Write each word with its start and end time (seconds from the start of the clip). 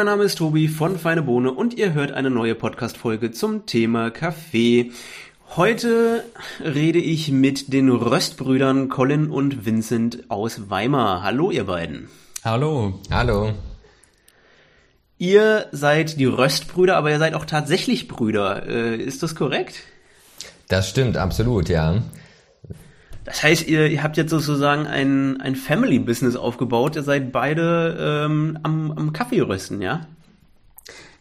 mein 0.00 0.06
Name 0.06 0.24
ist 0.24 0.38
Tobi 0.38 0.66
von 0.68 0.98
Feine 0.98 1.20
Bohne 1.20 1.52
und 1.52 1.74
ihr 1.74 1.92
hört 1.92 2.10
eine 2.10 2.30
neue 2.30 2.54
Podcast-Folge 2.54 3.32
zum 3.32 3.66
Thema 3.66 4.10
Kaffee. 4.10 4.92
Heute 5.56 6.24
rede 6.58 6.98
ich 6.98 7.30
mit 7.30 7.70
den 7.74 7.90
Röstbrüdern 7.90 8.88
Colin 8.88 9.28
und 9.28 9.66
Vincent 9.66 10.24
aus 10.30 10.70
Weimar. 10.70 11.22
Hallo, 11.22 11.50
ihr 11.50 11.64
beiden. 11.64 12.08
Hallo. 12.42 12.98
Hallo. 13.10 13.52
Ihr 15.18 15.66
seid 15.70 16.18
die 16.18 16.24
Röstbrüder, 16.24 16.96
aber 16.96 17.10
ihr 17.10 17.18
seid 17.18 17.34
auch 17.34 17.44
tatsächlich 17.44 18.08
Brüder. 18.08 18.66
Äh, 18.66 18.96
ist 18.96 19.22
das 19.22 19.34
korrekt? 19.34 19.82
Das 20.68 20.88
stimmt, 20.88 21.18
absolut, 21.18 21.68
ja. 21.68 22.02
Das 23.24 23.42
heißt, 23.42 23.68
ihr, 23.68 23.86
ihr 23.88 24.02
habt 24.02 24.16
jetzt 24.16 24.30
sozusagen 24.30 24.86
ein, 24.86 25.40
ein 25.40 25.54
Family-Business 25.54 26.36
aufgebaut. 26.36 26.96
Ihr 26.96 27.02
seid 27.02 27.32
beide 27.32 28.24
ähm, 28.26 28.58
am, 28.62 28.92
am 28.92 29.12
Kaffee 29.12 29.40
rösten, 29.40 29.82
ja? 29.82 30.06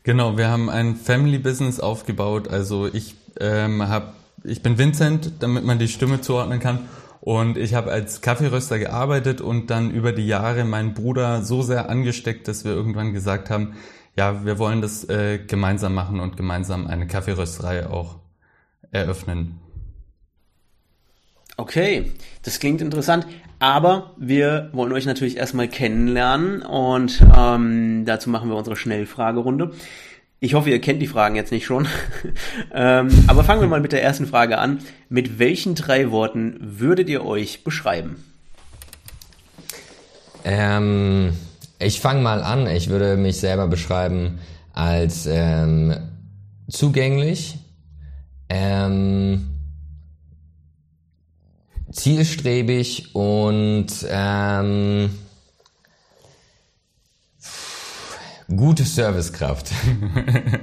Genau, 0.03 0.37
wir 0.37 0.47
haben 0.47 0.69
ein 0.69 0.95
Family-Business 0.95 1.79
aufgebaut. 1.79 2.47
Also 2.47 2.87
ich 2.87 3.15
ähm, 3.39 3.87
habe, 3.87 4.13
ich 4.43 4.63
bin 4.63 4.77
Vincent, 4.77 5.33
damit 5.39 5.65
man 5.65 5.77
die 5.77 5.87
Stimme 5.89 6.21
zuordnen 6.21 6.59
kann. 6.59 6.87
Und 7.21 7.57
ich 7.57 7.73
habe 7.73 7.91
als 7.91 8.21
Kaffeeröster 8.21 8.79
gearbeitet 8.79 9.41
und 9.41 9.69
dann 9.69 9.91
über 9.91 10.13
die 10.13 10.25
Jahre 10.25 10.63
meinen 10.63 10.93
Bruder 10.93 11.43
so 11.43 11.61
sehr 11.61 11.89
angesteckt, 11.89 12.47
dass 12.47 12.63
wir 12.63 12.71
irgendwann 12.71 13.13
gesagt 13.13 13.49
haben, 13.49 13.73
ja, 14.15 14.45
wir 14.45 14.57
wollen 14.57 14.81
das 14.81 15.07
äh, 15.09 15.39
gemeinsam 15.39 15.93
machen 15.93 16.19
und 16.21 16.37
gemeinsam 16.37 16.87
eine 16.87 17.07
Kaffeerösterei 17.07 17.87
auch 17.87 18.19
eröffnen. 18.91 19.59
Okay, 21.59 22.13
das 22.43 22.61
klingt 22.61 22.79
interessant. 22.79 23.27
Aber 23.59 24.13
wir 24.15 24.69
wollen 24.71 24.93
euch 24.93 25.05
natürlich 25.05 25.35
erstmal 25.35 25.67
kennenlernen 25.67 26.61
und 26.61 27.21
ähm, 27.37 28.05
dazu 28.05 28.29
machen 28.29 28.49
wir 28.49 28.55
unsere 28.55 28.77
Schnellfragerunde. 28.77 29.71
Ich 30.39 30.53
hoffe, 30.53 30.69
ihr 30.69 30.79
kennt 30.79 31.01
die 31.01 31.07
Fragen 31.07 31.35
jetzt 31.35 31.51
nicht 31.51 31.65
schon. 31.65 31.85
ähm, 32.73 33.09
aber 33.27 33.43
fangen 33.43 33.59
wir 33.59 33.67
mal 33.67 33.81
mit 33.81 33.91
der 33.91 34.01
ersten 34.01 34.25
Frage 34.25 34.57
an. 34.57 34.79
Mit 35.09 35.37
welchen 35.37 35.75
drei 35.75 36.11
Worten 36.11 36.55
würdet 36.61 37.09
ihr 37.09 37.25
euch 37.25 37.65
beschreiben? 37.65 38.23
Ähm, 40.45 41.33
ich 41.77 41.99
fange 41.99 42.21
mal 42.21 42.41
an. 42.41 42.67
Ich 42.67 42.87
würde 42.87 43.17
mich 43.17 43.37
selber 43.37 43.67
beschreiben 43.67 44.39
als 44.71 45.25
ähm, 45.29 45.93
zugänglich, 46.69 47.57
ähm, 48.47 49.48
zielstrebig 51.91 53.15
und 53.15 53.87
ähm, 54.07 55.09
gute 58.47 58.83
Servicekraft. 58.83 59.71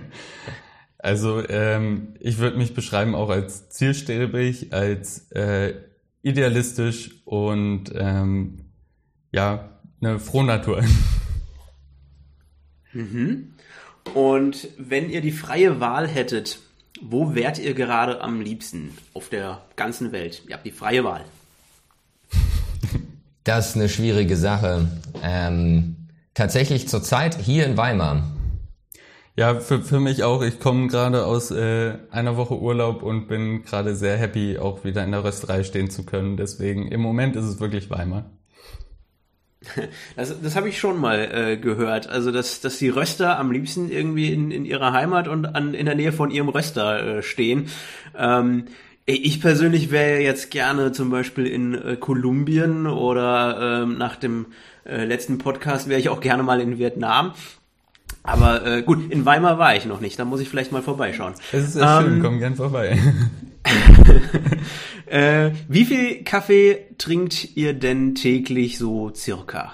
also 0.98 1.46
ähm, 1.48 2.14
ich 2.20 2.38
würde 2.38 2.58
mich 2.58 2.74
beschreiben 2.74 3.14
auch 3.14 3.30
als 3.30 3.68
zielstrebig, 3.70 4.72
als 4.72 5.30
äh, 5.32 5.74
idealistisch 6.22 7.22
und 7.24 7.92
ähm, 7.94 8.66
ja, 9.32 9.80
eine 10.00 10.18
Frohnatur. 10.18 10.82
Mhm. 12.92 13.54
Und 14.14 14.68
wenn 14.78 15.10
ihr 15.10 15.20
die 15.20 15.32
freie 15.32 15.80
Wahl 15.80 16.08
hättet, 16.08 16.60
wo 17.02 17.34
wärt 17.34 17.58
ihr 17.58 17.74
gerade 17.74 18.20
am 18.20 18.40
liebsten 18.40 18.96
auf 19.14 19.28
der 19.28 19.62
ganzen 19.76 20.12
Welt? 20.12 20.42
Ihr 20.48 20.54
habt 20.54 20.66
die 20.66 20.70
freie 20.70 21.04
Wahl. 21.04 21.24
Das 23.44 23.70
ist 23.70 23.76
eine 23.76 23.88
schwierige 23.88 24.36
Sache. 24.36 24.88
Ähm, 25.22 26.08
tatsächlich 26.34 26.88
zurzeit 26.88 27.38
hier 27.40 27.64
in 27.66 27.76
Weimar. 27.76 28.24
Ja, 29.36 29.60
für, 29.60 29.82
für 29.82 30.00
mich 30.00 30.24
auch. 30.24 30.42
Ich 30.42 30.60
komme 30.60 30.88
gerade 30.88 31.26
aus 31.26 31.50
äh, 31.50 31.94
einer 32.10 32.36
Woche 32.36 32.58
Urlaub 32.58 33.02
und 33.02 33.28
bin 33.28 33.62
gerade 33.62 33.94
sehr 33.94 34.16
happy, 34.16 34.58
auch 34.58 34.84
wieder 34.84 35.04
in 35.04 35.12
der 35.12 35.24
Rösterei 35.24 35.62
stehen 35.62 35.90
zu 35.90 36.04
können. 36.04 36.36
Deswegen 36.36 36.88
im 36.88 37.02
Moment 37.02 37.36
ist 37.36 37.44
es 37.44 37.60
wirklich 37.60 37.90
Weimar. 37.90 38.30
Das, 40.16 40.40
das 40.40 40.56
habe 40.56 40.68
ich 40.68 40.78
schon 40.78 41.00
mal 41.00 41.18
äh, 41.32 41.56
gehört. 41.56 42.08
Also, 42.08 42.30
dass, 42.32 42.60
dass 42.60 42.78
die 42.78 42.88
Röster 42.88 43.38
am 43.38 43.50
liebsten 43.50 43.90
irgendwie 43.90 44.32
in, 44.32 44.50
in 44.50 44.64
ihrer 44.64 44.92
Heimat 44.92 45.28
und 45.28 45.46
an, 45.46 45.74
in 45.74 45.86
der 45.86 45.94
Nähe 45.94 46.12
von 46.12 46.30
ihrem 46.30 46.48
Röster 46.48 47.18
äh, 47.18 47.22
stehen. 47.22 47.68
Ähm, 48.16 48.66
ich 49.04 49.40
persönlich 49.40 49.92
wäre 49.92 50.20
jetzt 50.20 50.50
gerne 50.50 50.90
zum 50.90 51.10
Beispiel 51.10 51.46
in 51.46 51.74
äh, 51.74 51.96
Kolumbien 51.96 52.86
oder 52.86 53.82
ähm, 53.82 53.98
nach 53.98 54.16
dem 54.16 54.46
äh, 54.84 55.04
letzten 55.04 55.38
Podcast 55.38 55.88
wäre 55.88 56.00
ich 56.00 56.08
auch 56.08 56.20
gerne 56.20 56.42
mal 56.42 56.60
in 56.60 56.78
Vietnam. 56.78 57.32
Aber 58.24 58.66
äh, 58.66 58.82
gut, 58.82 59.10
in 59.10 59.24
Weimar 59.24 59.58
war 59.58 59.76
ich 59.76 59.84
noch 59.86 60.00
nicht. 60.00 60.18
Da 60.18 60.24
muss 60.24 60.40
ich 60.40 60.48
vielleicht 60.48 60.72
mal 60.72 60.82
vorbeischauen. 60.82 61.34
Es 61.52 61.64
ist 61.64 61.72
sehr 61.74 61.84
ähm, 61.84 62.04
schön, 62.04 62.22
komm 62.22 62.38
gern 62.38 62.56
vorbei. 62.56 62.98
äh, 65.06 65.50
wie 65.68 65.84
viel 65.84 66.24
Kaffee 66.24 66.78
trinkt 66.98 67.56
ihr 67.56 67.74
denn 67.74 68.14
täglich 68.14 68.78
so 68.78 69.12
circa? 69.14 69.72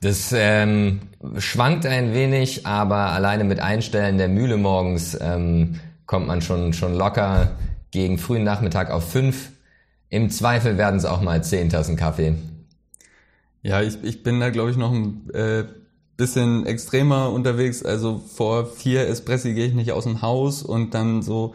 Das 0.00 0.32
ähm, 0.32 1.00
schwankt 1.38 1.84
ein 1.84 2.14
wenig, 2.14 2.66
aber 2.66 3.12
alleine 3.12 3.44
mit 3.44 3.58
Einstellen 3.58 4.16
der 4.16 4.28
Mühle 4.28 4.56
morgens 4.56 5.18
ähm, 5.20 5.80
kommt 6.06 6.28
man 6.28 6.40
schon, 6.40 6.72
schon 6.72 6.94
locker 6.94 7.56
gegen 7.90 8.18
frühen 8.18 8.44
Nachmittag 8.44 8.90
auf 8.90 9.10
fünf. 9.10 9.50
Im 10.08 10.30
Zweifel 10.30 10.78
werden 10.78 10.96
es 10.96 11.04
auch 11.04 11.20
mal 11.20 11.42
zehn 11.42 11.68
Tassen 11.68 11.96
Kaffee. 11.96 12.36
Ja, 13.62 13.82
ich, 13.82 14.02
ich 14.02 14.22
bin 14.22 14.38
da, 14.38 14.50
glaube 14.50 14.70
ich, 14.70 14.76
noch 14.76 14.92
ein 14.92 15.28
äh, 15.34 15.64
bisschen 16.16 16.64
extremer 16.64 17.30
unterwegs. 17.32 17.82
Also 17.82 18.18
vor 18.18 18.66
vier 18.66 19.08
Espressi 19.08 19.52
gehe 19.54 19.66
ich 19.66 19.74
nicht 19.74 19.92
aus 19.92 20.04
dem 20.04 20.22
Haus 20.22 20.62
und 20.62 20.94
dann 20.94 21.22
so 21.22 21.54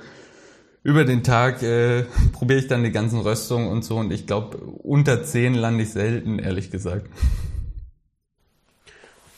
über 0.84 1.06
den 1.06 1.24
Tag 1.24 1.64
äh, 1.64 2.04
probiere 2.34 2.60
ich 2.60 2.68
dann 2.68 2.84
die 2.84 2.92
ganzen 2.92 3.20
Röstungen 3.22 3.70
und 3.70 3.84
so 3.84 3.98
und 3.98 4.12
ich 4.12 4.28
glaube, 4.28 4.58
unter 4.58 5.24
zehn 5.24 5.56
lande 5.56 5.84
ich 5.84 5.92
selten, 5.92 6.40
ehrlich 6.40 6.72
gesagt. 6.72 7.08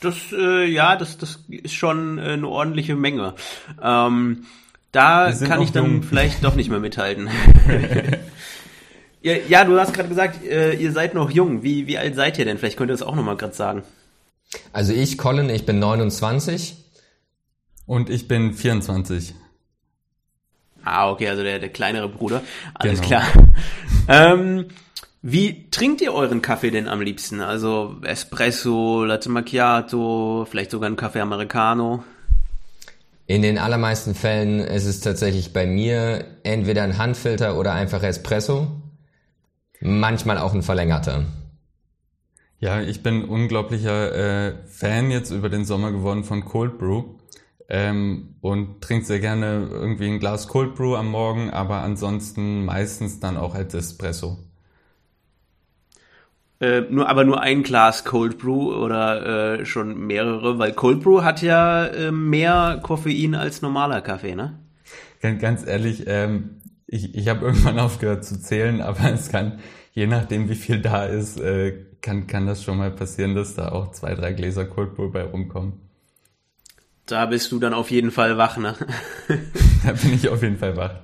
Das, 0.00 0.16
äh, 0.32 0.66
ja, 0.66 0.96
das, 0.96 1.16
das 1.16 1.44
ist 1.48 1.74
schon 1.74 2.18
äh, 2.18 2.32
eine 2.32 2.48
ordentliche 2.48 2.96
Menge. 2.96 3.34
Ähm, 3.82 4.44
da 4.92 5.32
kann 5.32 5.62
ich 5.62 5.72
dann 5.72 5.86
jung. 5.86 6.02
vielleicht 6.02 6.44
doch 6.44 6.54
nicht 6.54 6.70
mehr 6.70 6.80
mithalten. 6.80 7.28
ja, 9.22 9.34
ja, 9.48 9.64
du 9.64 9.78
hast 9.78 9.94
gerade 9.94 10.08
gesagt, 10.08 10.44
äh, 10.44 10.74
ihr 10.74 10.92
seid 10.92 11.14
noch 11.14 11.30
jung. 11.30 11.62
Wie, 11.62 11.86
wie 11.86 11.98
alt 11.98 12.14
seid 12.14 12.38
ihr 12.38 12.44
denn? 12.44 12.58
Vielleicht 12.58 12.76
könnt 12.76 12.90
ihr 12.90 12.94
das 12.94 13.02
auch 13.02 13.14
nochmal 13.14 13.36
gerade 13.36 13.54
sagen. 13.54 13.82
Also 14.72 14.92
ich, 14.92 15.18
Colin, 15.18 15.50
ich 15.50 15.66
bin 15.66 15.78
29. 15.78 16.76
Und 17.86 18.10
ich 18.10 18.26
bin 18.26 18.52
24. 18.52 19.34
Ah, 20.86 21.10
okay, 21.10 21.28
also 21.28 21.42
der, 21.42 21.58
der 21.58 21.68
kleinere 21.68 22.08
Bruder. 22.08 22.42
Alles 22.74 23.00
genau. 23.00 23.20
klar. 23.20 23.48
ähm, 24.08 24.66
wie 25.20 25.68
trinkt 25.70 26.00
ihr 26.00 26.14
euren 26.14 26.42
Kaffee 26.42 26.70
denn 26.70 26.86
am 26.86 27.00
liebsten? 27.00 27.40
Also 27.40 27.96
Espresso, 28.04 29.04
Latte 29.04 29.28
Macchiato, 29.28 30.46
vielleicht 30.48 30.70
sogar 30.70 30.88
ein 30.88 30.94
Kaffee 30.94 31.20
Americano? 31.20 32.04
In 33.26 33.42
den 33.42 33.58
allermeisten 33.58 34.14
Fällen 34.14 34.60
ist 34.60 34.84
es 34.84 35.00
tatsächlich 35.00 35.52
bei 35.52 35.66
mir 35.66 36.24
entweder 36.44 36.84
ein 36.84 36.98
Handfilter 36.98 37.58
oder 37.58 37.72
einfach 37.72 38.04
Espresso. 38.04 38.68
Manchmal 39.80 40.38
auch 40.38 40.54
ein 40.54 40.62
verlängerter. 40.62 41.24
Ja, 42.60 42.80
ich 42.80 43.02
bin 43.02 43.24
unglaublicher 43.24 44.14
äh, 44.50 44.54
Fan 44.68 45.10
jetzt 45.10 45.32
über 45.32 45.48
den 45.48 45.64
Sommer 45.64 45.90
geworden 45.90 46.22
von 46.22 46.44
Cold 46.44 46.78
Brew 46.78 47.16
ähm, 47.68 48.36
und 48.40 48.80
trinke 48.80 49.04
sehr 49.04 49.20
gerne 49.20 49.68
irgendwie 49.70 50.06
ein 50.06 50.20
Glas 50.20 50.48
Cold 50.48 50.74
Brew 50.74 50.94
am 50.94 51.10
Morgen, 51.10 51.50
aber 51.50 51.82
ansonsten 51.82 52.64
meistens 52.64 53.20
dann 53.20 53.36
auch 53.36 53.54
als 53.54 53.74
Espresso. 53.74 54.38
Äh, 56.58 56.82
nur, 56.88 57.08
aber 57.08 57.24
nur 57.24 57.40
ein 57.40 57.62
Glas 57.62 58.04
Cold 58.04 58.38
Brew 58.38 58.72
oder 58.72 59.58
äh, 59.58 59.66
schon 59.66 60.06
mehrere, 60.06 60.58
weil 60.58 60.72
Cold 60.72 61.02
Brew 61.02 61.22
hat 61.22 61.42
ja 61.42 61.86
äh, 61.86 62.10
mehr 62.10 62.80
Koffein 62.82 63.34
als 63.34 63.60
normaler 63.60 64.00
Kaffee, 64.00 64.34
ne? 64.34 64.58
Ganz, 65.20 65.42
ganz 65.42 65.66
ehrlich, 65.66 66.04
ähm, 66.06 66.60
ich, 66.86 67.14
ich 67.14 67.28
habe 67.28 67.44
irgendwann 67.44 67.78
aufgehört 67.80 68.24
zu 68.24 68.40
zählen, 68.40 68.80
aber 68.80 69.12
es 69.12 69.28
kann, 69.28 69.58
je 69.92 70.06
nachdem 70.06 70.48
wie 70.48 70.54
viel 70.54 70.80
da 70.80 71.04
ist, 71.04 71.38
äh, 71.40 71.84
kann, 72.00 72.26
kann 72.26 72.46
das 72.46 72.62
schon 72.62 72.78
mal 72.78 72.90
passieren, 72.90 73.34
dass 73.34 73.54
da 73.54 73.70
auch 73.72 73.90
zwei, 73.90 74.14
drei 74.14 74.32
Gläser 74.32 74.64
Cold 74.64 74.94
Brew 74.94 75.10
bei 75.10 75.24
rumkommen. 75.24 75.85
Da 77.06 77.26
bist 77.26 77.52
du 77.52 77.58
dann 77.58 77.72
auf 77.72 77.90
jeden 77.90 78.10
Fall 78.10 78.36
wach, 78.36 78.56
ne? 78.56 78.74
da 79.84 79.92
bin 79.92 80.12
ich 80.12 80.28
auf 80.28 80.42
jeden 80.42 80.58
Fall 80.58 80.76
wach. 80.76 80.94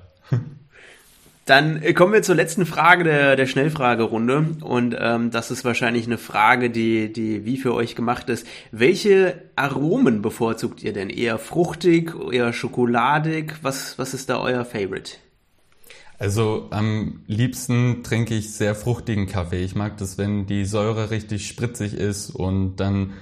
Dann 1.45 1.81
äh, 1.81 1.93
kommen 1.93 2.13
wir 2.13 2.21
zur 2.23 2.35
letzten 2.35 2.65
Frage 2.65 3.03
der, 3.03 3.35
der 3.35 3.47
Schnellfragerunde. 3.47 4.57
Und 4.61 4.95
ähm, 4.97 5.31
das 5.31 5.51
ist 5.51 5.65
wahrscheinlich 5.65 6.05
eine 6.05 6.17
Frage, 6.17 6.69
die, 6.69 7.11
die 7.11 7.45
wie 7.45 7.57
für 7.57 7.73
euch 7.73 7.95
gemacht 7.95 8.29
ist. 8.29 8.47
Welche 8.71 9.41
Aromen 9.55 10.21
bevorzugt 10.21 10.83
ihr 10.83 10.93
denn? 10.93 11.09
Eher 11.09 11.37
fruchtig, 11.39 12.13
eher 12.31 12.53
schokoladig? 12.53 13.55
Was, 13.61 13.97
was 13.99 14.13
ist 14.13 14.29
da 14.29 14.39
euer 14.39 14.63
Favorite? 14.63 15.13
Also 16.19 16.67
am 16.69 17.21
liebsten 17.27 18.03
trinke 18.03 18.35
ich 18.35 18.53
sehr 18.53 18.75
fruchtigen 18.75 19.27
Kaffee. 19.27 19.63
Ich 19.63 19.75
mag 19.75 19.97
das, 19.97 20.17
wenn 20.17 20.45
die 20.45 20.63
Säure 20.63 21.11
richtig 21.11 21.47
spritzig 21.47 21.93
ist 21.93 22.29
und 22.29 22.77
dann 22.77 23.13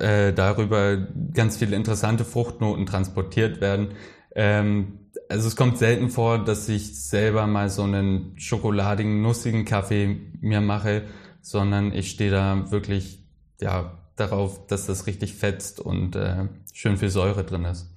äh, 0.00 0.32
darüber 0.32 0.96
ganz 1.34 1.56
viele 1.56 1.76
interessante 1.76 2.24
Fruchtnoten 2.24 2.86
transportiert 2.86 3.60
werden. 3.60 3.88
Ähm, 4.34 4.98
also 5.28 5.48
es 5.48 5.56
kommt 5.56 5.78
selten 5.78 6.10
vor, 6.10 6.44
dass 6.44 6.68
ich 6.68 6.98
selber 7.00 7.46
mal 7.46 7.70
so 7.70 7.82
einen 7.82 8.34
schokoladigen, 8.38 9.22
nussigen 9.22 9.64
Kaffee 9.64 10.16
mir 10.40 10.60
mache, 10.60 11.02
sondern 11.40 11.92
ich 11.92 12.10
stehe 12.10 12.30
da 12.30 12.70
wirklich 12.70 13.24
ja 13.60 13.98
darauf, 14.16 14.66
dass 14.66 14.86
das 14.86 15.06
richtig 15.06 15.34
fetzt 15.34 15.80
und 15.80 16.16
äh, 16.16 16.48
schön 16.72 16.96
viel 16.96 17.10
Säure 17.10 17.44
drin 17.44 17.64
ist. 17.64 17.88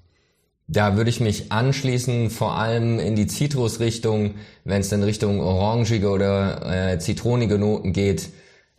Da 0.67 0.97
würde 0.97 1.11
ich 1.11 1.19
mich 1.19 1.51
anschließen, 1.51 2.31
vor 2.31 2.57
allem 2.57 2.99
in 2.99 3.15
die 3.15 3.27
Zitrusrichtung, 3.27 4.35
wenn 4.63 4.81
es 4.81 4.89
dann 4.89 5.03
Richtung 5.03 5.39
orangige 5.39 6.09
oder 6.09 6.93
äh, 6.93 6.99
zitronige 6.99 7.59
Noten 7.59 7.93
geht. 7.93 8.29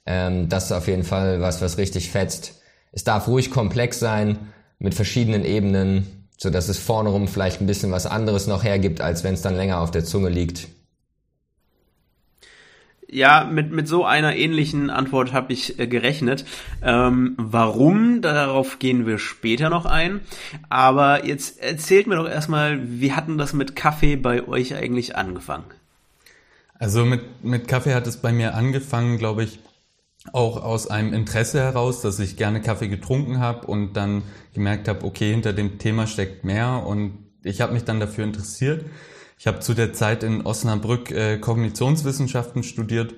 Ähm, 0.04 0.48
das 0.48 0.66
ist 0.66 0.72
auf 0.72 0.88
jeden 0.88 1.04
Fall 1.04 1.40
was, 1.40 1.62
was 1.62 1.78
richtig 1.78 2.10
fetzt. 2.10 2.55
Es 2.92 3.04
darf 3.04 3.28
ruhig 3.28 3.50
komplex 3.50 3.98
sein, 3.98 4.38
mit 4.78 4.94
verschiedenen 4.94 5.44
Ebenen, 5.44 6.26
so 6.36 6.50
dass 6.50 6.68
es 6.68 6.78
vorne 6.78 7.08
rum 7.08 7.28
vielleicht 7.28 7.60
ein 7.60 7.66
bisschen 7.66 7.92
was 7.92 8.06
anderes 8.06 8.46
noch 8.46 8.62
hergibt, 8.62 9.00
als 9.00 9.24
wenn 9.24 9.34
es 9.34 9.42
dann 9.42 9.56
länger 9.56 9.80
auf 9.80 9.90
der 9.90 10.04
Zunge 10.04 10.28
liegt. 10.28 10.68
Ja, 13.08 13.44
mit, 13.44 13.70
mit 13.70 13.86
so 13.86 14.04
einer 14.04 14.34
ähnlichen 14.34 14.90
Antwort 14.90 15.32
habe 15.32 15.52
ich 15.52 15.78
äh, 15.78 15.86
gerechnet. 15.86 16.44
Ähm, 16.82 17.34
warum? 17.38 18.20
Darauf 18.20 18.80
gehen 18.80 19.06
wir 19.06 19.18
später 19.18 19.70
noch 19.70 19.86
ein. 19.86 20.20
Aber 20.68 21.24
jetzt 21.24 21.62
erzählt 21.62 22.08
mir 22.08 22.16
doch 22.16 22.28
erstmal, 22.28 22.80
wie 23.00 23.12
hatten 23.12 23.38
das 23.38 23.52
mit 23.52 23.76
Kaffee 23.76 24.16
bei 24.16 24.46
euch 24.48 24.74
eigentlich 24.74 25.14
angefangen? 25.14 25.66
Also 26.78 27.04
mit, 27.04 27.44
mit 27.44 27.68
Kaffee 27.68 27.94
hat 27.94 28.08
es 28.08 28.16
bei 28.16 28.32
mir 28.32 28.54
angefangen, 28.54 29.18
glaube 29.18 29.44
ich, 29.44 29.60
auch 30.32 30.62
aus 30.62 30.88
einem 30.88 31.12
Interesse 31.12 31.60
heraus, 31.60 32.02
dass 32.02 32.18
ich 32.18 32.36
gerne 32.36 32.60
Kaffee 32.60 32.88
getrunken 32.88 33.38
habe 33.38 33.66
und 33.66 33.94
dann 33.94 34.22
gemerkt 34.54 34.88
habe, 34.88 35.04
okay, 35.04 35.30
hinter 35.30 35.52
dem 35.52 35.78
Thema 35.78 36.06
steckt 36.06 36.44
mehr 36.44 36.84
und 36.86 37.18
ich 37.42 37.60
habe 37.60 37.72
mich 37.72 37.84
dann 37.84 38.00
dafür 38.00 38.24
interessiert. 38.24 38.84
Ich 39.38 39.46
habe 39.46 39.60
zu 39.60 39.74
der 39.74 39.92
Zeit 39.92 40.22
in 40.22 40.44
Osnabrück 40.44 41.10
äh, 41.10 41.38
Kognitionswissenschaften 41.38 42.62
studiert 42.62 43.14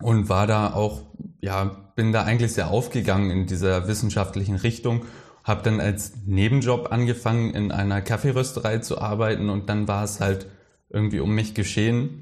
und 0.00 0.28
war 0.28 0.46
da 0.46 0.72
auch, 0.72 1.02
ja, 1.40 1.64
bin 1.94 2.12
da 2.12 2.24
eigentlich 2.24 2.52
sehr 2.52 2.70
aufgegangen 2.70 3.30
in 3.30 3.46
dieser 3.46 3.88
wissenschaftlichen 3.88 4.56
Richtung. 4.56 5.04
Habe 5.44 5.62
dann 5.62 5.80
als 5.80 6.12
Nebenjob 6.26 6.92
angefangen, 6.92 7.54
in 7.54 7.72
einer 7.72 8.00
Kaffeerösterei 8.00 8.78
zu 8.78 9.00
arbeiten 9.00 9.50
und 9.50 9.68
dann 9.68 9.88
war 9.88 10.04
es 10.04 10.20
halt 10.20 10.46
irgendwie 10.90 11.20
um 11.20 11.34
mich 11.34 11.54
geschehen. 11.54 12.21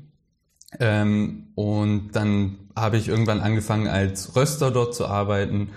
Ähm, 0.79 1.49
und 1.55 2.11
dann 2.13 2.59
habe 2.77 2.97
ich 2.97 3.09
irgendwann 3.09 3.41
angefangen, 3.41 3.89
als 3.89 4.37
Röster 4.37 4.71
dort 4.71 4.95
zu 4.95 5.07
arbeiten. 5.07 5.71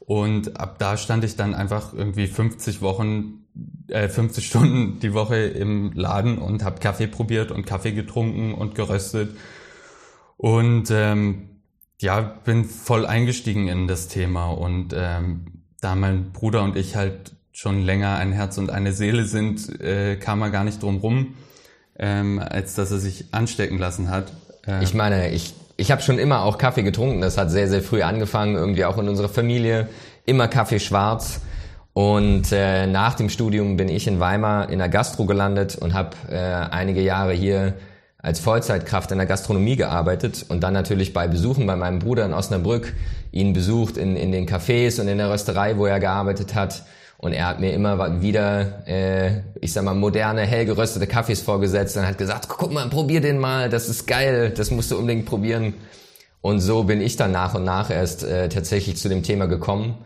Und 0.00 0.58
ab 0.58 0.78
da 0.78 0.96
stand 0.96 1.24
ich 1.24 1.36
dann 1.36 1.54
einfach 1.54 1.94
irgendwie 1.94 2.26
50 2.26 2.82
Wochen, 2.82 3.44
äh, 3.88 4.08
50 4.08 4.46
Stunden 4.46 5.00
die 5.00 5.14
Woche 5.14 5.36
im 5.36 5.92
Laden 5.92 6.38
und 6.38 6.64
habe 6.64 6.80
Kaffee 6.80 7.06
probiert 7.06 7.50
und 7.50 7.66
Kaffee 7.66 7.92
getrunken 7.92 8.54
und 8.54 8.74
geröstet. 8.74 9.36
Und 10.36 10.90
ähm, 10.90 11.50
ja, 12.00 12.20
bin 12.20 12.64
voll 12.64 13.06
eingestiegen 13.06 13.68
in 13.68 13.86
das 13.86 14.08
Thema. 14.08 14.50
Und 14.50 14.94
ähm, 14.96 15.62
da 15.80 15.94
mein 15.94 16.32
Bruder 16.32 16.62
und 16.62 16.76
ich 16.76 16.96
halt 16.96 17.36
schon 17.52 17.82
länger 17.82 18.16
ein 18.16 18.32
Herz 18.32 18.58
und 18.58 18.70
eine 18.70 18.92
Seele 18.92 19.24
sind, 19.26 19.80
äh, 19.80 20.16
kam 20.16 20.40
er 20.40 20.50
gar 20.50 20.64
nicht 20.64 20.82
drum 20.82 20.96
rum, 20.98 21.34
ähm, 21.98 22.38
als 22.38 22.74
dass 22.74 22.90
er 22.90 22.98
sich 22.98 23.34
anstecken 23.34 23.78
lassen 23.78 24.08
hat. 24.08 24.32
Ähm, 24.66 24.82
ich 24.82 24.94
meine, 24.94 25.30
ich 25.30 25.54
ich 25.80 25.90
habe 25.90 26.02
schon 26.02 26.18
immer 26.18 26.42
auch 26.42 26.58
Kaffee 26.58 26.82
getrunken. 26.82 27.22
Das 27.22 27.38
hat 27.38 27.50
sehr, 27.50 27.66
sehr 27.66 27.80
früh 27.80 28.02
angefangen, 28.02 28.54
irgendwie 28.54 28.84
auch 28.84 28.98
in 28.98 29.08
unserer 29.08 29.30
Familie. 29.30 29.88
Immer 30.26 30.46
Kaffee 30.46 30.78
schwarz. 30.78 31.40
Und 31.94 32.52
äh, 32.52 32.86
nach 32.86 33.14
dem 33.14 33.30
Studium 33.30 33.78
bin 33.78 33.88
ich 33.88 34.06
in 34.06 34.20
Weimar 34.20 34.68
in 34.68 34.78
der 34.78 34.90
Gastro 34.90 35.24
gelandet 35.24 35.76
und 35.76 35.94
habe 35.94 36.10
äh, 36.30 36.36
einige 36.36 37.00
Jahre 37.00 37.32
hier 37.32 37.74
als 38.18 38.40
Vollzeitkraft 38.40 39.10
in 39.10 39.16
der 39.16 39.26
Gastronomie 39.26 39.76
gearbeitet 39.76 40.44
und 40.50 40.60
dann 40.60 40.74
natürlich 40.74 41.14
bei 41.14 41.26
Besuchen 41.26 41.66
bei 41.66 41.76
meinem 41.76 41.98
Bruder 41.98 42.26
in 42.26 42.34
Osnabrück 42.34 42.92
ihn 43.32 43.54
besucht 43.54 43.96
in, 43.96 44.16
in 44.16 44.32
den 44.32 44.46
Cafés 44.46 45.00
und 45.00 45.08
in 45.08 45.16
der 45.16 45.30
Rösterei, 45.30 45.78
wo 45.78 45.86
er 45.86 45.98
gearbeitet 45.98 46.54
hat. 46.54 46.82
Und 47.22 47.34
er 47.34 47.48
hat 47.48 47.60
mir 47.60 47.74
immer 47.74 48.22
wieder, 48.22 48.88
äh, 48.88 49.42
ich 49.60 49.74
sag 49.74 49.84
mal, 49.84 49.94
moderne, 49.94 50.40
hell 50.40 50.64
geröstete 50.64 51.06
Kaffees 51.06 51.42
vorgesetzt 51.42 51.98
und 51.98 52.06
hat 52.06 52.16
gesagt, 52.16 52.48
guck 52.48 52.72
mal, 52.72 52.88
probier 52.88 53.20
den 53.20 53.38
mal, 53.38 53.68
das 53.68 53.90
ist 53.90 54.06
geil, 54.06 54.54
das 54.56 54.70
musst 54.70 54.90
du 54.90 54.96
unbedingt 54.96 55.26
probieren. 55.26 55.74
Und 56.40 56.60
so 56.60 56.84
bin 56.84 57.02
ich 57.02 57.16
dann 57.16 57.32
nach 57.32 57.54
und 57.54 57.64
nach 57.64 57.90
erst 57.90 58.24
äh, 58.24 58.48
tatsächlich 58.48 58.96
zu 58.96 59.10
dem 59.10 59.22
Thema 59.22 59.44
gekommen. 59.48 59.98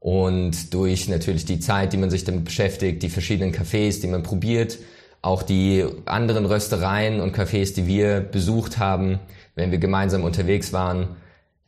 Und 0.00 0.72
durch 0.72 1.06
natürlich 1.06 1.44
die 1.44 1.60
Zeit, 1.60 1.92
die 1.92 1.98
man 1.98 2.08
sich 2.08 2.24
damit 2.24 2.46
beschäftigt, 2.46 3.02
die 3.02 3.10
verschiedenen 3.10 3.52
Cafés, 3.52 4.00
die 4.00 4.06
man 4.06 4.22
probiert, 4.22 4.78
auch 5.20 5.42
die 5.42 5.84
anderen 6.06 6.46
Röstereien 6.46 7.20
und 7.20 7.36
Cafés, 7.36 7.74
die 7.74 7.86
wir 7.86 8.20
besucht 8.20 8.78
haben, 8.78 9.20
wenn 9.54 9.70
wir 9.70 9.78
gemeinsam 9.78 10.24
unterwegs 10.24 10.72
waren, 10.72 11.08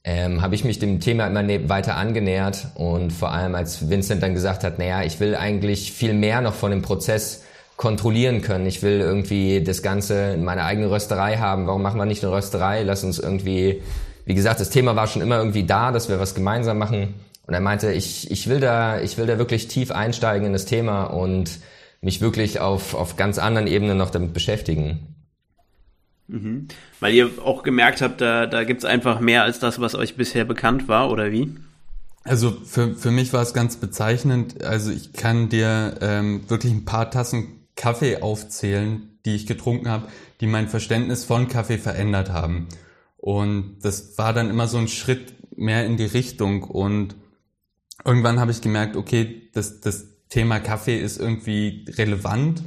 ähm, 0.08 0.41
habe 0.41 0.55
ich 0.55 0.62
mich 0.62 0.79
dem 0.79 1.00
Thema 1.00 1.26
immer 1.26 1.69
weiter 1.69 1.97
angenähert 1.97 2.69
und 2.76 3.12
vor 3.12 3.32
allem 3.32 3.56
als 3.56 3.91
Vincent 3.91 4.23
dann 4.23 4.35
gesagt 4.35 4.62
hat, 4.62 4.79
naja, 4.79 5.03
ich 5.03 5.19
will 5.19 5.35
eigentlich 5.35 5.91
viel 5.91 6.14
mehr 6.14 6.41
noch 6.41 6.55
von 6.55 6.70
dem 6.70 6.81
Prozess 6.81 7.43
kontrollieren 7.76 8.41
können. 8.41 8.67
Ich 8.67 8.82
will 8.82 9.00
irgendwie 9.00 9.64
das 9.64 9.82
Ganze 9.82 10.35
in 10.35 10.44
meiner 10.44 10.64
eigenen 10.64 10.88
Rösterei 10.91 11.38
haben. 11.38 11.67
Warum 11.67 11.82
machen 11.82 11.99
wir 11.99 12.06
nicht 12.06 12.25
eine 12.25 12.32
Rösterei? 12.32 12.85
Lass 12.85 13.03
uns 13.03 13.19
irgendwie, 13.19 13.82
wie 14.25 14.35
gesagt, 14.35 14.61
das 14.61 14.70
Thema 14.70 14.94
war 14.94 15.08
schon 15.08 15.23
immer 15.23 15.38
irgendwie 15.38 15.64
da, 15.64 15.91
dass 15.91 16.08
wir 16.08 16.20
was 16.20 16.37
gemeinsam 16.37 16.79
machen. 16.79 17.14
Und 17.44 17.55
er 17.55 17.61
meinte, 17.61 17.93
ich, 17.93 18.31
ich 18.31 18.49
will 18.49 18.61
da, 18.61 19.00
ich 19.00 19.19
will 19.19 19.26
da 19.26 19.38
wirklich 19.38 19.67
tief 19.67 19.91
einsteigen 19.91 20.47
in 20.47 20.53
das 20.53 20.67
Thema 20.67 21.05
und 21.06 21.58
mich 22.00 22.20
wirklich 22.20 22.61
auf, 22.61 22.94
auf 22.94 23.17
ganz 23.17 23.38
anderen 23.38 23.67
Ebenen 23.67 23.99
noch 23.99 24.11
damit 24.11 24.32
beschäftigen. 24.32 25.15
Mhm. 26.28 26.69
Weil 27.00 27.14
ihr 27.14 27.31
auch 27.44 27.62
gemerkt 27.62 28.02
habt, 28.02 28.20
da, 28.20 28.46
da 28.46 28.64
gibt 28.64 28.81
es 28.81 28.84
einfach 28.84 29.20
mehr 29.20 29.43
als 29.43 29.58
das, 29.58 29.81
was 29.81 29.94
euch 29.94 30.17
bisher 30.17 30.44
bekannt 30.44 30.88
war, 30.88 31.11
oder 31.11 31.31
wie? 31.31 31.55
Also 32.25 32.50
für, 32.50 32.94
für 32.94 33.12
mich 33.12 33.32
war 33.32 33.43
es 33.43 33.55
ganz 33.55 33.76
bezeichnend. 33.76 34.64
Also 34.64 34.90
ich 34.90 35.12
kann 35.12 35.49
dir 35.49 35.99
ähm, 36.00 36.43
wirklich 36.49 36.73
ein 36.73 36.84
paar 36.84 37.11
Tassen 37.11 37.67
Kaffee 37.76 38.23
aufzählen, 38.23 39.19
die 39.25 39.37
ich 39.37 39.46
getrunken 39.46 39.88
habe, 39.88 40.08
die 40.40 40.46
mein 40.46 40.69
Verständnis 40.69 41.25
von 41.25 41.49
Kaffee 41.49 41.78
verändert 41.78 42.31
haben. 42.31 42.69
Und 43.17 43.79
das 43.82 44.19
war 44.19 44.32
dann 44.32 44.50
immer 44.50 44.67
so 44.67 44.79
ein 44.79 44.89
Schritt 44.89 45.34
mehr 45.56 45.86
in 45.86 45.96
die 45.96 46.05
Richtung. 46.05 46.65
Und 46.65 47.15
irgendwann 48.05 48.41
habe 48.41 48.50
ich 48.50 48.60
gemerkt, 48.60 48.96
okay, 48.96 49.50
das, 49.53 49.81
das 49.81 50.06
Thema 50.29 50.58
Kaffee 50.58 50.98
ist 50.98 51.19
irgendwie 51.19 51.84
relevant. 51.96 52.62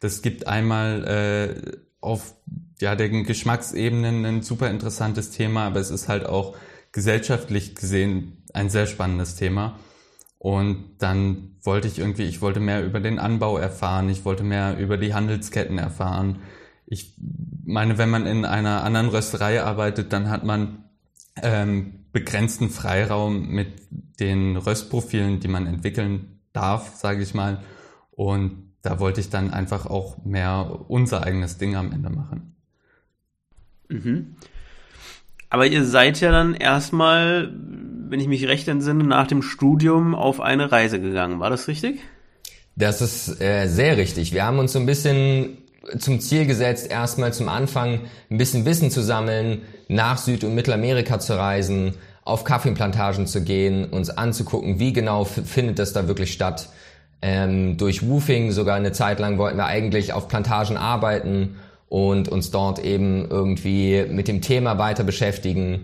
Das 0.00 0.22
gibt 0.22 0.46
einmal 0.46 1.04
äh, 1.04 1.78
auf 2.00 2.34
ja, 2.82 2.96
den 2.96 3.24
Geschmacksebenen 3.24 4.26
ein 4.26 4.42
super 4.42 4.68
interessantes 4.68 5.30
Thema, 5.30 5.66
aber 5.66 5.80
es 5.80 5.90
ist 5.90 6.08
halt 6.08 6.26
auch 6.26 6.54
gesellschaftlich 6.90 7.74
gesehen 7.74 8.44
ein 8.52 8.68
sehr 8.68 8.86
spannendes 8.86 9.36
Thema. 9.36 9.78
Und 10.38 10.96
dann 10.98 11.56
wollte 11.62 11.86
ich 11.86 12.00
irgendwie, 12.00 12.24
ich 12.24 12.42
wollte 12.42 12.60
mehr 12.60 12.84
über 12.84 13.00
den 13.00 13.18
Anbau 13.18 13.56
erfahren, 13.56 14.08
ich 14.08 14.24
wollte 14.24 14.42
mehr 14.42 14.76
über 14.78 14.98
die 14.98 15.14
Handelsketten 15.14 15.78
erfahren. 15.78 16.40
Ich 16.84 17.16
meine, 17.64 17.96
wenn 17.98 18.10
man 18.10 18.26
in 18.26 18.44
einer 18.44 18.82
anderen 18.82 19.08
Rösterei 19.08 19.62
arbeitet, 19.62 20.12
dann 20.12 20.28
hat 20.28 20.44
man 20.44 20.84
ähm, 21.40 22.06
begrenzten 22.12 22.68
Freiraum 22.68 23.48
mit 23.48 23.68
den 24.18 24.56
Röstprofilen, 24.56 25.38
die 25.38 25.48
man 25.48 25.66
entwickeln 25.66 26.40
darf, 26.52 26.96
sage 26.96 27.22
ich 27.22 27.32
mal. 27.32 27.62
Und 28.10 28.72
da 28.82 28.98
wollte 28.98 29.20
ich 29.20 29.30
dann 29.30 29.52
einfach 29.52 29.86
auch 29.86 30.24
mehr 30.24 30.84
unser 30.88 31.22
eigenes 31.22 31.56
Ding 31.56 31.76
am 31.76 31.92
Ende 31.92 32.10
machen. 32.10 32.52
Mhm. 33.92 34.36
Aber 35.50 35.66
ihr 35.66 35.84
seid 35.84 36.20
ja 36.20 36.32
dann 36.32 36.54
erstmal, 36.54 37.52
wenn 38.08 38.20
ich 38.20 38.26
mich 38.26 38.48
recht 38.48 38.68
entsinne, 38.68 39.04
nach 39.04 39.26
dem 39.26 39.42
Studium 39.42 40.14
auf 40.14 40.40
eine 40.40 40.72
Reise 40.72 40.98
gegangen. 40.98 41.40
War 41.40 41.50
das 41.50 41.68
richtig? 41.68 42.00
Das 42.74 43.02
ist 43.02 43.38
äh, 43.40 43.66
sehr 43.66 43.98
richtig. 43.98 44.32
Wir 44.32 44.46
haben 44.46 44.58
uns 44.58 44.72
so 44.72 44.78
ein 44.78 44.86
bisschen 44.86 45.58
zum 45.98 46.20
Ziel 46.20 46.46
gesetzt, 46.46 46.90
erstmal 46.90 47.34
zum 47.34 47.48
Anfang 47.48 48.00
ein 48.30 48.38
bisschen 48.38 48.64
Wissen 48.64 48.90
zu 48.90 49.02
sammeln, 49.02 49.62
nach 49.88 50.16
Süd- 50.16 50.44
und 50.44 50.54
Mittelamerika 50.54 51.18
zu 51.18 51.36
reisen, 51.36 51.94
auf 52.24 52.44
Kaffeeplantagen 52.44 53.26
zu 53.26 53.42
gehen, 53.42 53.84
uns 53.84 54.08
anzugucken, 54.08 54.78
wie 54.78 54.92
genau 54.92 55.24
findet 55.24 55.78
das 55.78 55.92
da 55.92 56.08
wirklich 56.08 56.32
statt. 56.32 56.68
Ähm, 57.20 57.76
durch 57.76 58.08
Woofing 58.08 58.52
sogar 58.52 58.76
eine 58.76 58.92
Zeit 58.92 59.20
lang 59.20 59.38
wollten 59.38 59.58
wir 59.58 59.66
eigentlich 59.66 60.12
auf 60.12 60.28
Plantagen 60.28 60.76
arbeiten 60.76 61.56
und 61.92 62.30
uns 62.30 62.50
dort 62.50 62.78
eben 62.78 63.28
irgendwie 63.28 64.06
mit 64.08 64.26
dem 64.26 64.40
Thema 64.40 64.78
weiter 64.78 65.04
beschäftigen 65.04 65.82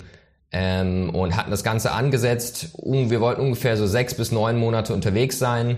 ähm, 0.52 1.10
und 1.10 1.36
hatten 1.36 1.50
das 1.50 1.62
Ganze 1.62 1.92
angesetzt. 1.92 2.70
Wir 2.82 3.20
wollten 3.20 3.42
ungefähr 3.42 3.76
so 3.76 3.86
sechs 3.86 4.14
bis 4.14 4.32
neun 4.32 4.56
Monate 4.56 4.94
unterwegs 4.94 5.38
sein 5.38 5.76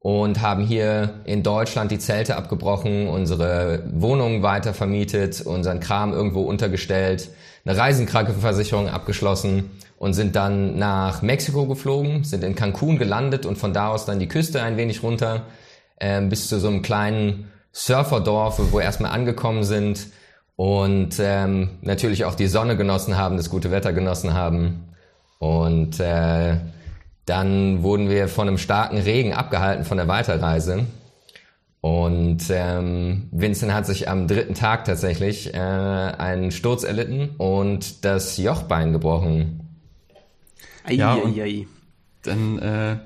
und 0.00 0.42
haben 0.42 0.64
hier 0.64 1.20
in 1.26 1.44
Deutschland 1.44 1.92
die 1.92 2.00
Zelte 2.00 2.34
abgebrochen, 2.34 3.06
unsere 3.06 3.84
Wohnungen 3.92 4.42
weiter 4.42 4.74
vermietet, 4.74 5.42
unseren 5.42 5.78
Kram 5.78 6.12
irgendwo 6.12 6.40
untergestellt, 6.40 7.28
eine 7.64 7.78
Reisenkrankenversicherung 7.78 8.88
abgeschlossen 8.88 9.70
und 9.96 10.12
sind 10.14 10.34
dann 10.34 10.76
nach 10.76 11.22
Mexiko 11.22 11.66
geflogen, 11.66 12.24
sind 12.24 12.42
in 12.42 12.56
Cancun 12.56 12.98
gelandet 12.98 13.46
und 13.46 13.58
von 13.58 13.72
da 13.72 13.90
aus 13.90 14.06
dann 14.06 14.18
die 14.18 14.26
Küste 14.26 14.60
ein 14.60 14.76
wenig 14.76 15.04
runter 15.04 15.44
äh, 16.00 16.20
bis 16.22 16.48
zu 16.48 16.58
so 16.58 16.66
einem 16.66 16.82
kleinen 16.82 17.52
Surferdorf, 17.78 18.58
wo 18.58 18.78
wir 18.78 18.82
erstmal 18.82 19.12
angekommen 19.12 19.62
sind 19.62 20.08
und 20.56 21.14
ähm, 21.20 21.78
natürlich 21.80 22.24
auch 22.24 22.34
die 22.34 22.48
Sonne 22.48 22.76
genossen 22.76 23.16
haben, 23.16 23.36
das 23.36 23.50
gute 23.50 23.70
Wetter 23.70 23.92
genossen 23.92 24.34
haben. 24.34 24.88
Und 25.38 26.00
äh, 26.00 26.56
dann 27.24 27.82
wurden 27.84 28.10
wir 28.10 28.26
von 28.26 28.48
einem 28.48 28.58
starken 28.58 28.98
Regen 28.98 29.32
abgehalten 29.32 29.84
von 29.84 29.96
der 29.96 30.08
Weiterreise. 30.08 30.86
Und 31.80 32.42
ähm, 32.50 33.28
Vincent 33.30 33.72
hat 33.72 33.86
sich 33.86 34.08
am 34.08 34.26
dritten 34.26 34.54
Tag 34.54 34.84
tatsächlich 34.84 35.54
äh, 35.54 35.58
einen 35.58 36.50
Sturz 36.50 36.82
erlitten 36.82 37.36
und 37.38 38.04
das 38.04 38.36
Jochbein 38.38 38.92
gebrochen. 38.92 39.60
Ei, 40.82 40.94
ja, 40.94 41.14
ei, 41.14 41.42
ei. 41.42 41.66
dann 42.24 42.58
äh, 42.58 42.96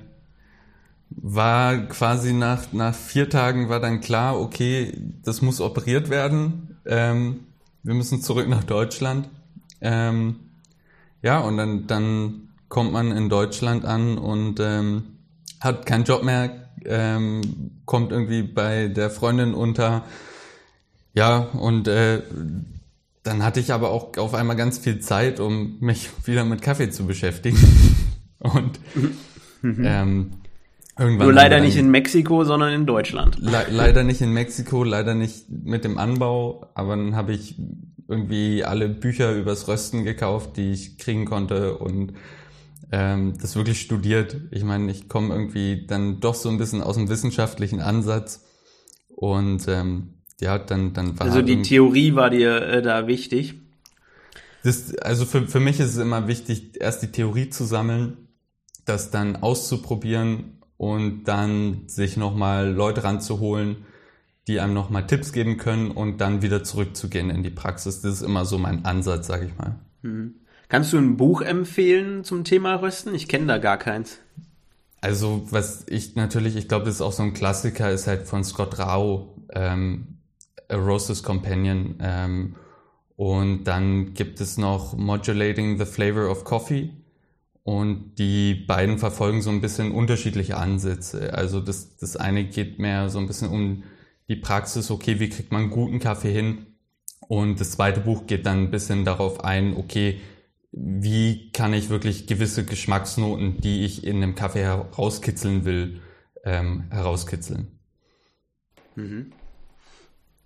war 1.16 1.76
quasi 1.88 2.32
nach, 2.32 2.72
nach 2.72 2.94
vier 2.94 3.28
Tagen 3.28 3.68
war 3.68 3.80
dann 3.80 4.00
klar, 4.00 4.40
okay, 4.40 4.96
das 5.22 5.42
muss 5.42 5.60
operiert 5.60 6.10
werden. 6.10 6.76
Ähm, 6.86 7.40
wir 7.82 7.94
müssen 7.94 8.22
zurück 8.22 8.48
nach 8.48 8.64
Deutschland. 8.64 9.28
Ähm, 9.80 10.36
ja, 11.22 11.40
und 11.40 11.56
dann, 11.56 11.86
dann 11.86 12.48
kommt 12.68 12.92
man 12.92 13.12
in 13.12 13.28
Deutschland 13.28 13.84
an 13.84 14.18
und 14.18 14.60
ähm, 14.60 15.04
hat 15.60 15.86
keinen 15.86 16.04
Job 16.04 16.22
mehr, 16.22 16.68
ähm, 16.84 17.72
kommt 17.84 18.12
irgendwie 18.12 18.42
bei 18.42 18.88
der 18.88 19.10
Freundin 19.10 19.54
unter. 19.54 20.04
Ja, 21.14 21.38
und 21.38 21.88
äh, 21.88 22.22
dann 23.22 23.44
hatte 23.44 23.60
ich 23.60 23.72
aber 23.72 23.90
auch 23.90 24.16
auf 24.16 24.34
einmal 24.34 24.56
ganz 24.56 24.78
viel 24.78 25.00
Zeit, 25.00 25.38
um 25.40 25.78
mich 25.80 26.10
wieder 26.24 26.44
mit 26.44 26.62
Kaffee 26.62 26.90
zu 26.90 27.06
beschäftigen. 27.06 27.58
Und 28.38 28.80
mhm. 29.62 29.84
ähm, 29.84 30.30
irgendwann. 30.98 31.26
Nur 31.26 31.32
leider 31.32 31.60
nicht 31.60 31.76
in 31.76 31.90
Mexiko, 31.90 32.44
sondern 32.44 32.72
in 32.72 32.86
Deutschland. 32.86 33.38
Le 33.40 33.66
leider 33.70 34.04
nicht 34.04 34.20
in 34.20 34.32
Mexiko, 34.32 34.84
leider 34.84 35.14
nicht 35.14 35.48
mit 35.48 35.84
dem 35.84 35.98
Anbau, 35.98 36.70
aber 36.74 36.96
dann 36.96 37.16
habe 37.16 37.32
ich 37.32 37.56
irgendwie 38.08 38.64
alle 38.64 38.88
Bücher 38.88 39.34
übers 39.34 39.68
Rösten 39.68 40.04
gekauft, 40.04 40.56
die 40.56 40.72
ich 40.72 40.98
kriegen 40.98 41.24
konnte 41.24 41.78
und 41.78 42.12
ähm, 42.90 43.34
das 43.40 43.56
wirklich 43.56 43.80
studiert. 43.80 44.36
Ich 44.50 44.64
meine, 44.64 44.90
ich 44.90 45.08
komme 45.08 45.34
irgendwie 45.34 45.86
dann 45.86 46.20
doch 46.20 46.34
so 46.34 46.50
ein 46.50 46.58
bisschen 46.58 46.82
aus 46.82 46.96
dem 46.96 47.08
wissenschaftlichen 47.08 47.80
Ansatz 47.80 48.44
und 49.08 49.66
ähm, 49.68 50.14
ja, 50.40 50.58
dann, 50.58 50.92
dann 50.92 51.18
war 51.18 51.26
Also 51.26 51.40
die 51.40 51.62
Theorie 51.62 52.14
war 52.14 52.28
dir 52.28 52.60
äh, 52.60 52.82
da 52.82 53.06
wichtig? 53.06 53.54
Das, 54.62 54.94
also 54.96 55.24
für, 55.24 55.48
für 55.48 55.60
mich 55.60 55.80
ist 55.80 55.90
es 55.90 55.96
immer 55.96 56.28
wichtig, 56.28 56.80
erst 56.80 57.02
die 57.02 57.12
Theorie 57.12 57.48
zu 57.48 57.64
sammeln, 57.64 58.28
das 58.84 59.10
dann 59.10 59.36
auszuprobieren 59.36 60.61
und 60.82 61.28
dann 61.28 61.84
sich 61.86 62.16
nochmal 62.16 62.68
Leute 62.68 63.04
ranzuholen, 63.04 63.86
die 64.48 64.58
einem 64.58 64.74
nochmal 64.74 65.06
Tipps 65.06 65.32
geben 65.32 65.56
können 65.56 65.92
und 65.92 66.20
dann 66.20 66.42
wieder 66.42 66.64
zurückzugehen 66.64 67.30
in 67.30 67.44
die 67.44 67.50
Praxis. 67.50 68.00
Das 68.00 68.14
ist 68.14 68.22
immer 68.22 68.44
so 68.44 68.58
mein 68.58 68.84
Ansatz, 68.84 69.28
sag 69.28 69.44
ich 69.44 69.56
mal. 69.56 69.76
Hm. 70.02 70.34
Kannst 70.68 70.92
du 70.92 70.98
ein 70.98 71.16
Buch 71.16 71.40
empfehlen 71.40 72.24
zum 72.24 72.42
Thema 72.42 72.74
Rösten? 72.74 73.14
Ich 73.14 73.28
kenne 73.28 73.46
da 73.46 73.58
gar 73.58 73.76
keins. 73.76 74.18
Also 75.00 75.46
was 75.50 75.86
ich 75.86 76.16
natürlich, 76.16 76.56
ich 76.56 76.66
glaube, 76.66 76.86
das 76.86 76.96
ist 76.96 77.00
auch 77.00 77.12
so 77.12 77.22
ein 77.22 77.32
Klassiker, 77.32 77.92
ist 77.92 78.08
halt 78.08 78.26
von 78.26 78.42
Scott 78.42 78.80
Rao, 78.80 79.36
ähm, 79.54 80.18
A 80.68 80.74
Roaster's 80.74 81.22
Companion. 81.22 81.94
Ähm, 82.00 82.56
und 83.14 83.62
dann 83.68 84.14
gibt 84.14 84.40
es 84.40 84.58
noch 84.58 84.96
Modulating 84.96 85.78
the 85.78 85.84
Flavor 85.84 86.28
of 86.28 86.42
Coffee. 86.42 86.90
Und 87.64 88.16
die 88.18 88.54
beiden 88.54 88.98
verfolgen 88.98 89.40
so 89.40 89.50
ein 89.50 89.60
bisschen 89.60 89.92
unterschiedliche 89.92 90.56
Ansätze. 90.56 91.34
Also 91.34 91.60
das, 91.60 91.96
das 91.96 92.16
eine 92.16 92.44
geht 92.44 92.78
mehr 92.78 93.08
so 93.08 93.20
ein 93.20 93.28
bisschen 93.28 93.50
um 93.50 93.84
die 94.28 94.36
Praxis, 94.36 94.90
okay, 94.90 95.20
wie 95.20 95.28
kriegt 95.28 95.52
man 95.52 95.70
guten 95.70 96.00
Kaffee 96.00 96.32
hin? 96.32 96.66
Und 97.28 97.60
das 97.60 97.72
zweite 97.72 98.00
Buch 98.00 98.26
geht 98.26 98.46
dann 98.46 98.64
ein 98.64 98.70
bisschen 98.70 99.04
darauf 99.04 99.44
ein, 99.44 99.76
okay, 99.76 100.20
wie 100.72 101.50
kann 101.52 101.74
ich 101.74 101.90
wirklich 101.90 102.26
gewisse 102.26 102.64
Geschmacksnoten, 102.64 103.60
die 103.60 103.84
ich 103.84 104.04
in 104.04 104.16
einem 104.16 104.34
Kaffee 104.34 104.62
herauskitzeln 104.62 105.64
will, 105.64 106.00
ähm, 106.44 106.84
herauskitzeln. 106.90 107.78
Mhm. 108.96 109.32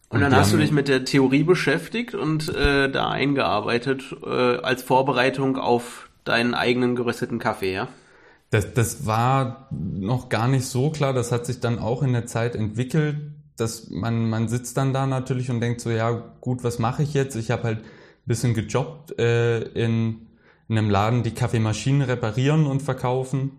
Und, 0.08 0.16
und 0.16 0.20
dann 0.20 0.36
hast 0.36 0.52
du 0.52 0.56
dich 0.56 0.70
mit 0.70 0.88
der 0.88 1.04
Theorie 1.04 1.42
beschäftigt 1.42 2.14
und 2.14 2.48
äh, 2.54 2.90
da 2.90 3.08
eingearbeitet 3.08 4.14
äh, 4.24 4.56
als 4.58 4.82
Vorbereitung 4.82 5.56
auf 5.56 6.05
deinen 6.28 6.54
eigenen 6.54 6.96
gerösteten 6.96 7.38
Kaffee, 7.38 7.72
ja? 7.72 7.88
Das, 8.50 8.74
das 8.74 9.06
war 9.06 9.68
noch 9.70 10.28
gar 10.28 10.48
nicht 10.48 10.66
so 10.66 10.90
klar. 10.90 11.12
Das 11.12 11.32
hat 11.32 11.46
sich 11.46 11.60
dann 11.60 11.78
auch 11.78 12.02
in 12.02 12.12
der 12.12 12.26
Zeit 12.26 12.54
entwickelt, 12.54 13.16
dass 13.56 13.90
man, 13.90 14.28
man 14.28 14.48
sitzt 14.48 14.76
dann 14.76 14.92
da 14.92 15.06
natürlich 15.06 15.50
und 15.50 15.60
denkt 15.60 15.80
so, 15.80 15.90
ja 15.90 16.10
gut, 16.40 16.62
was 16.62 16.78
mache 16.78 17.02
ich 17.02 17.14
jetzt? 17.14 17.34
Ich 17.36 17.50
habe 17.50 17.64
halt 17.64 17.78
ein 17.78 17.84
bisschen 18.26 18.54
gejobbt 18.54 19.18
äh, 19.18 19.62
in, 19.62 20.26
in 20.68 20.78
einem 20.78 20.90
Laden, 20.90 21.22
die 21.22 21.34
Kaffeemaschinen 21.34 22.02
reparieren 22.02 22.66
und 22.66 22.82
verkaufen. 22.82 23.52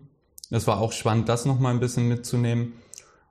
Das 0.50 0.66
war 0.66 0.80
auch 0.80 0.92
spannend, 0.92 1.28
das 1.28 1.44
nochmal 1.44 1.74
ein 1.74 1.80
bisschen 1.80 2.08
mitzunehmen. 2.08 2.74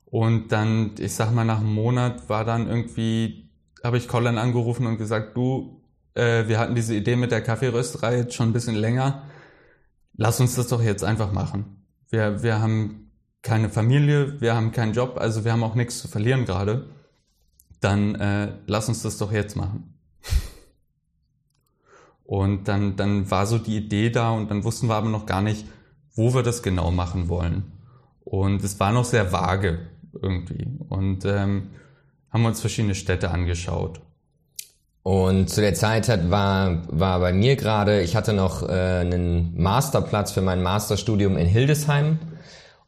Und 0.05 0.51
dann, 0.51 0.91
ich 0.99 1.13
sag 1.13 1.33
mal, 1.33 1.43
nach 1.43 1.59
einem 1.59 1.73
Monat 1.73 2.29
war 2.29 2.45
dann 2.45 2.67
irgendwie, 2.67 3.49
habe 3.83 3.97
ich 3.97 4.07
Colin 4.07 4.37
angerufen 4.37 4.85
und 4.85 4.97
gesagt, 4.97 5.35
du, 5.35 5.81
äh, 6.13 6.47
wir 6.47 6.59
hatten 6.59 6.75
diese 6.75 6.95
Idee 6.95 7.15
mit 7.15 7.31
der 7.31 7.41
Kaffeerösterei 7.41 8.17
jetzt 8.17 8.33
schon 8.33 8.49
ein 8.49 8.53
bisschen 8.53 8.75
länger. 8.75 9.23
Lass 10.17 10.39
uns 10.39 10.55
das 10.55 10.67
doch 10.67 10.81
jetzt 10.81 11.03
einfach 11.03 11.31
machen. 11.31 11.83
Wir, 12.09 12.43
wir 12.43 12.59
haben 12.59 13.11
keine 13.43 13.69
Familie, 13.69 14.41
wir 14.41 14.55
haben 14.55 14.71
keinen 14.71 14.93
Job, 14.93 15.17
also 15.17 15.45
wir 15.45 15.51
haben 15.51 15.63
auch 15.63 15.75
nichts 15.75 15.99
zu 15.99 16.07
verlieren 16.07 16.45
gerade. 16.45 16.87
Dann 17.79 18.15
äh, 18.15 18.53
lass 18.65 18.89
uns 18.89 19.03
das 19.03 19.17
doch 19.17 19.31
jetzt 19.31 19.55
machen. 19.55 19.93
Und 22.23 22.67
dann, 22.67 22.95
dann 22.97 23.29
war 23.31 23.45
so 23.45 23.57
die 23.57 23.77
Idee 23.77 24.09
da 24.09 24.31
und 24.31 24.51
dann 24.51 24.65
wussten 24.65 24.89
wir 24.89 24.95
aber 24.95 25.07
noch 25.07 25.25
gar 25.25 25.41
nicht, 25.41 25.65
wo 26.13 26.33
wir 26.33 26.43
das 26.43 26.61
genau 26.61 26.91
machen 26.91 27.29
wollen. 27.29 27.71
Und 28.25 28.61
es 28.65 28.81
war 28.81 28.91
noch 28.91 29.05
sehr 29.05 29.31
vage 29.31 29.87
irgendwie. 30.11 30.67
Und 30.89 31.23
ähm, 31.23 31.69
haben 32.29 32.45
uns 32.45 32.59
verschiedene 32.59 32.95
Städte 32.95 33.31
angeschaut. 33.31 34.01
Und 35.07 35.49
zu 35.49 35.61
der 35.61 35.73
Zeit 35.73 36.09
hat, 36.09 36.31
war, 36.31 36.81
war 36.89 37.21
bei 37.21 37.31
mir 37.31 37.55
gerade, 37.55 38.01
ich 38.01 38.17
hatte 38.17 38.33
noch 38.33 38.61
äh, 38.67 38.73
einen 38.73 39.53
Masterplatz 39.55 40.33
für 40.33 40.41
mein 40.41 40.61
Masterstudium 40.61 41.37
in 41.37 41.47
Hildesheim. 41.47 42.19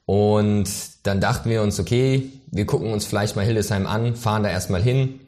Und 0.06 0.70
dann 1.04 1.22
dachten 1.22 1.50
wir 1.50 1.62
uns, 1.62 1.80
okay, 1.80 2.30
wir 2.52 2.66
gucken 2.66 2.92
uns 2.92 3.06
vielleicht 3.06 3.38
mal 3.38 3.46
Hildesheim 3.46 3.88
an, 3.88 4.18
fahren 4.18 4.44
da 4.44 4.50
erstmal 4.50 4.82
hin 4.82 5.22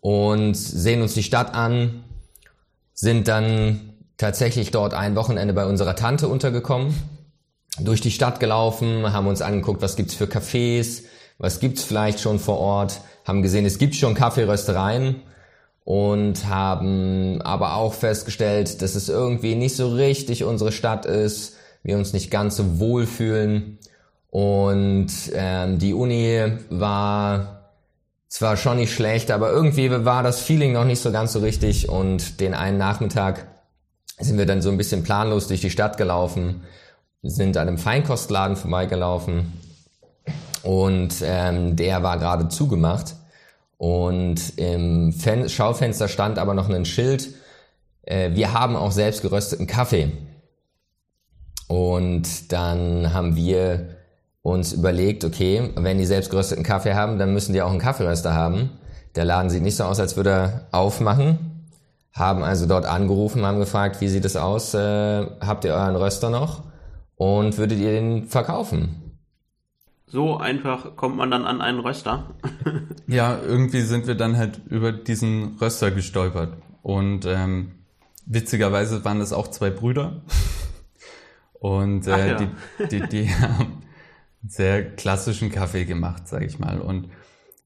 und 0.00 0.54
sehen 0.54 1.02
uns 1.02 1.12
die 1.12 1.22
Stadt 1.22 1.54
an, 1.54 2.02
sind 2.94 3.28
dann 3.28 3.92
tatsächlich 4.16 4.70
dort 4.70 4.94
ein 4.94 5.14
Wochenende 5.16 5.52
bei 5.52 5.66
unserer 5.66 5.96
Tante 5.96 6.28
untergekommen, 6.28 6.94
durch 7.78 8.00
die 8.00 8.10
Stadt 8.10 8.40
gelaufen, 8.40 9.12
haben 9.12 9.26
uns 9.26 9.42
angeguckt, 9.42 9.82
was 9.82 9.96
gibt's 9.96 10.14
für 10.14 10.24
Cafés, 10.24 11.02
was 11.36 11.60
gibt's 11.60 11.84
vielleicht 11.84 12.20
schon 12.20 12.38
vor 12.38 12.56
Ort, 12.56 13.02
haben 13.26 13.42
gesehen, 13.42 13.66
es 13.66 13.76
gibt 13.76 13.96
schon 13.96 14.14
Kaffeeröstereien 14.14 15.16
und 15.84 16.46
haben 16.46 17.42
aber 17.42 17.74
auch 17.76 17.94
festgestellt, 17.94 18.82
dass 18.82 18.94
es 18.94 19.08
irgendwie 19.08 19.54
nicht 19.54 19.76
so 19.76 19.88
richtig 19.88 20.44
unsere 20.44 20.72
Stadt 20.72 21.06
ist, 21.06 21.56
wir 21.82 21.96
uns 21.96 22.12
nicht 22.12 22.30
ganz 22.30 22.56
so 22.56 22.78
wohl 22.78 23.06
fühlen. 23.06 23.78
Und 24.30 25.10
ähm, 25.34 25.78
die 25.78 25.92
Uni 25.92 26.40
war 26.70 27.70
zwar 28.28 28.56
schon 28.56 28.76
nicht 28.76 28.94
schlecht, 28.94 29.30
aber 29.30 29.50
irgendwie 29.50 29.90
war 29.90 30.22
das 30.22 30.40
Feeling 30.40 30.72
noch 30.72 30.84
nicht 30.84 31.00
so 31.00 31.10
ganz 31.10 31.32
so 31.32 31.40
richtig. 31.40 31.88
Und 31.88 32.40
den 32.40 32.54
einen 32.54 32.78
Nachmittag 32.78 33.48
sind 34.18 34.38
wir 34.38 34.46
dann 34.46 34.62
so 34.62 34.70
ein 34.70 34.78
bisschen 34.78 35.02
planlos 35.02 35.48
durch 35.48 35.60
die 35.60 35.70
Stadt 35.70 35.96
gelaufen, 35.96 36.62
sind 37.22 37.56
an 37.56 37.68
einem 37.68 37.78
Feinkostladen 37.78 38.56
vorbeigelaufen. 38.56 39.52
Und 40.62 41.16
ähm, 41.22 41.74
der 41.74 42.04
war 42.04 42.18
gerade 42.18 42.48
zugemacht 42.48 43.16
und 43.82 44.58
im 44.58 45.12
Fen 45.12 45.48
Schaufenster 45.48 46.06
stand 46.06 46.38
aber 46.38 46.54
noch 46.54 46.70
ein 46.70 46.84
Schild, 46.84 47.30
äh, 48.02 48.30
wir 48.32 48.52
haben 48.52 48.76
auch 48.76 48.92
selbst 48.92 49.22
gerösteten 49.22 49.66
Kaffee. 49.66 50.12
Und 51.66 52.52
dann 52.52 53.12
haben 53.12 53.34
wir 53.34 53.96
uns 54.42 54.72
überlegt, 54.72 55.24
okay, 55.24 55.72
wenn 55.74 55.98
die 55.98 56.04
selbst 56.04 56.30
gerösteten 56.30 56.62
Kaffee 56.62 56.94
haben, 56.94 57.18
dann 57.18 57.32
müssen 57.32 57.54
die 57.54 57.60
auch 57.60 57.72
einen 57.72 57.80
Kaffeeröster 57.80 58.32
haben. 58.32 58.70
Der 59.16 59.24
Laden 59.24 59.50
sieht 59.50 59.64
nicht 59.64 59.74
so 59.74 59.82
aus, 59.82 59.98
als 59.98 60.14
würde 60.14 60.30
er 60.30 60.68
aufmachen. 60.70 61.66
Haben 62.12 62.44
also 62.44 62.66
dort 62.66 62.86
angerufen, 62.86 63.44
haben 63.44 63.58
gefragt, 63.58 64.00
wie 64.00 64.06
sieht 64.06 64.24
es 64.24 64.36
aus? 64.36 64.74
Äh, 64.74 65.26
habt 65.40 65.64
ihr 65.64 65.74
euren 65.74 65.96
Röster 65.96 66.30
noch? 66.30 66.62
Und 67.16 67.58
würdet 67.58 67.80
ihr 67.80 67.90
den 67.90 68.28
verkaufen? 68.28 69.01
So 70.12 70.36
einfach 70.36 70.94
kommt 70.94 71.16
man 71.16 71.30
dann 71.30 71.46
an 71.46 71.62
einen 71.62 71.80
Röster. 71.80 72.34
ja, 73.06 73.40
irgendwie 73.40 73.80
sind 73.80 74.06
wir 74.06 74.14
dann 74.14 74.36
halt 74.36 74.60
über 74.68 74.92
diesen 74.92 75.56
Röster 75.58 75.90
gestolpert. 75.90 76.58
Und 76.82 77.24
ähm, 77.24 77.76
witzigerweise 78.26 79.06
waren 79.06 79.20
das 79.20 79.32
auch 79.32 79.48
zwei 79.48 79.70
Brüder. 79.70 80.20
Und 81.54 82.06
äh, 82.08 82.28
ja. 82.28 82.34
die, 82.34 82.88
die, 82.88 83.08
die 83.08 83.30
haben 83.34 83.84
sehr 84.46 84.84
klassischen 84.84 85.50
Kaffee 85.50 85.86
gemacht, 85.86 86.28
sage 86.28 86.44
ich 86.44 86.58
mal. 86.58 86.78
Und 86.82 87.08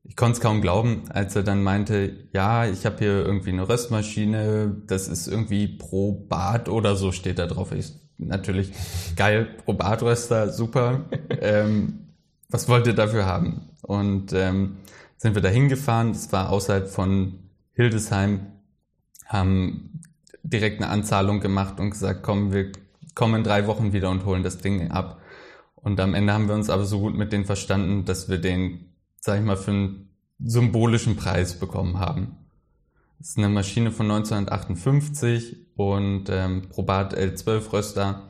ich 0.04 0.14
konnte 0.14 0.36
es 0.36 0.40
kaum 0.40 0.60
glauben, 0.60 1.02
als 1.08 1.34
er 1.34 1.42
dann 1.42 1.64
meinte, 1.64 2.28
ja, 2.32 2.64
ich 2.64 2.86
habe 2.86 2.98
hier 2.98 3.26
irgendwie 3.26 3.50
eine 3.50 3.68
Röstmaschine, 3.68 4.82
das 4.86 5.08
ist 5.08 5.26
irgendwie 5.26 5.66
pro 5.66 6.12
Bad 6.12 6.68
oder 6.68 6.94
so 6.94 7.10
steht 7.10 7.40
da 7.40 7.48
drauf. 7.48 7.72
Ich, 7.72 7.94
natürlich 8.18 8.70
geil, 9.16 9.48
pro 9.64 9.72
Badröster, 9.72 10.52
super. 10.52 11.06
ähm, 11.40 12.05
was 12.48 12.68
wollt 12.68 12.86
ihr 12.86 12.94
dafür 12.94 13.26
haben? 13.26 13.70
Und 13.82 14.32
ähm, 14.32 14.78
sind 15.16 15.34
wir 15.34 15.42
da 15.42 15.48
hingefahren, 15.48 16.12
das 16.12 16.32
war 16.32 16.50
außerhalb 16.50 16.88
von 16.88 17.50
Hildesheim, 17.72 18.46
haben 19.26 20.00
direkt 20.42 20.80
eine 20.80 20.90
Anzahlung 20.90 21.40
gemacht 21.40 21.80
und 21.80 21.90
gesagt, 21.90 22.22
komm, 22.22 22.52
wir 22.52 22.72
kommen 23.14 23.36
in 23.36 23.44
drei 23.44 23.66
Wochen 23.66 23.92
wieder 23.92 24.10
und 24.10 24.24
holen 24.24 24.42
das 24.42 24.58
Ding 24.58 24.90
ab. 24.90 25.20
Und 25.74 26.00
am 26.00 26.14
Ende 26.14 26.32
haben 26.32 26.48
wir 26.48 26.54
uns 26.54 26.70
aber 26.70 26.84
so 26.84 27.00
gut 27.00 27.16
mit 27.16 27.32
denen 27.32 27.44
verstanden, 27.44 28.04
dass 28.04 28.28
wir 28.28 28.38
den, 28.38 28.92
sag 29.20 29.38
ich 29.38 29.44
mal, 29.44 29.56
für 29.56 29.70
einen 29.70 30.10
symbolischen 30.38 31.16
Preis 31.16 31.58
bekommen 31.58 31.98
haben. 31.98 32.36
Das 33.18 33.30
ist 33.30 33.38
eine 33.38 33.48
Maschine 33.48 33.90
von 33.90 34.10
1958 34.10 35.56
und 35.76 36.24
ähm, 36.28 36.68
Probat 36.68 37.16
L12 37.16 37.72
Röster. 37.72 38.22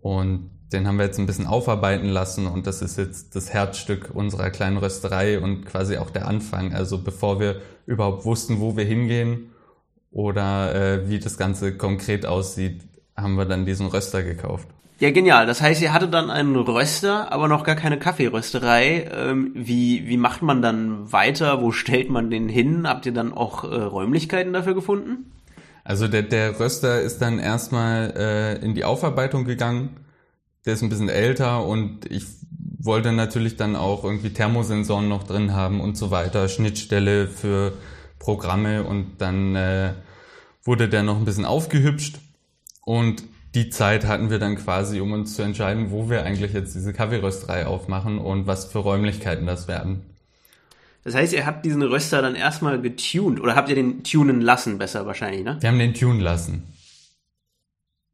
Und 0.00 0.50
den 0.72 0.86
haben 0.86 0.98
wir 0.98 1.04
jetzt 1.04 1.18
ein 1.18 1.26
bisschen 1.26 1.46
aufarbeiten 1.46 2.08
lassen 2.08 2.46
und 2.46 2.66
das 2.66 2.82
ist 2.82 2.96
jetzt 2.96 3.34
das 3.34 3.52
Herzstück 3.52 4.10
unserer 4.14 4.50
kleinen 4.50 4.76
Rösterei 4.76 5.40
und 5.40 5.64
quasi 5.66 5.96
auch 5.96 6.10
der 6.10 6.28
Anfang. 6.28 6.74
Also 6.74 6.98
bevor 6.98 7.40
wir 7.40 7.60
überhaupt 7.86 8.24
wussten, 8.24 8.60
wo 8.60 8.76
wir 8.76 8.84
hingehen 8.84 9.50
oder 10.10 10.74
äh, 10.74 11.08
wie 11.08 11.18
das 11.18 11.38
Ganze 11.38 11.76
konkret 11.76 12.26
aussieht, 12.26 12.82
haben 13.16 13.34
wir 13.34 13.44
dann 13.44 13.66
diesen 13.66 13.86
Röster 13.86 14.22
gekauft. 14.22 14.68
Ja, 15.00 15.10
genial. 15.10 15.46
Das 15.46 15.62
heißt, 15.62 15.80
ihr 15.80 15.94
hattet 15.94 16.12
dann 16.12 16.30
einen 16.30 16.56
Röster, 16.56 17.32
aber 17.32 17.48
noch 17.48 17.64
gar 17.64 17.74
keine 17.74 17.98
Kaffeerösterei. 17.98 19.08
Ähm, 19.10 19.52
wie, 19.54 20.06
wie 20.06 20.18
macht 20.18 20.42
man 20.42 20.60
dann 20.60 21.10
weiter? 21.10 21.62
Wo 21.62 21.72
stellt 21.72 22.10
man 22.10 22.30
den 22.30 22.50
hin? 22.50 22.86
Habt 22.86 23.06
ihr 23.06 23.12
dann 23.12 23.32
auch 23.32 23.64
äh, 23.64 23.76
Räumlichkeiten 23.76 24.52
dafür 24.52 24.74
gefunden? 24.74 25.32
Also 25.84 26.06
der, 26.06 26.22
der 26.22 26.60
Röster 26.60 27.00
ist 27.00 27.22
dann 27.22 27.38
erstmal 27.38 28.12
äh, 28.14 28.64
in 28.64 28.74
die 28.74 28.84
Aufarbeitung 28.84 29.46
gegangen. 29.46 29.96
Der 30.66 30.74
ist 30.74 30.82
ein 30.82 30.88
bisschen 30.88 31.08
älter 31.08 31.64
und 31.64 32.10
ich 32.10 32.24
wollte 32.78 33.12
natürlich 33.12 33.56
dann 33.56 33.76
auch 33.76 34.04
irgendwie 34.04 34.30
Thermosensoren 34.30 35.08
noch 35.08 35.24
drin 35.24 35.52
haben 35.54 35.80
und 35.80 35.96
so 35.96 36.10
weiter, 36.10 36.48
Schnittstelle 36.48 37.28
für 37.28 37.72
Programme 38.18 38.84
und 38.84 39.18
dann 39.18 39.56
äh, 39.56 39.94
wurde 40.64 40.88
der 40.88 41.02
noch 41.02 41.16
ein 41.16 41.24
bisschen 41.24 41.44
aufgehübscht 41.44 42.18
und 42.84 43.24
die 43.54 43.68
Zeit 43.70 44.06
hatten 44.06 44.30
wir 44.30 44.38
dann 44.38 44.56
quasi, 44.56 45.00
um 45.00 45.12
uns 45.12 45.34
zu 45.34 45.42
entscheiden, 45.42 45.90
wo 45.90 46.08
wir 46.08 46.24
eigentlich 46.24 46.52
jetzt 46.52 46.74
diese 46.74 46.92
Kaffeerösterei 46.92 47.66
aufmachen 47.66 48.18
und 48.18 48.46
was 48.46 48.66
für 48.66 48.78
Räumlichkeiten 48.78 49.46
das 49.46 49.66
werden. 49.66 50.02
Das 51.02 51.14
heißt, 51.14 51.32
ihr 51.32 51.46
habt 51.46 51.64
diesen 51.64 51.82
Röster 51.82 52.22
dann 52.22 52.34
erstmal 52.34 52.80
getuned 52.80 53.40
oder 53.40 53.56
habt 53.56 53.68
ihr 53.70 53.74
den 53.74 54.04
tunen 54.04 54.40
lassen, 54.40 54.78
besser 54.78 55.06
wahrscheinlich, 55.06 55.44
ne? 55.44 55.56
Wir 55.60 55.70
haben 55.70 55.78
den 55.78 55.94
tunen 55.94 56.20
lassen. 56.20 56.62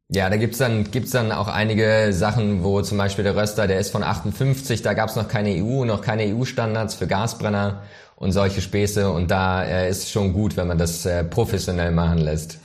Ja, 0.09 0.29
da 0.29 0.37
gibt's 0.37 0.57
dann, 0.57 0.89
gibt's 0.89 1.11
dann 1.11 1.33
auch 1.33 1.49
einige 1.49 2.13
Sachen, 2.13 2.63
wo 2.63 2.81
zum 2.81 2.97
Beispiel 2.97 3.25
der 3.25 3.35
Röster, 3.35 3.67
der 3.67 3.79
ist 3.79 3.91
von 3.91 4.03
58, 4.03 4.81
da 4.81 4.93
gab's 4.93 5.17
noch 5.17 5.27
keine 5.27 5.49
EU, 5.61 5.83
noch 5.83 6.01
keine 6.01 6.23
EU-Standards 6.33 6.95
für 6.95 7.07
Gasbrenner 7.07 7.83
und 8.15 8.31
solche 8.31 8.61
Späße 8.61 9.11
und 9.11 9.29
da 9.31 9.63
äh, 9.63 9.89
ist 9.89 10.09
schon 10.09 10.31
gut, 10.31 10.55
wenn 10.55 10.67
man 10.67 10.77
das 10.77 11.05
äh, 11.05 11.25
professionell 11.25 11.91
machen 11.91 12.19
lässt. 12.19 12.59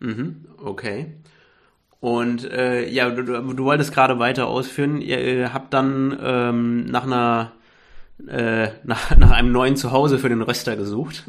Mhm, 0.00 0.46
okay. 0.64 1.14
Und 2.00 2.50
äh, 2.50 2.88
ja, 2.88 3.08
du, 3.08 3.22
du, 3.22 3.64
wolltest 3.64 3.92
gerade 3.92 4.18
weiter 4.18 4.46
ausführen. 4.46 5.00
Ihr, 5.00 5.20
ihr 5.20 5.54
habt 5.54 5.72
dann 5.72 6.18
ähm, 6.22 6.86
nach 6.86 7.04
einer 7.04 7.52
äh, 8.28 8.68
nach, 8.84 9.16
nach 9.16 9.30
einem 9.30 9.52
neuen 9.52 9.76
Zuhause 9.76 10.18
für 10.18 10.28
den 10.28 10.42
Röster 10.42 10.76
gesucht. 10.76 11.24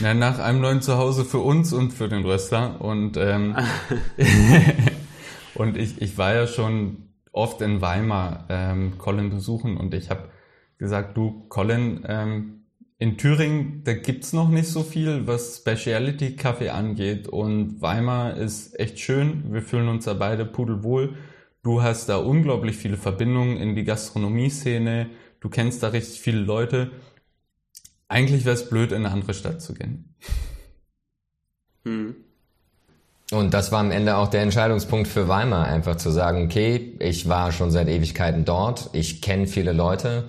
Ja, 0.00 0.14
nach 0.14 0.38
einem 0.38 0.60
neuen 0.60 0.80
Zuhause 0.80 1.24
für 1.24 1.38
uns 1.38 1.72
und 1.72 1.92
für 1.92 2.08
den 2.08 2.24
Röster. 2.24 2.80
Und, 2.80 3.16
ähm, 3.16 3.56
und 5.54 5.76
ich, 5.76 6.00
ich 6.00 6.16
war 6.16 6.34
ja 6.34 6.46
schon 6.46 7.08
oft 7.32 7.60
in 7.60 7.80
Weimar 7.80 8.46
ähm, 8.48 8.98
Colin 8.98 9.30
besuchen 9.30 9.76
und 9.76 9.94
ich 9.94 10.10
habe 10.10 10.30
gesagt, 10.78 11.16
du 11.16 11.46
Colin, 11.48 12.04
ähm, 12.06 12.62
in 13.02 13.18
Thüringen, 13.18 13.82
da 13.82 13.94
gibt's 13.94 14.32
noch 14.32 14.48
nicht 14.48 14.68
so 14.68 14.84
viel, 14.84 15.26
was 15.26 15.56
Speciality 15.56 16.36
Kaffee 16.36 16.70
angeht. 16.70 17.26
Und 17.26 17.82
Weimar 17.82 18.36
ist 18.36 18.78
echt 18.78 19.00
schön. 19.00 19.52
Wir 19.52 19.60
fühlen 19.60 19.88
uns 19.88 20.04
da 20.04 20.14
beide 20.14 20.44
pudelwohl. 20.44 21.14
Du 21.64 21.82
hast 21.82 22.08
da 22.08 22.18
unglaublich 22.18 22.76
viele 22.76 22.96
Verbindungen 22.96 23.56
in 23.56 23.74
die 23.74 23.82
Gastronomie-Szene. 23.82 25.10
Du 25.42 25.48
kennst 25.48 25.82
da 25.82 25.88
richtig 25.88 26.20
viele 26.20 26.38
Leute. 26.38 26.92
Eigentlich 28.06 28.44
wäre 28.44 28.54
es 28.54 28.70
blöd, 28.70 28.92
in 28.92 29.04
eine 29.04 29.10
andere 29.10 29.34
Stadt 29.34 29.60
zu 29.60 29.74
gehen. 29.74 30.14
Hm. 31.84 32.14
Und 33.32 33.52
das 33.52 33.72
war 33.72 33.80
am 33.80 33.90
Ende 33.90 34.16
auch 34.18 34.28
der 34.28 34.42
Entscheidungspunkt 34.42 35.08
für 35.08 35.26
Weimar, 35.26 35.66
einfach 35.66 35.96
zu 35.96 36.10
sagen, 36.10 36.44
okay, 36.44 36.96
ich 37.00 37.28
war 37.28 37.50
schon 37.50 37.72
seit 37.72 37.88
Ewigkeiten 37.88 38.44
dort, 38.44 38.90
ich 38.92 39.20
kenne 39.20 39.48
viele 39.48 39.72
Leute, 39.72 40.28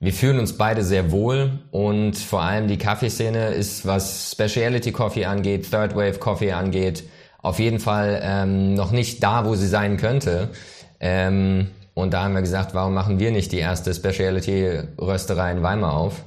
wir 0.00 0.12
fühlen 0.12 0.38
uns 0.38 0.56
beide 0.56 0.82
sehr 0.84 1.10
wohl 1.10 1.58
und 1.72 2.16
vor 2.16 2.42
allem 2.42 2.68
die 2.68 2.78
Kaffeeszene 2.78 3.48
ist, 3.48 3.84
was 3.84 4.30
Specialty 4.32 4.92
Coffee 4.92 5.26
angeht, 5.26 5.70
Third 5.70 5.96
Wave 5.96 6.20
Coffee 6.20 6.52
angeht, 6.52 7.02
auf 7.42 7.58
jeden 7.58 7.80
Fall 7.80 8.20
ähm, 8.22 8.74
noch 8.74 8.92
nicht 8.92 9.22
da, 9.22 9.44
wo 9.44 9.56
sie 9.56 9.66
sein 9.66 9.96
könnte. 9.96 10.50
Ähm, 11.00 11.72
und 11.98 12.14
da 12.14 12.22
haben 12.22 12.34
wir 12.34 12.42
gesagt, 12.42 12.74
warum 12.74 12.94
machen 12.94 13.18
wir 13.18 13.32
nicht 13.32 13.50
die 13.50 13.58
erste 13.58 13.92
Specialty 13.92 14.82
Rösterei 15.00 15.50
in 15.50 15.64
Weimar 15.64 15.94
auf 15.94 16.24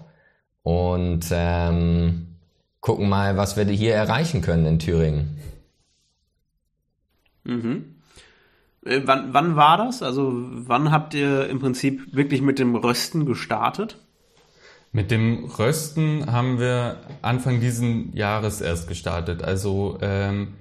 und 0.64 1.28
ähm, 1.32 2.36
gucken 2.82 3.08
mal, 3.08 3.38
was 3.38 3.56
wir 3.56 3.64
hier 3.64 3.96
erreichen 3.96 4.42
können 4.42 4.66
in 4.66 4.80
Thüringen. 4.80 5.38
Mhm. 7.46 7.96
Äh, 8.86 9.04
wann, 9.06 9.34
wann 9.34 9.56
war 9.56 9.78
das? 9.78 10.04
Also 10.04 10.34
wann 10.34 10.92
habt 10.92 11.14
ihr 11.14 11.48
im 11.48 11.60
Prinzip 11.60 12.14
wirklich 12.14 12.42
mit 12.42 12.60
dem 12.60 12.76
Rösten 12.76 13.26
gestartet? 13.26 13.98
Mit 14.92 15.10
dem 15.10 15.46
Rösten 15.46 16.30
haben 16.30 16.60
wir 16.60 16.98
Anfang 17.22 17.62
diesen 17.62 18.14
Jahres 18.14 18.60
erst 18.60 18.90
gestartet. 18.90 19.42
Also 19.42 20.00
ähm, 20.02 20.56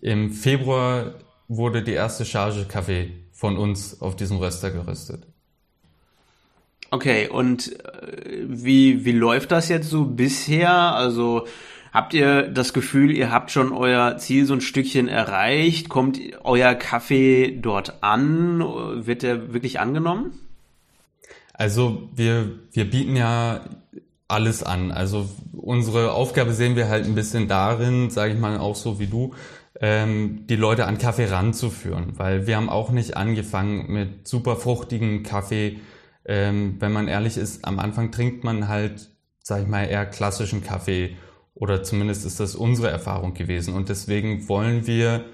im 0.00 0.30
Februar 0.30 1.14
wurde 1.48 1.82
die 1.82 1.94
erste 1.94 2.24
Charge 2.24 2.66
Kaffee 2.68 3.10
von 3.40 3.56
uns 3.56 4.02
auf 4.02 4.16
diesem 4.16 4.36
Röster 4.36 4.70
geröstet. 4.70 5.26
Okay, 6.90 7.28
und 7.28 7.72
äh, 7.72 8.44
wie, 8.46 9.06
wie 9.06 9.12
läuft 9.12 9.50
das 9.50 9.70
jetzt 9.70 9.88
so 9.88 10.04
bisher? 10.04 10.70
Also 10.70 11.46
Habt 11.92 12.14
ihr 12.14 12.42
das 12.42 12.72
Gefühl, 12.72 13.10
ihr 13.10 13.32
habt 13.32 13.50
schon 13.50 13.72
euer 13.72 14.16
Ziel 14.18 14.46
so 14.46 14.54
ein 14.54 14.60
Stückchen 14.60 15.08
erreicht? 15.08 15.88
Kommt 15.88 16.20
euer 16.44 16.74
Kaffee 16.74 17.58
dort 17.60 18.04
an? 18.04 18.60
Wird 18.60 19.24
der 19.24 19.52
wirklich 19.52 19.80
angenommen? 19.80 20.38
Also 21.52 22.08
wir, 22.14 22.52
wir 22.70 22.88
bieten 22.88 23.16
ja 23.16 23.62
alles 24.28 24.62
an. 24.62 24.92
Also 24.92 25.28
unsere 25.52 26.12
Aufgabe 26.12 26.52
sehen 26.52 26.76
wir 26.76 26.88
halt 26.88 27.06
ein 27.06 27.16
bisschen 27.16 27.48
darin, 27.48 28.08
sage 28.10 28.34
ich 28.34 28.38
mal 28.38 28.56
auch 28.58 28.76
so 28.76 29.00
wie 29.00 29.08
du, 29.08 29.34
ähm, 29.80 30.46
die 30.46 30.56
Leute 30.56 30.86
an 30.86 30.98
Kaffee 30.98 31.26
ranzuführen, 31.26 32.18
weil 32.18 32.46
wir 32.46 32.56
haben 32.56 32.68
auch 32.68 32.90
nicht 32.90 33.16
angefangen 33.16 33.90
mit 33.90 34.28
super 34.28 34.56
fruchtigen 34.56 35.22
Kaffee. 35.22 35.80
Ähm, 36.26 36.76
wenn 36.80 36.92
man 36.92 37.08
ehrlich 37.08 37.38
ist, 37.38 37.64
am 37.64 37.78
Anfang 37.78 38.12
trinkt 38.12 38.44
man 38.44 38.68
halt, 38.68 39.10
sag 39.42 39.62
ich 39.62 39.68
mal, 39.68 39.84
eher 39.84 40.04
klassischen 40.04 40.62
Kaffee 40.62 41.16
oder 41.54 41.82
zumindest 41.82 42.26
ist 42.26 42.40
das 42.40 42.54
unsere 42.54 42.90
Erfahrung 42.90 43.32
gewesen. 43.32 43.74
Und 43.74 43.88
deswegen 43.88 44.48
wollen 44.48 44.86
wir 44.86 45.24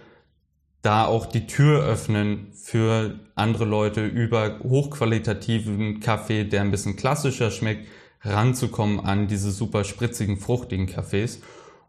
da 0.81 1.05
auch 1.05 1.27
die 1.27 1.49
Tür 1.49 1.85
öffnen 1.85 2.53
für 2.53 3.19
andere 3.35 3.65
Leute 3.65 4.07
über 4.07 4.61
hochqualitativen 4.61 5.99
Kaffee, 5.99 6.45
der 6.45 6.61
ein 6.61 6.71
bisschen 6.71 6.95
klassischer 6.95 7.51
schmeckt, 7.51 7.89
ranzukommen 8.23 9.01
an 9.01 9.27
diese 9.27 9.51
super 9.51 9.83
spritzigen, 9.83 10.37
fruchtigen 10.37 10.87
Kaffees. 10.87 11.43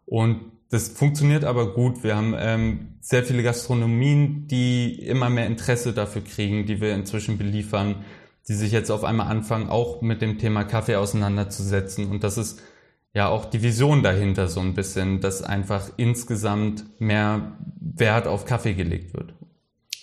Und 0.06 0.40
das 0.70 0.88
funktioniert 0.88 1.44
aber 1.44 1.72
gut. 1.72 2.02
Wir 2.02 2.16
haben 2.16 2.34
ähm, 2.38 2.98
sehr 3.00 3.24
viele 3.24 3.42
Gastronomien, 3.42 4.46
die 4.48 5.02
immer 5.02 5.30
mehr 5.30 5.46
Interesse 5.46 5.92
dafür 5.92 6.22
kriegen, 6.22 6.66
die 6.66 6.80
wir 6.80 6.94
inzwischen 6.94 7.38
beliefern, 7.38 8.04
die 8.48 8.54
sich 8.54 8.72
jetzt 8.72 8.90
auf 8.90 9.04
einmal 9.04 9.28
anfangen, 9.28 9.68
auch 9.68 10.02
mit 10.02 10.20
dem 10.20 10.38
Thema 10.38 10.64
Kaffee 10.64 10.96
auseinanderzusetzen. 10.96 12.06
Und 12.06 12.22
das 12.22 12.36
ist 12.36 12.60
ja 13.14 13.28
auch 13.28 13.46
die 13.46 13.62
Vision 13.62 14.02
dahinter 14.02 14.48
so 14.48 14.60
ein 14.60 14.74
bisschen, 14.74 15.20
dass 15.20 15.42
einfach 15.42 15.90
insgesamt 15.96 17.00
mehr 17.00 17.52
Wert 17.80 18.26
auf 18.26 18.44
Kaffee 18.44 18.74
gelegt 18.74 19.14
wird. 19.14 19.32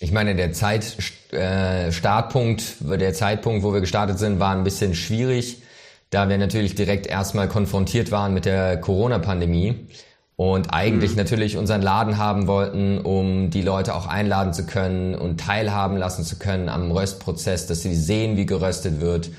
Ich 0.00 0.12
meine, 0.12 0.34
der 0.34 0.52
Zeit, 0.52 0.96
äh, 1.32 1.90
Startpunkt, 1.90 2.76
der 2.80 3.14
Zeitpunkt, 3.14 3.62
wo 3.62 3.72
wir 3.72 3.80
gestartet 3.80 4.18
sind, 4.18 4.40
war 4.40 4.54
ein 4.54 4.64
bisschen 4.64 4.94
schwierig, 4.94 5.62
da 6.10 6.28
wir 6.28 6.38
natürlich 6.38 6.74
direkt 6.74 7.06
erstmal 7.06 7.48
konfrontiert 7.48 8.10
waren 8.10 8.34
mit 8.34 8.44
der 8.44 8.78
Corona-Pandemie. 8.80 9.88
Und 10.36 10.74
eigentlich 10.74 11.12
mhm. 11.12 11.16
natürlich 11.16 11.56
unseren 11.56 11.80
Laden 11.80 12.18
haben 12.18 12.46
wollten, 12.46 12.98
um 12.98 13.48
die 13.48 13.62
Leute 13.62 13.94
auch 13.94 14.06
einladen 14.06 14.52
zu 14.52 14.66
können 14.66 15.14
und 15.14 15.40
teilhaben 15.40 15.96
lassen 15.96 16.24
zu 16.24 16.38
können 16.38 16.68
am 16.68 16.90
Röstprozess, 16.90 17.66
dass 17.66 17.82
sie 17.82 17.94
sehen, 17.94 18.36
wie 18.36 18.44
geröstet 18.44 19.00
wird, 19.00 19.30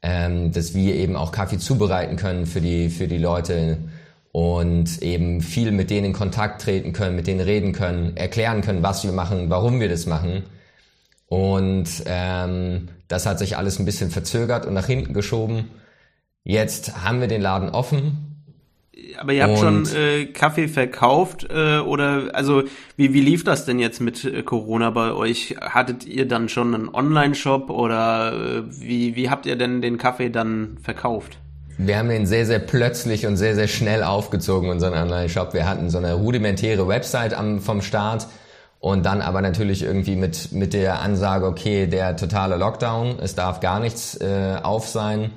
ähm, 0.00 0.52
dass 0.52 0.72
wir 0.74 0.94
eben 0.94 1.16
auch 1.16 1.32
Kaffee 1.32 1.58
zubereiten 1.58 2.16
können 2.16 2.46
für 2.46 2.60
die, 2.60 2.88
für 2.88 3.08
die 3.08 3.18
Leute 3.18 3.78
und 4.30 5.02
eben 5.02 5.40
viel 5.40 5.72
mit 5.72 5.90
denen 5.90 6.06
in 6.06 6.12
Kontakt 6.12 6.62
treten 6.62 6.92
können, 6.92 7.16
mit 7.16 7.26
denen 7.26 7.40
reden 7.40 7.72
können, 7.72 8.16
erklären 8.16 8.62
können, 8.62 8.82
was 8.84 9.02
wir 9.02 9.12
machen, 9.12 9.50
warum 9.50 9.80
wir 9.80 9.88
das 9.88 10.06
machen. 10.06 10.44
Und 11.26 11.88
ähm, 12.06 12.90
das 13.08 13.26
hat 13.26 13.40
sich 13.40 13.56
alles 13.56 13.80
ein 13.80 13.84
bisschen 13.86 14.10
verzögert 14.10 14.66
und 14.66 14.74
nach 14.74 14.86
hinten 14.86 15.14
geschoben. 15.14 15.70
Jetzt 16.44 17.04
haben 17.04 17.20
wir 17.20 17.28
den 17.28 17.42
Laden 17.42 17.70
offen 17.70 18.33
aber 19.18 19.32
ihr 19.32 19.42
habt 19.42 19.62
und 19.62 19.86
schon 19.86 19.96
äh, 19.96 20.26
Kaffee 20.26 20.68
verkauft 20.68 21.46
äh, 21.50 21.78
oder 21.78 22.30
also 22.32 22.62
wie, 22.96 23.12
wie 23.12 23.20
lief 23.20 23.44
das 23.44 23.64
denn 23.64 23.78
jetzt 23.78 24.00
mit 24.00 24.24
äh, 24.24 24.42
Corona 24.42 24.90
bei 24.90 25.12
euch? 25.12 25.56
Hattet 25.60 26.06
ihr 26.06 26.28
dann 26.28 26.48
schon 26.48 26.74
einen 26.74 26.88
Online-Shop 26.88 27.70
oder 27.70 28.32
äh, 28.32 28.62
wie, 28.80 29.16
wie 29.16 29.30
habt 29.30 29.46
ihr 29.46 29.56
denn 29.56 29.82
den 29.82 29.98
Kaffee 29.98 30.30
dann 30.30 30.78
verkauft? 30.82 31.38
Wir 31.76 31.98
haben 31.98 32.10
ihn 32.10 32.26
sehr, 32.26 32.46
sehr 32.46 32.60
plötzlich 32.60 33.26
und 33.26 33.36
sehr, 33.36 33.56
sehr 33.56 33.66
schnell 33.66 34.04
aufgezogen, 34.04 34.70
unseren 34.70 34.94
Online-Shop. 34.94 35.54
Wir 35.54 35.68
hatten 35.68 35.90
so 35.90 35.98
eine 35.98 36.14
rudimentäre 36.14 36.86
Website 36.86 37.34
am, 37.34 37.60
vom 37.60 37.82
Start 37.82 38.28
und 38.78 39.04
dann 39.06 39.22
aber 39.22 39.40
natürlich 39.40 39.82
irgendwie 39.82 40.14
mit, 40.14 40.52
mit 40.52 40.72
der 40.72 41.00
Ansage, 41.00 41.46
okay, 41.46 41.86
der 41.88 42.16
totale 42.16 42.56
Lockdown, 42.56 43.18
es 43.20 43.34
darf 43.34 43.58
gar 43.58 43.80
nichts 43.80 44.20
äh, 44.20 44.56
auf 44.62 44.86
sein 44.86 45.30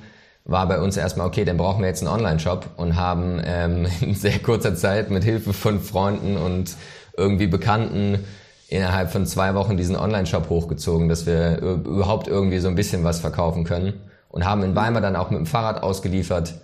war 0.47 0.67
bei 0.67 0.79
uns 0.79 0.97
erstmal, 0.97 1.27
okay, 1.27 1.45
dann 1.45 1.57
brauchen 1.57 1.81
wir 1.81 1.87
jetzt 1.87 2.01
einen 2.01 2.13
Online-Shop 2.13 2.69
und 2.77 2.95
haben 2.95 3.39
ähm, 3.43 3.85
in 4.01 4.15
sehr 4.15 4.39
kurzer 4.39 4.75
Zeit 4.75 5.11
mit 5.11 5.23
Hilfe 5.23 5.53
von 5.53 5.81
Freunden 5.81 6.37
und 6.37 6.75
irgendwie 7.15 7.47
Bekannten 7.47 8.25
innerhalb 8.69 9.11
von 9.11 9.25
zwei 9.25 9.55
Wochen 9.55 9.77
diesen 9.77 9.95
Online-Shop 9.95 10.49
hochgezogen, 10.49 11.09
dass 11.09 11.25
wir 11.25 11.59
überhaupt 11.59 12.27
irgendwie 12.27 12.59
so 12.59 12.67
ein 12.67 12.75
bisschen 12.75 13.03
was 13.03 13.19
verkaufen 13.19 13.63
können 13.63 13.93
und 14.29 14.45
haben 14.45 14.63
in 14.63 14.75
Weimar 14.75 15.01
dann 15.01 15.15
auch 15.15 15.29
mit 15.29 15.39
dem 15.39 15.45
Fahrrad 15.45 15.83
ausgeliefert 15.83 16.55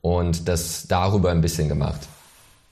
und 0.00 0.48
das 0.48 0.86
darüber 0.88 1.30
ein 1.30 1.40
bisschen 1.40 1.68
gemacht. 1.68 2.00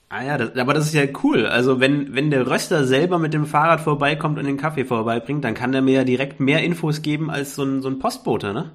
Ah 0.09 0.23
ja, 0.23 0.37
das, 0.37 0.57
aber 0.57 0.73
das 0.73 0.87
ist 0.87 0.93
ja 0.93 1.03
cool. 1.23 1.45
Also 1.45 1.79
wenn, 1.79 2.13
wenn 2.13 2.31
der 2.31 2.45
Röster 2.45 2.85
selber 2.85 3.17
mit 3.17 3.33
dem 3.33 3.45
Fahrrad 3.45 3.79
vorbeikommt 3.79 4.37
und 4.37 4.45
den 4.45 4.57
Kaffee 4.57 4.83
vorbeibringt, 4.83 5.43
dann 5.43 5.53
kann 5.53 5.71
der 5.71 5.81
mir 5.81 5.93
ja 5.93 6.03
direkt 6.03 6.39
mehr 6.39 6.63
Infos 6.63 7.01
geben 7.01 7.31
als 7.31 7.55
so 7.55 7.63
ein, 7.63 7.81
so 7.81 7.87
ein 7.87 7.99
Postbote, 7.99 8.53
ne? 8.53 8.71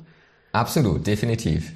Absolut, 0.56 1.06
definitiv. 1.06 1.72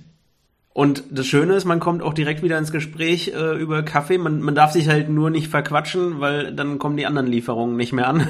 Und 0.72 1.04
das 1.10 1.26
Schöne 1.26 1.54
ist, 1.54 1.66
man 1.66 1.80
kommt 1.80 2.00
auch 2.02 2.14
direkt 2.14 2.42
wieder 2.42 2.56
ins 2.56 2.72
Gespräch 2.72 3.28
äh, 3.28 3.60
über 3.60 3.82
Kaffee. 3.82 4.16
Man, 4.16 4.40
man 4.40 4.54
darf 4.54 4.72
sich 4.72 4.88
halt 4.88 5.10
nur 5.10 5.28
nicht 5.28 5.48
verquatschen, 5.48 6.20
weil 6.20 6.54
dann 6.54 6.78
kommen 6.78 6.96
die 6.96 7.04
anderen 7.04 7.26
Lieferungen 7.26 7.76
nicht 7.76 7.92
mehr 7.92 8.08
an. 8.08 8.26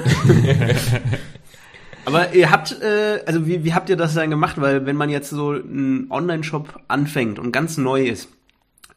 Aber 2.05 2.33
ihr 2.33 2.51
habt, 2.51 2.81
äh, 2.81 3.21
also 3.25 3.47
wie, 3.47 3.63
wie 3.63 3.73
habt 3.73 3.89
ihr 3.89 3.95
das 3.95 4.13
dann 4.13 4.29
gemacht? 4.29 4.59
Weil 4.59 4.85
wenn 4.85 4.97
man 4.97 5.09
jetzt 5.09 5.29
so 5.29 5.51
einen 5.51 6.07
Online-Shop 6.09 6.81
anfängt 6.89 7.39
und 7.39 7.53
ganz 7.53 7.77
neu 7.77 8.03
ist, 8.03 8.27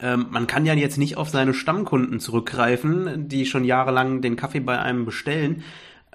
ähm, 0.01 0.27
man 0.31 0.49
kann 0.49 0.67
ja 0.67 0.75
jetzt 0.75 0.99
nicht 0.99 1.17
auf 1.17 1.29
seine 1.29 1.55
Stammkunden 1.55 2.19
zurückgreifen, 2.19 3.29
die 3.29 3.47
schon 3.47 3.63
jahrelang 3.63 4.23
den 4.23 4.35
Kaffee 4.35 4.61
bei 4.61 4.81
einem 4.81 5.05
bestellen. 5.05 5.63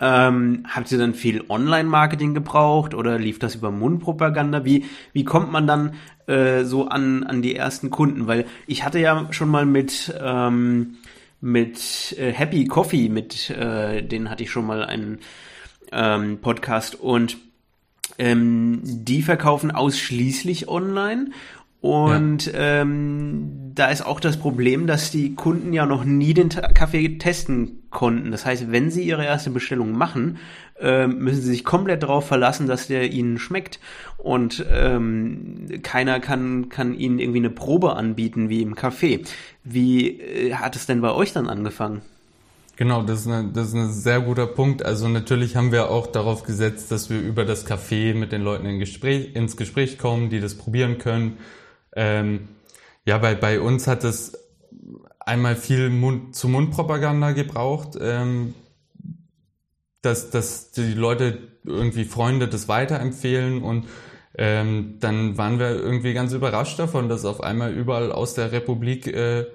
Ähm, 0.02 0.66
habt 0.70 0.92
ihr 0.92 0.98
dann 0.98 1.14
viel 1.14 1.44
Online-Marketing 1.50 2.34
gebraucht 2.34 2.94
oder 2.94 3.20
lief 3.20 3.40
das 3.40 3.56
über 3.56 3.72
Mundpropaganda? 3.72 4.64
Wie, 4.64 4.86
wie 5.12 5.26
kommt 5.26 5.52
man 5.52 5.68
dann 5.68 5.96
äh, 6.28 6.64
so 6.64 6.88
an, 6.88 7.24
an 7.24 7.42
die 7.42 7.56
ersten 7.56 7.90
Kunden? 7.90 8.28
Weil 8.28 8.46
ich 8.66 8.86
hatte 8.86 9.00
ja 9.00 9.28
schon 9.32 9.50
mal 9.50 9.66
mit, 9.66 10.14
ähm, 10.22 10.98
mit 11.42 12.16
äh, 12.18 12.32
Happy 12.32 12.66
Coffee, 12.66 13.10
mit 13.10 13.50
äh, 13.50 14.02
denen 14.02 14.30
hatte 14.30 14.44
ich 14.44 14.52
schon 14.52 14.66
mal 14.66 14.86
einen 14.86 15.20
ähm, 15.92 16.40
Podcast 16.40 16.96
und 16.96 17.38
ähm, 18.18 18.80
die 18.84 19.22
verkaufen 19.22 19.72
ausschließlich 19.72 20.68
online 20.70 21.32
und 21.82 22.48
ja. 22.48 22.82
ähm, 22.82 23.72
da 23.74 23.88
ist 23.88 24.06
auch 24.06 24.20
das 24.20 24.38
Problem, 24.38 24.88
dass 24.88 25.12
die 25.12 25.36
Kunden 25.36 25.72
ja 25.72 25.86
noch 25.86 26.04
nie 26.04 26.34
den 26.34 26.50
Kaffee 26.50 27.18
testen 27.18 27.79
konnten. 27.90 28.32
Das 28.32 28.46
heißt, 28.46 28.72
wenn 28.72 28.92
sie 28.92 29.04
ihre 29.04 29.26
erste 29.26 29.50
Bestellung 29.50 29.94
machen, 29.94 30.38
äh, 30.80 31.08
müssen 31.08 31.42
sie 31.42 31.50
sich 31.50 31.64
komplett 31.64 32.04
darauf 32.04 32.28
verlassen, 32.28 32.68
dass 32.68 32.88
der 32.88 33.12
ihnen 33.12 33.38
schmeckt. 33.38 33.80
Und 34.18 34.66
ähm, 34.72 35.68
keiner 35.84 36.20
kann, 36.20 36.70
kann 36.70 36.94
ihnen 36.94 37.20
irgendwie 37.20 37.40
eine 37.40 37.50
Probe 37.50 37.96
anbieten 37.96 38.50
wie 38.50 38.62
im 38.62 38.76
Café. 38.76 39.26
Wie 39.64 40.20
äh, 40.20 40.56
hat 40.56 40.76
es 40.76 40.86
denn 40.86 41.02
bei 41.02 41.12
euch 41.12 41.34
dann 41.34 41.48
angefangen? 41.48 42.02
Genau, 42.76 43.04
das 43.04 43.22
ist, 43.22 43.28
eine, 43.28 43.52
das 43.52 43.70
ist 43.70 43.74
ein 43.74 43.92
sehr 43.92 44.22
guter 44.22 44.48
Punkt. 44.48 44.86
Also 44.86 45.10
natürlich 45.10 45.58
haben 45.58 45.74
wir 45.74 45.90
auch 45.90 46.08
darauf 46.08 46.44
gesetzt, 46.44 46.92
dass 46.92 47.10
wir 47.10 47.20
über 47.20 47.44
das 47.44 47.68
Café 47.68 48.14
mit 48.14 48.32
den 48.32 48.42
Leuten 48.42 48.66
in 48.66 48.80
Gespräch, 48.80 49.36
ins 49.36 49.58
Gespräch 49.58 49.98
kommen, 49.98 50.30
die 50.30 50.40
das 50.40 50.56
probieren 50.56 50.98
können 50.98 51.38
ähm, 51.96 52.48
ja, 53.06 53.22
weil 53.22 53.36
bei 53.36 53.60
uns 53.60 53.88
hat 53.88 54.04
es 54.04 54.49
einmal 55.30 55.56
viel 55.56 55.90
Mund 55.90 56.36
zu 56.36 56.50
Mund-Propaganda 56.50 57.32
gebraucht, 57.32 57.98
ähm, 58.02 58.56
dass, 60.02 60.32
dass 60.32 60.72
die 60.72 60.94
Leute 60.94 61.38
irgendwie 61.64 62.06
Freunde 62.06 62.48
das 62.48 62.68
weiterempfehlen 62.68 63.62
und 63.62 63.88
ähm, 64.36 64.98
dann 65.00 65.38
waren 65.38 65.60
wir 65.60 65.70
irgendwie 65.72 66.14
ganz 66.14 66.34
überrascht 66.34 66.80
davon, 66.80 67.10
dass 67.10 67.26
auf 67.26 67.42
einmal 67.42 67.74
überall 67.74 68.12
aus 68.12 68.34
der 68.34 68.52
Republik 68.52 69.08
äh, 69.08 69.46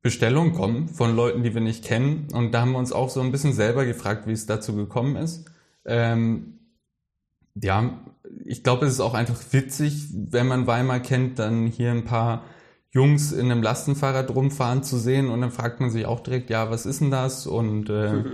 Bestellungen 0.00 0.54
kommen 0.54 0.88
von 0.88 1.14
Leuten, 1.14 1.42
die 1.42 1.54
wir 1.54 1.60
nicht 1.60 1.84
kennen. 1.84 2.28
Und 2.32 2.52
da 2.52 2.60
haben 2.62 2.72
wir 2.72 2.78
uns 2.78 2.92
auch 2.92 3.10
so 3.10 3.20
ein 3.20 3.32
bisschen 3.32 3.52
selber 3.52 3.84
gefragt, 3.84 4.26
wie 4.26 4.32
es 4.32 4.46
dazu 4.46 4.74
gekommen 4.74 5.16
ist. 5.16 5.50
Ähm, 5.84 6.60
ja, 7.54 8.00
ich 8.44 8.62
glaube, 8.62 8.86
es 8.86 8.94
ist 8.94 9.00
auch 9.00 9.14
einfach 9.14 9.40
witzig, 9.50 10.06
wenn 10.12 10.46
man 10.46 10.66
Weimar 10.66 11.00
kennt, 11.00 11.38
dann 11.38 11.66
hier 11.66 11.90
ein 11.90 12.04
paar 12.04 12.44
Jungs 12.90 13.32
in 13.32 13.50
einem 13.50 13.62
Lastenfahrrad 13.62 14.34
rumfahren 14.34 14.82
zu 14.82 14.96
sehen 14.98 15.28
und 15.28 15.40
dann 15.40 15.50
fragt 15.50 15.80
man 15.80 15.90
sich 15.90 16.06
auch 16.06 16.20
direkt, 16.20 16.50
ja, 16.50 16.70
was 16.70 16.86
ist 16.86 17.00
denn 17.00 17.10
das? 17.10 17.46
Und 17.46 17.90
äh, 17.90 18.24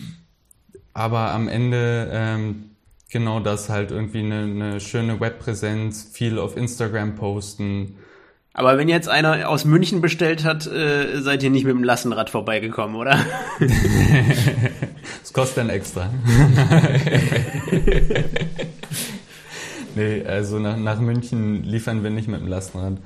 aber 0.92 1.30
am 1.32 1.48
Ende 1.48 2.08
ähm, 2.12 2.70
genau 3.10 3.40
das 3.40 3.68
halt 3.68 3.90
irgendwie 3.90 4.20
eine, 4.20 4.42
eine 4.42 4.80
schöne 4.80 5.20
Webpräsenz, 5.20 6.08
viel 6.12 6.38
auf 6.38 6.56
Instagram 6.56 7.16
posten. 7.16 7.96
Aber 8.52 8.78
wenn 8.78 8.88
jetzt 8.88 9.08
einer 9.08 9.48
aus 9.48 9.64
München 9.64 10.00
bestellt 10.00 10.44
hat, 10.44 10.66
äh, 10.66 11.20
seid 11.20 11.42
ihr 11.42 11.50
nicht 11.50 11.64
mit 11.64 11.72
dem 11.72 11.84
Lastenrad 11.84 12.30
vorbeigekommen, 12.30 12.96
oder? 12.96 13.16
das 15.20 15.32
kostet 15.32 15.58
dann 15.58 15.70
extra. 15.70 16.10
nee, 19.94 20.24
also 20.26 20.58
nach, 20.58 20.76
nach 20.76 20.98
München 21.00 21.62
liefern 21.62 22.02
wir 22.02 22.10
nicht 22.10 22.26
mit 22.26 22.40
dem 22.40 22.48
Lastenrad. 22.48 22.98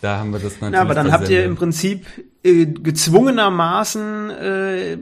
Da 0.00 0.18
haben 0.18 0.32
wir 0.32 0.38
das 0.38 0.54
natürlich. 0.54 0.72
Na, 0.72 0.80
aber 0.80 0.94
dann 0.94 1.12
habt 1.12 1.28
ihr 1.28 1.44
im 1.44 1.56
Prinzip 1.56 2.06
äh, 2.42 2.66
gezwungenermaßen 2.66 4.30
äh, 4.30 4.98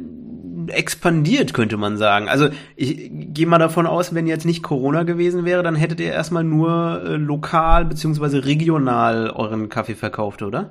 expandiert, 0.69 1.55
könnte 1.55 1.77
man 1.77 1.97
sagen. 1.97 2.29
Also 2.29 2.49
ich 2.77 3.11
gehe 3.13 3.47
mal 3.47 3.59
davon 3.59 3.87
aus, 3.87 4.15
wenn 4.15 4.27
jetzt 4.27 4.45
nicht 4.45 4.63
Corona 4.63 5.03
gewesen 5.03 5.45
wäre, 5.45 5.63
dann 5.63 5.75
hättet 5.75 6.01
ihr 6.01 6.13
erstmal 6.13 6.45
nur 6.45 7.03
äh, 7.05 7.17
lokal 7.17 7.85
beziehungsweise 7.85 8.45
regional 8.45 9.31
euren 9.31 9.69
Kaffee 9.69 9.95
verkauft, 9.95 10.43
oder? 10.43 10.71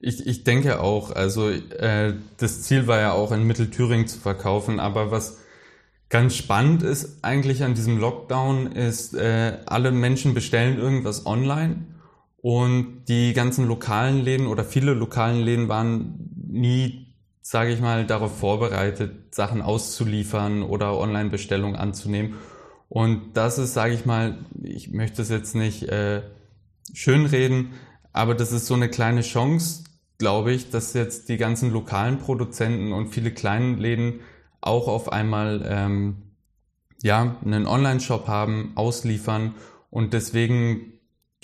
Ich, 0.00 0.26
ich 0.26 0.44
denke 0.44 0.80
auch. 0.80 1.14
Also 1.14 1.48
äh, 1.50 2.14
das 2.38 2.62
Ziel 2.62 2.86
war 2.86 3.00
ja 3.00 3.12
auch 3.12 3.32
in 3.32 3.44
Mittelthüringen 3.44 4.06
zu 4.06 4.18
verkaufen, 4.18 4.80
aber 4.80 5.10
was 5.10 5.40
ganz 6.08 6.36
spannend 6.36 6.82
ist 6.82 7.24
eigentlich 7.24 7.64
an 7.64 7.74
diesem 7.74 7.98
Lockdown 7.98 8.72
ist, 8.72 9.14
äh, 9.14 9.58
alle 9.66 9.90
Menschen 9.90 10.34
bestellen 10.34 10.78
irgendwas 10.78 11.26
online 11.26 11.78
und 12.46 13.06
die 13.08 13.32
ganzen 13.32 13.66
lokalen 13.66 14.22
Läden 14.22 14.46
oder 14.46 14.62
viele 14.62 14.94
lokalen 14.94 15.40
Läden 15.40 15.68
waren 15.68 16.30
nie, 16.46 17.12
sage 17.42 17.72
ich 17.72 17.80
mal, 17.80 18.06
darauf 18.06 18.38
vorbereitet, 18.38 19.34
Sachen 19.34 19.62
auszuliefern 19.62 20.62
oder 20.62 20.96
Online-Bestellungen 20.96 21.74
anzunehmen. 21.74 22.34
Und 22.88 23.36
das 23.36 23.58
ist, 23.58 23.74
sage 23.74 23.94
ich 23.94 24.06
mal, 24.06 24.38
ich 24.62 24.92
möchte 24.92 25.22
es 25.22 25.28
jetzt 25.28 25.56
nicht 25.56 25.88
äh, 25.88 26.22
schönreden, 26.92 27.72
aber 28.12 28.36
das 28.36 28.52
ist 28.52 28.66
so 28.66 28.74
eine 28.74 28.90
kleine 28.90 29.22
Chance, 29.22 29.82
glaube 30.18 30.52
ich, 30.52 30.70
dass 30.70 30.94
jetzt 30.94 31.28
die 31.28 31.38
ganzen 31.38 31.72
lokalen 31.72 32.18
Produzenten 32.18 32.92
und 32.92 33.08
viele 33.08 33.32
kleinen 33.32 33.76
Läden 33.76 34.20
auch 34.60 34.86
auf 34.86 35.10
einmal 35.10 35.66
ähm, 35.68 36.22
ja 37.02 37.38
einen 37.44 37.66
Online-Shop 37.66 38.28
haben, 38.28 38.70
ausliefern 38.76 39.54
und 39.90 40.12
deswegen 40.12 40.92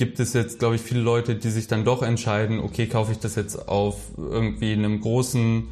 gibt 0.03 0.19
es 0.19 0.33
jetzt, 0.33 0.59
glaube 0.59 0.75
ich, 0.75 0.81
viele 0.81 1.01
Leute, 1.01 1.37
die 1.37 1.49
sich 1.49 1.69
dann 1.69 1.85
doch 1.85 2.03
entscheiden, 2.03 2.59
okay, 2.59 2.88
kaufe 2.88 3.12
ich 3.12 3.21
das 3.21 3.37
jetzt 3.37 3.69
auf 3.69 4.11
irgendwie 4.17 4.73
einem 4.73 5.01
großen 5.01 5.69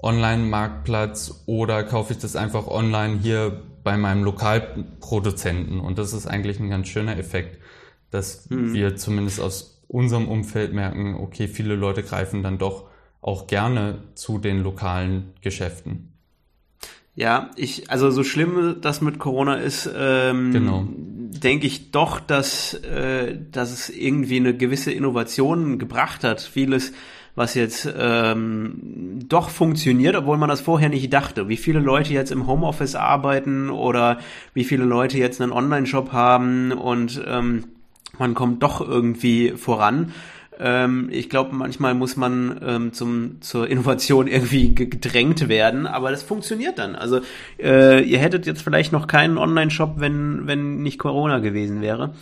Online-Marktplatz 0.00 1.42
oder 1.46 1.82
kaufe 1.82 2.12
ich 2.12 2.20
das 2.20 2.36
einfach 2.36 2.68
online 2.68 3.18
hier 3.18 3.60
bei 3.82 3.96
meinem 3.96 4.22
Lokalproduzenten. 4.22 5.80
Und 5.80 5.98
das 5.98 6.12
ist 6.12 6.28
eigentlich 6.28 6.60
ein 6.60 6.70
ganz 6.70 6.86
schöner 6.86 7.18
Effekt, 7.18 7.60
dass 8.12 8.48
mhm. 8.50 8.72
wir 8.72 8.94
zumindest 8.94 9.40
aus 9.40 9.82
unserem 9.88 10.28
Umfeld 10.28 10.72
merken, 10.72 11.16
okay, 11.16 11.48
viele 11.48 11.74
Leute 11.74 12.04
greifen 12.04 12.44
dann 12.44 12.58
doch 12.58 12.84
auch 13.20 13.48
gerne 13.48 14.04
zu 14.14 14.38
den 14.38 14.62
lokalen 14.62 15.32
Geschäften. 15.40 16.12
Ja, 17.16 17.50
ich, 17.56 17.90
also 17.90 18.10
so 18.10 18.22
schlimm 18.22 18.76
das 18.82 19.00
mit 19.00 19.18
Corona 19.18 19.54
ist, 19.54 19.90
ähm, 19.96 20.52
genau. 20.52 20.86
denke 20.86 21.66
ich 21.66 21.90
doch, 21.90 22.20
dass, 22.20 22.74
äh, 22.74 23.38
dass 23.50 23.72
es 23.72 23.88
irgendwie 23.88 24.36
eine 24.36 24.54
gewisse 24.54 24.92
Innovation 24.92 25.78
gebracht 25.78 26.24
hat. 26.24 26.42
Vieles, 26.42 26.92
was 27.34 27.54
jetzt 27.54 27.88
ähm, 27.98 29.20
doch 29.26 29.48
funktioniert, 29.48 30.14
obwohl 30.14 30.36
man 30.36 30.50
das 30.50 30.60
vorher 30.60 30.90
nicht 30.90 31.10
dachte. 31.10 31.48
Wie 31.48 31.56
viele 31.56 31.80
Leute 31.80 32.12
jetzt 32.12 32.32
im 32.32 32.46
Homeoffice 32.46 32.94
arbeiten 32.94 33.70
oder 33.70 34.18
wie 34.52 34.64
viele 34.64 34.84
Leute 34.84 35.16
jetzt 35.16 35.40
einen 35.40 35.52
Online-Shop 35.52 36.12
haben 36.12 36.72
und 36.72 37.22
ähm, 37.26 37.64
man 38.18 38.34
kommt 38.34 38.62
doch 38.62 38.86
irgendwie 38.86 39.52
voran. 39.56 40.12
Ähm, 40.58 41.08
ich 41.12 41.28
glaube, 41.28 41.54
manchmal 41.54 41.94
muss 41.94 42.16
man 42.16 42.60
ähm, 42.64 42.92
zum, 42.92 43.40
zur 43.40 43.68
Innovation 43.68 44.26
irgendwie 44.28 44.74
gedrängt 44.74 45.48
werden, 45.48 45.86
aber 45.86 46.10
das 46.10 46.22
funktioniert 46.22 46.78
dann. 46.78 46.94
Also 46.96 47.20
äh, 47.58 48.02
ihr 48.02 48.18
hättet 48.18 48.46
jetzt 48.46 48.62
vielleicht 48.62 48.92
noch 48.92 49.06
keinen 49.06 49.38
Online-Shop, 49.38 49.94
wenn, 49.98 50.46
wenn 50.46 50.82
nicht 50.82 50.98
Corona 50.98 51.38
gewesen 51.38 51.80
wäre. 51.80 52.14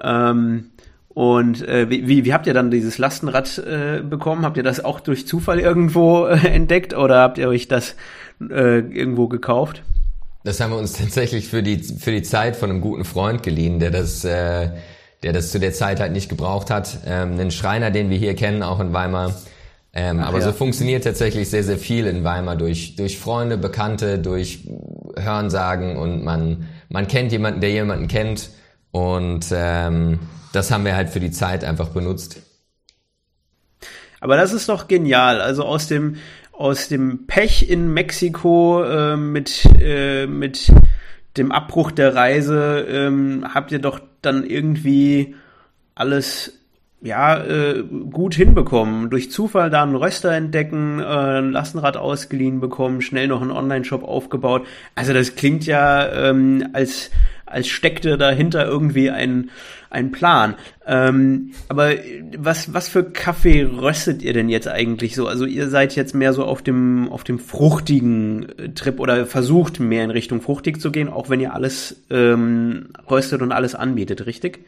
Ähm, 0.00 0.70
und 1.14 1.66
äh, 1.68 1.90
wie, 1.90 2.24
wie 2.24 2.32
habt 2.32 2.46
ihr 2.46 2.54
dann 2.54 2.70
dieses 2.70 2.96
Lastenrad 2.96 3.58
äh, 3.58 4.02
bekommen? 4.02 4.44
Habt 4.44 4.56
ihr 4.56 4.62
das 4.62 4.82
auch 4.82 5.00
durch 5.00 5.26
Zufall 5.26 5.60
irgendwo 5.60 6.26
äh, 6.26 6.38
entdeckt 6.46 6.94
oder 6.94 7.20
habt 7.20 7.38
ihr 7.38 7.48
euch 7.48 7.68
das 7.68 7.96
äh, 8.40 8.78
irgendwo 8.78 9.28
gekauft? 9.28 9.82
Das 10.44 10.58
haben 10.60 10.72
wir 10.72 10.78
uns 10.78 10.94
tatsächlich 10.94 11.48
für 11.48 11.62
die 11.62 11.78
für 11.78 12.10
die 12.10 12.22
Zeit 12.22 12.56
von 12.56 12.70
einem 12.70 12.80
guten 12.80 13.04
Freund 13.04 13.42
geliehen, 13.42 13.78
der 13.78 13.90
das 13.90 14.24
äh, 14.24 14.70
der 15.22 15.32
das 15.32 15.50
zu 15.50 15.60
der 15.60 15.72
Zeit 15.72 16.00
halt 16.00 16.12
nicht 16.12 16.28
gebraucht 16.28 16.70
hat. 16.70 16.98
Ähm, 17.06 17.32
einen 17.32 17.50
Schreiner, 17.50 17.90
den 17.90 18.10
wir 18.10 18.18
hier 18.18 18.34
kennen, 18.34 18.62
auch 18.62 18.80
in 18.80 18.92
Weimar. 18.92 19.34
Ähm, 19.94 20.20
Ach, 20.20 20.28
aber 20.28 20.38
ja. 20.38 20.46
so 20.46 20.52
funktioniert 20.52 21.04
tatsächlich 21.04 21.50
sehr, 21.50 21.64
sehr 21.64 21.78
viel 21.78 22.06
in 22.06 22.24
Weimar 22.24 22.56
durch, 22.56 22.96
durch 22.96 23.18
Freunde, 23.18 23.58
Bekannte, 23.58 24.18
durch 24.18 24.66
Hörensagen 25.16 25.96
und 25.96 26.24
man, 26.24 26.68
man 26.88 27.08
kennt 27.08 27.30
jemanden, 27.32 27.60
der 27.60 27.70
jemanden 27.70 28.08
kennt 28.08 28.50
und 28.90 29.46
ähm, 29.52 30.20
das 30.52 30.70
haben 30.70 30.84
wir 30.84 30.96
halt 30.96 31.10
für 31.10 31.20
die 31.20 31.30
Zeit 31.30 31.64
einfach 31.64 31.90
benutzt. 31.90 32.40
Aber 34.20 34.36
das 34.36 34.52
ist 34.52 34.68
doch 34.68 34.88
genial. 34.88 35.40
Also 35.40 35.64
aus 35.64 35.88
dem, 35.88 36.16
aus 36.52 36.88
dem 36.88 37.26
Pech 37.26 37.68
in 37.68 37.92
Mexiko 37.92 38.84
äh, 38.84 39.16
mit, 39.16 39.68
äh, 39.80 40.26
mit 40.26 40.72
dem 41.36 41.50
Abbruch 41.50 41.90
der 41.90 42.14
Reise 42.14 42.86
ähm, 42.88 43.46
habt 43.52 43.72
ihr 43.72 43.78
doch 43.78 44.00
dann 44.22 44.44
irgendwie 44.44 45.34
alles 45.94 46.58
ja 47.02 47.42
äh, 47.44 47.82
gut 47.82 48.34
hinbekommen. 48.34 49.10
Durch 49.10 49.30
Zufall 49.30 49.70
da 49.70 49.82
einen 49.82 49.96
Röster 49.96 50.32
entdecken, 50.32 51.00
äh, 51.00 51.02
ein 51.04 51.50
Lastenrad 51.50 51.96
ausgeliehen 51.96 52.60
bekommen, 52.60 53.02
schnell 53.02 53.28
noch 53.28 53.42
einen 53.42 53.50
Online-Shop 53.50 54.04
aufgebaut. 54.04 54.66
Also 54.94 55.12
das 55.12 55.34
klingt 55.34 55.66
ja 55.66 56.08
ähm, 56.30 56.68
als 56.72 57.10
als 57.44 57.68
steckte 57.68 58.16
dahinter 58.16 58.64
irgendwie 58.64 59.10
ein 59.10 59.50
ein 59.90 60.10
Plan. 60.10 60.54
Ähm, 60.86 61.52
aber 61.68 61.90
was, 62.38 62.72
was 62.72 62.88
für 62.88 63.04
Kaffee 63.04 63.62
röstet 63.62 64.22
ihr 64.22 64.32
denn 64.32 64.48
jetzt 64.48 64.66
eigentlich 64.66 65.14
so? 65.14 65.26
Also 65.26 65.44
ihr 65.44 65.68
seid 65.68 65.94
jetzt 65.94 66.14
mehr 66.14 66.32
so 66.32 66.44
auf 66.44 66.62
dem, 66.62 67.10
auf 67.10 67.24
dem 67.24 67.38
fruchtigen 67.38 68.48
äh, 68.58 68.68
Trip 68.70 68.98
oder 68.98 69.26
versucht 69.26 69.80
mehr 69.80 70.02
in 70.02 70.10
Richtung 70.10 70.40
fruchtig 70.40 70.80
zu 70.80 70.90
gehen, 70.90 71.10
auch 71.10 71.28
wenn 71.28 71.40
ihr 71.40 71.52
alles 71.52 72.02
ähm, 72.08 72.88
röstet 73.10 73.42
und 73.42 73.52
alles 73.52 73.74
anbietet, 73.74 74.24
richtig? 74.24 74.64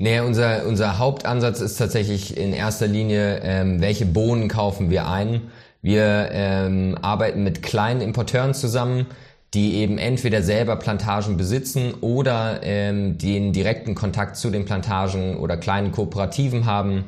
Nee, 0.00 0.20
unser, 0.20 0.64
unser 0.66 0.98
Hauptansatz 0.98 1.60
ist 1.60 1.76
tatsächlich 1.76 2.36
in 2.36 2.52
erster 2.52 2.86
Linie, 2.86 3.40
ähm, 3.42 3.80
welche 3.80 4.06
Bohnen 4.06 4.46
kaufen 4.46 4.90
wir 4.90 5.08
ein. 5.08 5.50
Wir 5.82 6.28
ähm, 6.30 6.96
arbeiten 7.02 7.42
mit 7.42 7.62
kleinen 7.64 8.00
Importeuren 8.00 8.54
zusammen, 8.54 9.06
die 9.54 9.74
eben 9.74 9.98
entweder 9.98 10.42
selber 10.42 10.76
Plantagen 10.76 11.36
besitzen 11.36 11.94
oder 12.00 12.60
ähm, 12.62 13.18
den 13.18 13.52
direkten 13.52 13.96
Kontakt 13.96 14.36
zu 14.36 14.50
den 14.50 14.66
Plantagen 14.66 15.36
oder 15.36 15.56
kleinen 15.56 15.90
Kooperativen 15.90 16.64
haben. 16.64 17.06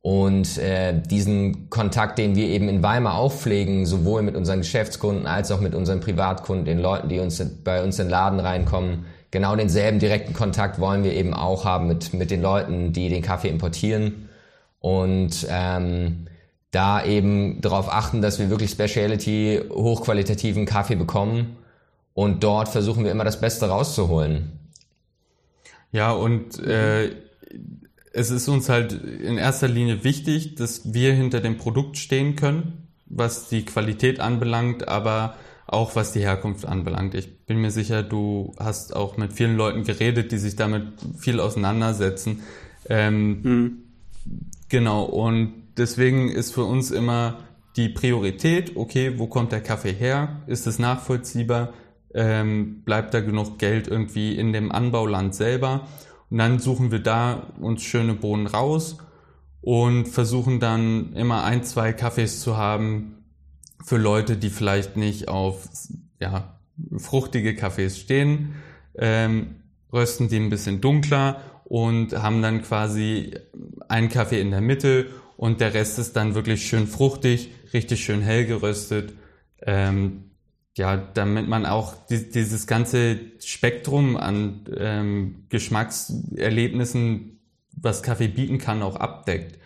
Und 0.00 0.56
äh, 0.56 0.98
diesen 0.98 1.68
Kontakt, 1.68 2.18
den 2.18 2.34
wir 2.34 2.46
eben 2.46 2.70
in 2.70 2.82
Weimar 2.82 3.18
auch 3.18 3.32
pflegen, 3.32 3.84
sowohl 3.84 4.22
mit 4.22 4.36
unseren 4.36 4.60
Geschäftskunden 4.60 5.26
als 5.26 5.50
auch 5.52 5.60
mit 5.60 5.74
unseren 5.74 6.00
Privatkunden, 6.00 6.64
den 6.64 6.78
Leuten, 6.78 7.10
die 7.10 7.20
uns 7.20 7.44
bei 7.62 7.82
uns 7.84 7.98
in 7.98 8.06
den 8.06 8.10
Laden 8.10 8.40
reinkommen, 8.40 9.04
genau 9.32 9.56
denselben 9.56 9.98
direkten 9.98 10.34
Kontakt 10.34 10.78
wollen 10.78 11.02
wir 11.02 11.12
eben 11.14 11.34
auch 11.34 11.64
haben 11.64 11.88
mit, 11.88 12.14
mit 12.14 12.30
den 12.30 12.42
Leuten, 12.42 12.92
die 12.92 13.08
den 13.08 13.22
Kaffee 13.22 13.48
importieren. 13.48 14.28
Und 14.78 15.46
ähm, 15.48 16.28
da 16.70 17.04
eben 17.04 17.60
darauf 17.60 17.92
achten, 17.92 18.22
dass 18.22 18.38
wir 18.38 18.50
wirklich 18.50 18.70
Speciality, 18.70 19.62
hochqualitativen 19.70 20.66
Kaffee 20.66 20.96
bekommen 20.96 21.56
und 22.14 22.44
dort 22.44 22.68
versuchen 22.68 23.04
wir 23.04 23.10
immer 23.10 23.24
das 23.24 23.40
Beste 23.40 23.68
rauszuholen. 23.68 24.52
Ja, 25.92 26.12
und 26.12 26.58
äh, 26.60 27.10
es 28.12 28.30
ist 28.30 28.48
uns 28.48 28.68
halt 28.68 28.92
in 28.92 29.38
erster 29.38 29.68
Linie 29.68 30.04
wichtig, 30.04 30.56
dass 30.56 30.92
wir 30.92 31.12
hinter 31.12 31.40
dem 31.40 31.58
Produkt 31.58 31.98
stehen 31.98 32.36
können, 32.36 32.88
was 33.06 33.48
die 33.48 33.64
Qualität 33.64 34.20
anbelangt, 34.20 34.88
aber 34.88 35.36
auch 35.72 35.96
was 35.96 36.12
die 36.12 36.20
Herkunft 36.20 36.66
anbelangt. 36.66 37.14
Ich 37.14 37.44
bin 37.46 37.60
mir 37.60 37.70
sicher, 37.70 38.02
du 38.02 38.54
hast 38.58 38.94
auch 38.94 39.16
mit 39.16 39.32
vielen 39.32 39.56
Leuten 39.56 39.84
geredet, 39.84 40.32
die 40.32 40.38
sich 40.38 40.56
damit 40.56 40.84
viel 41.18 41.40
auseinandersetzen. 41.40 42.42
Ähm, 42.88 43.42
mhm. 43.42 43.78
Genau, 44.68 45.04
und 45.04 45.52
deswegen 45.76 46.28
ist 46.28 46.52
für 46.54 46.64
uns 46.64 46.90
immer 46.90 47.38
die 47.76 47.88
Priorität, 47.88 48.76
okay, 48.76 49.18
wo 49.18 49.26
kommt 49.26 49.52
der 49.52 49.62
Kaffee 49.62 49.92
her? 49.92 50.42
Ist 50.46 50.66
es 50.66 50.78
nachvollziehbar? 50.78 51.72
ähm, 52.14 52.82
bleibt 52.84 53.14
da 53.14 53.20
genug 53.20 53.58
Geld 53.58 53.88
irgendwie 53.88 54.36
in 54.36 54.52
dem 54.52 54.72
Anbauland 54.72 55.34
selber. 55.34 55.88
Und 56.30 56.38
dann 56.38 56.58
suchen 56.58 56.90
wir 56.90 57.00
da 57.00 57.48
uns 57.60 57.82
schöne 57.82 58.14
Bohnen 58.14 58.46
raus 58.46 58.98
und 59.60 60.08
versuchen 60.08 60.60
dann 60.60 61.12
immer 61.14 61.44
ein, 61.44 61.62
zwei 61.62 61.92
Kaffees 61.92 62.40
zu 62.40 62.56
haben 62.56 63.21
für 63.84 63.96
Leute, 63.96 64.36
die 64.36 64.50
vielleicht 64.50 64.96
nicht 64.96 65.28
auf 65.28 65.68
ja, 66.20 66.58
fruchtige 66.96 67.54
Kaffees 67.54 67.98
stehen, 67.98 68.54
ähm, 68.96 69.56
rösten 69.92 70.28
die 70.28 70.36
ein 70.36 70.50
bisschen 70.50 70.80
dunkler 70.80 71.40
und 71.64 72.12
haben 72.12 72.42
dann 72.42 72.62
quasi 72.62 73.34
einen 73.88 74.08
Kaffee 74.08 74.40
in 74.40 74.50
der 74.50 74.60
Mitte 74.60 75.06
und 75.36 75.60
der 75.60 75.74
Rest 75.74 75.98
ist 75.98 76.16
dann 76.16 76.34
wirklich 76.34 76.66
schön 76.66 76.86
fruchtig, 76.86 77.50
richtig 77.72 78.04
schön 78.04 78.22
hell 78.22 78.46
geröstet. 78.46 79.12
Ähm, 79.62 80.24
ja, 80.76 80.96
damit 80.96 81.48
man 81.48 81.66
auch 81.66 81.94
die, 82.06 82.30
dieses 82.30 82.66
ganze 82.66 83.18
Spektrum 83.40 84.16
an 84.16 84.64
ähm, 84.76 85.46
Geschmackserlebnissen, 85.50 87.40
was 87.76 88.02
Kaffee 88.02 88.28
bieten 88.28 88.58
kann, 88.58 88.82
auch 88.82 88.96
abdeckt. 88.96 89.58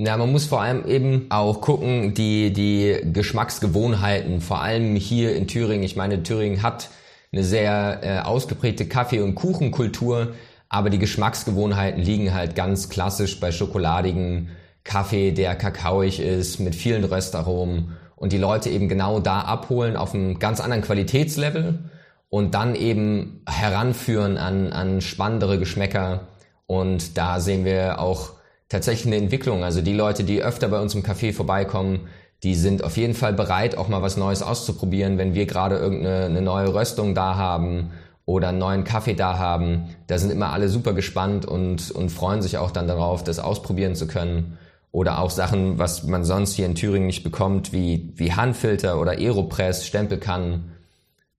Ja, 0.00 0.16
man 0.16 0.30
muss 0.30 0.46
vor 0.46 0.62
allem 0.62 0.86
eben 0.86 1.26
auch 1.28 1.60
gucken, 1.60 2.14
die, 2.14 2.52
die 2.52 3.00
Geschmacksgewohnheiten, 3.12 4.40
vor 4.40 4.60
allem 4.62 4.94
hier 4.94 5.34
in 5.34 5.48
Thüringen. 5.48 5.82
Ich 5.82 5.96
meine, 5.96 6.22
Thüringen 6.22 6.62
hat 6.62 6.90
eine 7.32 7.42
sehr 7.42 7.98
äh, 8.04 8.20
ausgeprägte 8.20 8.86
Kaffee- 8.86 9.22
und 9.22 9.34
Kuchenkultur, 9.34 10.34
aber 10.68 10.90
die 10.90 11.00
Geschmacksgewohnheiten 11.00 12.00
liegen 12.00 12.32
halt 12.32 12.54
ganz 12.54 12.90
klassisch 12.90 13.40
bei 13.40 13.50
schokoladigen 13.50 14.50
Kaffee, 14.84 15.32
der 15.32 15.56
kakaoig 15.56 16.20
ist, 16.20 16.60
mit 16.60 16.76
vielen 16.76 17.02
Röstaromen 17.02 17.96
und 18.14 18.32
die 18.32 18.38
Leute 18.38 18.70
eben 18.70 18.88
genau 18.88 19.18
da 19.18 19.40
abholen 19.40 19.96
auf 19.96 20.14
einem 20.14 20.38
ganz 20.38 20.60
anderen 20.60 20.84
Qualitätslevel 20.84 21.90
und 22.28 22.54
dann 22.54 22.76
eben 22.76 23.42
heranführen 23.48 24.38
an, 24.38 24.72
an 24.72 25.00
spannendere 25.00 25.58
Geschmäcker. 25.58 26.28
Und 26.66 27.18
da 27.18 27.40
sehen 27.40 27.64
wir 27.64 27.98
auch 27.98 28.37
tatsächlich 28.68 29.06
eine 29.06 29.22
Entwicklung. 29.22 29.64
Also 29.64 29.80
die 29.80 29.94
Leute, 29.94 30.24
die 30.24 30.42
öfter 30.42 30.68
bei 30.68 30.80
uns 30.80 30.94
im 30.94 31.02
Café 31.02 31.32
vorbeikommen, 31.32 32.08
die 32.42 32.54
sind 32.54 32.84
auf 32.84 32.96
jeden 32.96 33.14
Fall 33.14 33.32
bereit, 33.32 33.76
auch 33.76 33.88
mal 33.88 34.02
was 34.02 34.16
Neues 34.16 34.42
auszuprobieren, 34.42 35.18
wenn 35.18 35.34
wir 35.34 35.46
gerade 35.46 35.76
irgendeine 35.76 36.26
eine 36.26 36.42
neue 36.42 36.72
Röstung 36.72 37.14
da 37.14 37.36
haben 37.36 37.90
oder 38.26 38.50
einen 38.50 38.58
neuen 38.58 38.84
Kaffee 38.84 39.14
da 39.14 39.38
haben. 39.38 39.96
Da 40.06 40.18
sind 40.18 40.30
immer 40.30 40.52
alle 40.52 40.68
super 40.68 40.92
gespannt 40.92 41.46
und, 41.46 41.90
und 41.90 42.10
freuen 42.10 42.42
sich 42.42 42.58
auch 42.58 42.70
dann 42.70 42.86
darauf, 42.86 43.24
das 43.24 43.38
ausprobieren 43.38 43.94
zu 43.94 44.06
können. 44.06 44.58
Oder 44.92 45.18
auch 45.18 45.30
Sachen, 45.30 45.78
was 45.78 46.04
man 46.04 46.24
sonst 46.24 46.54
hier 46.54 46.66
in 46.66 46.74
Thüringen 46.74 47.06
nicht 47.06 47.24
bekommt, 47.24 47.72
wie, 47.72 48.12
wie 48.16 48.32
Handfilter 48.32 49.00
oder 49.00 49.12
Aeropress, 49.12 49.86
Stempelkannen. 49.86 50.72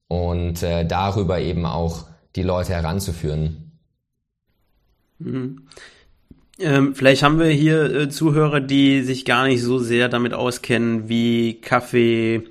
Und 0.08 0.64
äh, 0.64 0.86
darüber 0.86 1.40
eben 1.40 1.66
auch 1.66 2.06
die 2.36 2.44
Leute 2.44 2.74
heranzuführen. 2.74 3.72
Mhm. 5.20 5.68
Ähm, 6.60 6.94
vielleicht 6.94 7.24
haben 7.24 7.40
wir 7.40 7.48
hier 7.48 7.84
äh, 7.96 8.10
Zuhörer, 8.10 8.60
die 8.60 9.02
sich 9.04 9.24
gar 9.24 9.48
nicht 9.48 9.62
so 9.62 9.80
sehr 9.80 10.10
damit 10.10 10.34
auskennen, 10.34 11.08
wie 11.08 11.62
Kaffee 11.62 12.44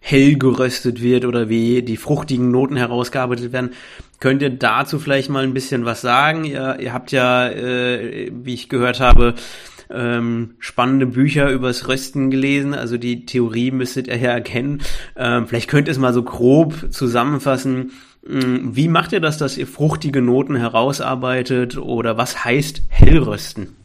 hell 0.00 0.36
geröstet 0.36 1.02
wird 1.02 1.24
oder 1.24 1.48
wie 1.48 1.82
die 1.82 1.96
fruchtigen 1.96 2.52
Noten 2.52 2.76
herausgearbeitet 2.76 3.52
werden. 3.52 3.70
Könnt 4.20 4.42
ihr 4.42 4.50
dazu 4.50 5.00
vielleicht 5.00 5.28
mal 5.28 5.42
ein 5.42 5.54
bisschen 5.54 5.84
was 5.84 6.00
sagen? 6.00 6.44
Ihr, 6.44 6.78
ihr 6.80 6.92
habt 6.92 7.10
ja, 7.10 7.48
äh, 7.48 8.30
wie 8.32 8.54
ich 8.54 8.68
gehört 8.68 9.00
habe, 9.00 9.34
ähm, 9.90 10.54
spannende 10.60 11.06
Bücher 11.06 11.50
übers 11.50 11.88
Rösten 11.88 12.30
gelesen. 12.30 12.74
Also 12.74 12.96
die 12.96 13.26
Theorie 13.26 13.72
müsstet 13.72 14.06
ihr 14.06 14.18
ja 14.18 14.30
erkennen. 14.30 14.82
Ähm, 15.16 15.48
vielleicht 15.48 15.68
könnt 15.68 15.88
ihr 15.88 15.92
es 15.92 15.98
mal 15.98 16.14
so 16.14 16.22
grob 16.22 16.92
zusammenfassen. 16.92 17.90
Hm, 18.26 18.74
wie 18.76 18.88
macht 18.88 19.12
ihr 19.12 19.20
das, 19.20 19.38
dass 19.38 19.56
ihr 19.56 19.66
fruchtige 19.66 20.22
Noten 20.22 20.56
herausarbeitet 20.56 21.76
oder 21.76 22.16
was 22.16 22.44
heißt 22.44 22.82
hellrösten? 22.88 23.76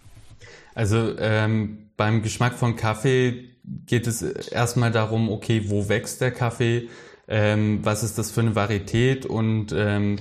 Also 0.76 1.18
ähm, 1.20 1.90
beim 1.98 2.24
Geschmack 2.24 2.54
von 2.54 2.76
Kaffee 2.76 3.50
geht 3.86 4.08
es 4.08 4.22
erstmal 4.22 4.92
darum, 4.92 5.30
okay, 5.30 5.64
wo 5.68 5.88
wächst 5.88 6.22
der 6.22 6.32
Kaffee, 6.32 6.90
ähm, 7.28 7.80
was 7.84 8.04
ist 8.04 8.18
das 8.18 8.32
für 8.32 8.42
eine 8.42 8.56
Varietät 8.56 9.26
und 9.26 9.74
ähm, 9.76 10.18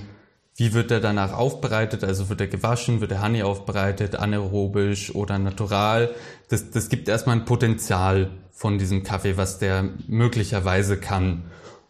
wie 0.55 0.73
wird 0.73 0.91
er 0.91 0.99
danach 0.99 1.33
aufbereitet? 1.33 2.03
Also 2.03 2.29
wird 2.29 2.41
er 2.41 2.47
gewaschen, 2.47 3.01
wird 3.01 3.11
er 3.11 3.23
Honey 3.23 3.41
aufbereitet, 3.41 4.15
anaerobisch 4.15 5.13
oder 5.15 5.39
natural? 5.39 6.11
Das, 6.49 6.69
das 6.69 6.89
gibt 6.89 7.09
erstmal 7.09 7.37
ein 7.37 7.45
Potenzial 7.45 8.29
von 8.51 8.77
diesem 8.77 9.03
Kaffee, 9.03 9.35
was 9.35 9.57
der 9.57 9.89
möglicherweise 10.07 10.97
kann. 10.97 11.45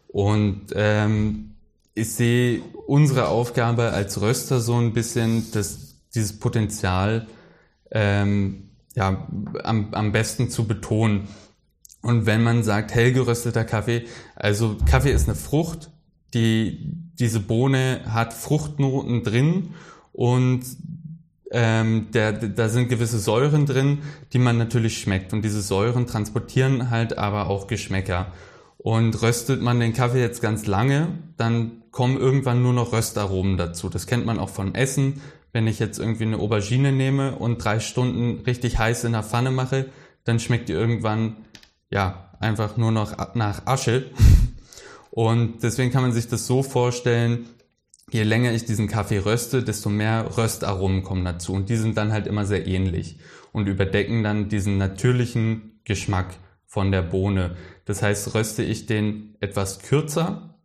Und 0.07 0.67
ähm, 0.75 1.52
ich 1.95 2.13
sehe 2.13 2.61
unsere 2.87 3.27
Aufgabe 3.27 3.91
als 3.91 4.19
Röster 4.21 4.59
so 4.59 4.75
ein 4.75 4.93
bisschen, 4.93 5.51
dass 5.51 5.95
dieses 6.13 6.39
Potenzial 6.39 7.27
ähm, 7.91 8.69
ja, 8.95 9.27
am, 9.63 9.93
am 9.93 10.11
besten 10.11 10.49
zu 10.49 10.65
betonen. 10.65 11.27
Und 12.01 12.25
wenn 12.25 12.43
man 12.43 12.63
sagt, 12.63 12.93
hell 12.93 13.13
gerösteter 13.13 13.63
Kaffee, 13.63 14.05
also 14.35 14.77
Kaffee 14.85 15.11
ist 15.11 15.27
eine 15.27 15.35
Frucht, 15.35 15.89
die, 16.33 16.79
diese 17.19 17.39
Bohne 17.39 18.01
hat 18.07 18.33
Fruchtnoten 18.33 19.23
drin 19.23 19.69
und 20.11 20.63
ähm, 21.51 22.07
der, 22.11 22.33
da 22.33 22.67
sind 22.67 22.89
gewisse 22.89 23.19
Säuren 23.19 23.67
drin, 23.67 23.99
die 24.33 24.39
man 24.39 24.57
natürlich 24.57 24.99
schmeckt. 24.99 25.33
Und 25.33 25.43
diese 25.43 25.61
Säuren 25.61 26.07
transportieren 26.07 26.89
halt 26.89 27.17
aber 27.19 27.47
auch 27.47 27.67
Geschmäcker. 27.67 28.33
Und 28.79 29.21
röstet 29.21 29.61
man 29.61 29.79
den 29.79 29.93
Kaffee 29.93 30.19
jetzt 30.19 30.41
ganz 30.41 30.65
lange, 30.65 31.09
dann 31.37 31.82
kommen 31.93 32.17
irgendwann 32.17 32.61
nur 32.61 32.73
noch 32.73 32.91
Röstaromen 32.91 33.55
dazu. 33.55 33.87
Das 33.87 34.07
kennt 34.07 34.25
man 34.25 34.39
auch 34.39 34.49
von 34.49 34.75
Essen. 34.75 35.21
Wenn 35.53 35.67
ich 35.67 35.79
jetzt 35.79 35.99
irgendwie 35.99 36.23
eine 36.23 36.39
Aubergine 36.39 36.91
nehme 36.91 37.35
und 37.37 37.63
drei 37.63 37.79
Stunden 37.79 38.43
richtig 38.43 38.79
heiß 38.79 39.05
in 39.05 39.13
der 39.13 39.23
Pfanne 39.23 39.51
mache, 39.51 39.85
dann 40.25 40.39
schmeckt 40.39 40.67
die 40.67 40.73
irgendwann 40.73 41.37
ja, 41.89 42.31
einfach 42.39 42.75
nur 42.75 42.91
noch 42.91 43.35
nach 43.35 43.65
Asche. 43.67 44.11
Und 45.11 45.61
deswegen 45.61 45.91
kann 45.91 46.01
man 46.01 46.11
sich 46.11 46.27
das 46.27 46.47
so 46.47 46.63
vorstellen, 46.63 47.45
je 48.09 48.23
länger 48.23 48.51
ich 48.51 48.65
diesen 48.65 48.87
Kaffee 48.87 49.19
röste, 49.19 49.61
desto 49.61 49.89
mehr 49.89 50.37
Röstaromen 50.37 51.03
kommen 51.03 51.23
dazu. 51.23 51.53
Und 51.53 51.69
die 51.69 51.75
sind 51.75 51.97
dann 51.97 52.11
halt 52.11 52.25
immer 52.25 52.45
sehr 52.45 52.65
ähnlich 52.65 53.19
und 53.51 53.67
überdecken 53.67 54.23
dann 54.23 54.49
diesen 54.49 54.79
natürlichen 54.79 55.79
Geschmack 55.83 56.33
von 56.65 56.91
der 56.91 57.03
Bohne. 57.03 57.55
Das 57.85 58.01
heißt, 58.01 58.33
röste 58.33 58.63
ich 58.63 58.87
den 58.87 59.35
etwas 59.39 59.83
kürzer, 59.83 60.55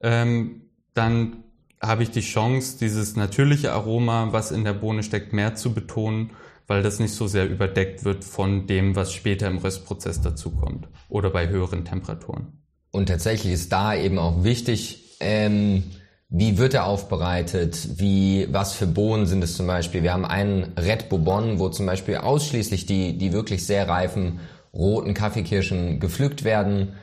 ähm, 0.00 0.61
dann 0.94 1.44
habe 1.80 2.02
ich 2.02 2.10
die 2.10 2.20
Chance, 2.20 2.78
dieses 2.78 3.16
natürliche 3.16 3.72
Aroma, 3.72 4.28
was 4.30 4.52
in 4.52 4.64
der 4.64 4.74
Bohne 4.74 5.02
steckt, 5.02 5.32
mehr 5.32 5.54
zu 5.54 5.74
betonen 5.74 6.30
weil 6.66 6.82
das 6.82 7.00
nicht 7.00 7.14
so 7.14 7.26
sehr 7.26 7.48
überdeckt 7.48 8.04
wird 8.04 8.24
von 8.24 8.66
dem, 8.66 8.96
was 8.96 9.12
später 9.12 9.46
im 9.46 9.58
Röstprozess 9.58 10.20
dazukommt 10.20 10.88
oder 11.08 11.30
bei 11.30 11.48
höheren 11.48 11.84
Temperaturen. 11.84 12.62
Und 12.90 13.10
tatsächlich 13.10 13.52
ist 13.52 13.72
da 13.72 13.94
eben 13.94 14.18
auch 14.18 14.44
wichtig, 14.44 15.16
ähm, 15.20 15.82
wie 16.28 16.56
wird 16.56 16.72
er 16.72 16.86
aufbereitet? 16.86 18.00
Wie, 18.00 18.48
was 18.50 18.72
für 18.72 18.86
Bohnen 18.86 19.26
sind 19.26 19.44
es 19.44 19.56
zum 19.56 19.66
Beispiel? 19.66 20.02
Wir 20.02 20.14
haben 20.14 20.24
einen 20.24 20.72
Red 20.78 21.10
Bourbon, 21.10 21.58
wo 21.58 21.68
zum 21.68 21.84
Beispiel 21.84 22.16
ausschließlich 22.16 22.86
die, 22.86 23.18
die 23.18 23.32
wirklich 23.34 23.66
sehr 23.66 23.88
reifen 23.88 24.40
roten 24.72 25.12
Kaffeekirschen 25.12 26.00
gepflückt 26.00 26.44
werden 26.44 26.94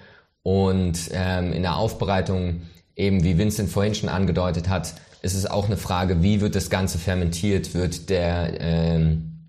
und 0.42 1.12
ähm, 1.12 1.54
in 1.54 1.62
der 1.62 1.76
Aufbereitung 1.76 2.64
eben, 3.00 3.24
wie 3.24 3.38
Vincent 3.38 3.70
vorhin 3.70 3.96
schon 3.96 4.10
angedeutet 4.10 4.70
hat, 4.70 4.94
ist 5.22 5.34
es 5.34 5.46
auch 5.46 5.66
eine 5.66 5.78
Frage, 5.78 6.22
wie 6.22 6.42
wird 6.42 6.56
das 6.56 6.70
Ganze 6.70 6.98
fermentiert? 6.98 7.74
Wird 7.74 8.10
der 8.10 8.62
ähm, 8.62 9.40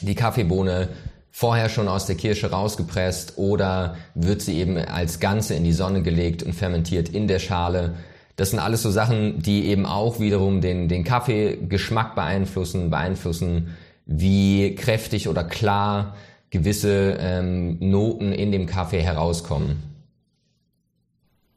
die 0.00 0.14
Kaffeebohne 0.14 0.88
vorher 1.30 1.68
schon 1.68 1.88
aus 1.88 2.06
der 2.06 2.16
Kirsche 2.16 2.50
rausgepresst 2.50 3.34
oder 3.36 3.96
wird 4.14 4.42
sie 4.42 4.58
eben 4.58 4.76
als 4.76 5.20
Ganze 5.20 5.54
in 5.54 5.64
die 5.64 5.72
Sonne 5.72 6.02
gelegt 6.02 6.42
und 6.42 6.54
fermentiert 6.54 7.08
in 7.08 7.28
der 7.28 7.38
Schale. 7.38 7.94
Das 8.36 8.50
sind 8.50 8.58
alles 8.58 8.82
so 8.82 8.90
Sachen, 8.90 9.40
die 9.40 9.66
eben 9.66 9.86
auch 9.86 10.18
wiederum 10.18 10.60
den, 10.60 10.88
den 10.88 11.04
Kaffeegeschmack 11.04 12.14
beeinflussen, 12.14 12.90
beeinflussen, 12.90 13.76
wie 14.06 14.74
kräftig 14.74 15.28
oder 15.28 15.44
klar 15.44 16.16
gewisse 16.50 17.16
ähm, 17.20 17.78
Noten 17.78 18.32
in 18.32 18.50
dem 18.50 18.66
Kaffee 18.66 19.02
herauskommen. 19.02 19.82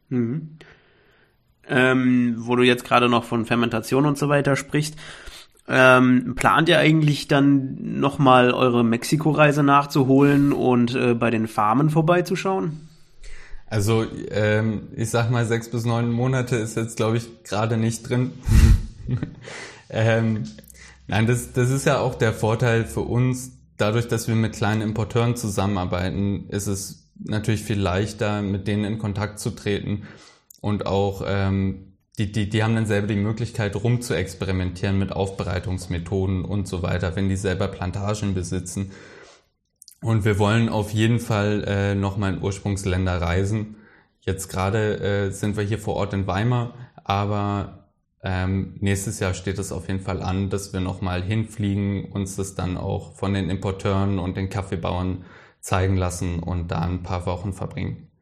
Mhm. 0.10 0.58
Ähm, 1.68 2.36
wo 2.40 2.56
du 2.56 2.64
jetzt 2.64 2.84
gerade 2.84 3.08
noch 3.08 3.24
von 3.24 3.46
Fermentation 3.46 4.06
und 4.06 4.18
so 4.18 4.28
weiter 4.28 4.56
sprichst, 4.56 4.96
ähm, 5.68 6.36
plant 6.36 6.68
ihr 6.68 6.80
eigentlich 6.80 7.28
dann 7.28 8.00
nochmal 8.00 8.52
eure 8.52 8.84
Mexiko-Reise 8.84 9.64
nachzuholen 9.64 10.52
und 10.52 10.94
äh, 10.94 11.14
bei 11.14 11.30
den 11.30 11.48
Farmen 11.48 11.90
vorbeizuschauen? 11.90 12.90
Also 13.68 14.06
ähm, 14.30 14.90
ich 14.96 15.10
sag 15.10 15.32
mal, 15.32 15.46
sechs 15.46 15.70
bis 15.70 15.86
neun 15.86 16.12
Monate 16.12 16.58
ist 16.58 16.76
jetzt, 16.76 16.98
glaube 16.98 17.18
ich, 17.18 17.44
gerade 17.44 17.78
nicht 17.78 18.08
drin. 18.08 18.32
ähm, 19.90 20.44
nein, 21.08 21.28
das, 21.28 21.54
das 21.54 21.70
ist 21.72 21.86
ja 21.86 22.00
auch 22.00 22.16
der 22.16 22.34
Vorteil 22.34 22.86
für 22.86 23.02
uns. 23.02 23.54
Dadurch, 23.78 24.08
dass 24.08 24.28
wir 24.28 24.36
mit 24.36 24.54
kleinen 24.54 24.82
Importeuren 24.82 25.36
zusammenarbeiten, 25.36 26.50
ist 26.50 26.68
es 26.68 27.10
natürlich 27.16 27.64
viel 27.64 27.80
leichter, 27.80 28.42
mit 28.42 28.68
denen 28.68 28.84
in 28.84 29.00
Kontakt 29.00 29.40
zu 29.40 29.50
treten 29.50 30.04
und 30.64 30.86
auch 30.86 31.24
ähm, 31.28 31.98
die, 32.18 32.32
die, 32.32 32.48
die 32.48 32.64
haben 32.64 32.74
dann 32.74 32.86
selber 32.86 33.08
die 33.08 33.18
Möglichkeit, 33.18 33.76
rum 33.76 34.00
zu 34.00 34.14
experimentieren 34.14 34.98
mit 34.98 35.12
Aufbereitungsmethoden 35.12 36.46
und 36.46 36.70
so 36.70 36.82
weiter, 36.82 37.18
wenn 37.18 37.28
die 37.28 37.36
selber 37.36 37.68
Plantagen 37.68 38.34
besitzen. 38.34 38.92
Und 40.02 40.24
wir 40.24 40.40
wollen 40.40 40.70
auf 40.70 40.92
jeden 40.92 41.20
Fall 41.20 41.66
äh, 41.68 41.96
nochmal 41.96 42.36
in 42.36 42.42
Ursprungsländer 42.42 43.22
reisen. 43.22 43.76
Jetzt 44.22 44.48
gerade 44.48 45.00
äh, 45.02 45.32
sind 45.32 45.58
wir 45.58 45.66
hier 45.66 45.80
vor 45.80 45.96
Ort 45.96 46.14
in 46.14 46.28
Weimar, 46.28 46.76
aber 47.04 47.90
ähm, 48.24 48.78
nächstes 48.80 49.20
Jahr 49.20 49.34
steht 49.34 49.60
es 49.60 49.74
auf 49.74 49.90
jeden 49.90 50.00
Fall 50.00 50.22
an, 50.22 50.50
dass 50.50 50.72
wir 50.72 50.80
nochmal 50.80 51.22
hinfliegen, 51.22 52.06
uns 52.06 52.38
das 52.38 52.56
dann 52.56 52.78
auch 52.78 53.16
von 53.16 53.34
den 53.34 53.50
Importeuren 53.50 54.18
und 54.18 54.38
den 54.38 54.50
Kaffeebauern 54.50 55.26
zeigen 55.60 55.98
lassen 55.98 56.40
und 56.40 56.72
da 56.72 56.84
ein 56.84 57.04
paar 57.04 57.26
Wochen 57.26 57.52
verbringen. 57.52 58.13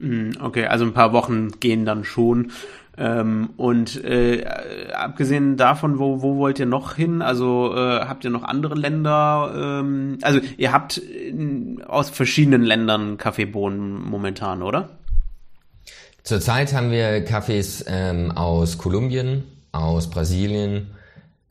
Hm, 0.00 0.32
okay, 0.40 0.66
also 0.66 0.84
ein 0.84 0.92
paar 0.92 1.12
Wochen 1.12 1.52
gehen 1.60 1.84
dann 1.84 2.04
schon. 2.04 2.52
Ähm, 2.98 3.50
und 3.58 4.02
äh, 4.04 4.46
abgesehen 4.94 5.56
davon, 5.56 5.98
wo, 5.98 6.22
wo 6.22 6.36
wollt 6.36 6.58
ihr 6.58 6.66
noch 6.66 6.94
hin? 6.94 7.20
Also 7.20 7.74
äh, 7.74 8.00
habt 8.00 8.24
ihr 8.24 8.30
noch 8.30 8.42
andere 8.42 8.74
Länder? 8.74 9.52
Ähm, 9.54 10.18
also 10.22 10.40
ihr 10.56 10.72
habt 10.72 10.96
in, 10.96 11.82
aus 11.86 12.08
verschiedenen 12.08 12.62
Ländern 12.62 13.18
Kaffeebohnen 13.18 14.02
momentan, 14.02 14.62
oder? 14.62 14.88
Zurzeit 16.22 16.72
haben 16.72 16.90
wir 16.90 17.24
Kaffees 17.24 17.84
ähm, 17.86 18.32
aus 18.32 18.78
Kolumbien, 18.78 19.44
aus 19.72 20.08
Brasilien 20.08 20.88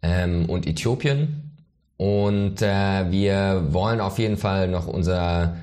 ähm, 0.01 0.49
und 0.49 0.65
Äthiopien. 0.65 1.51
Und 1.97 2.62
äh, 2.62 3.12
wir 3.12 3.67
wollen 3.69 4.01
auf 4.01 4.17
jeden 4.17 4.38
Fall 4.38 4.67
noch 4.67 4.88
unser 4.88 5.58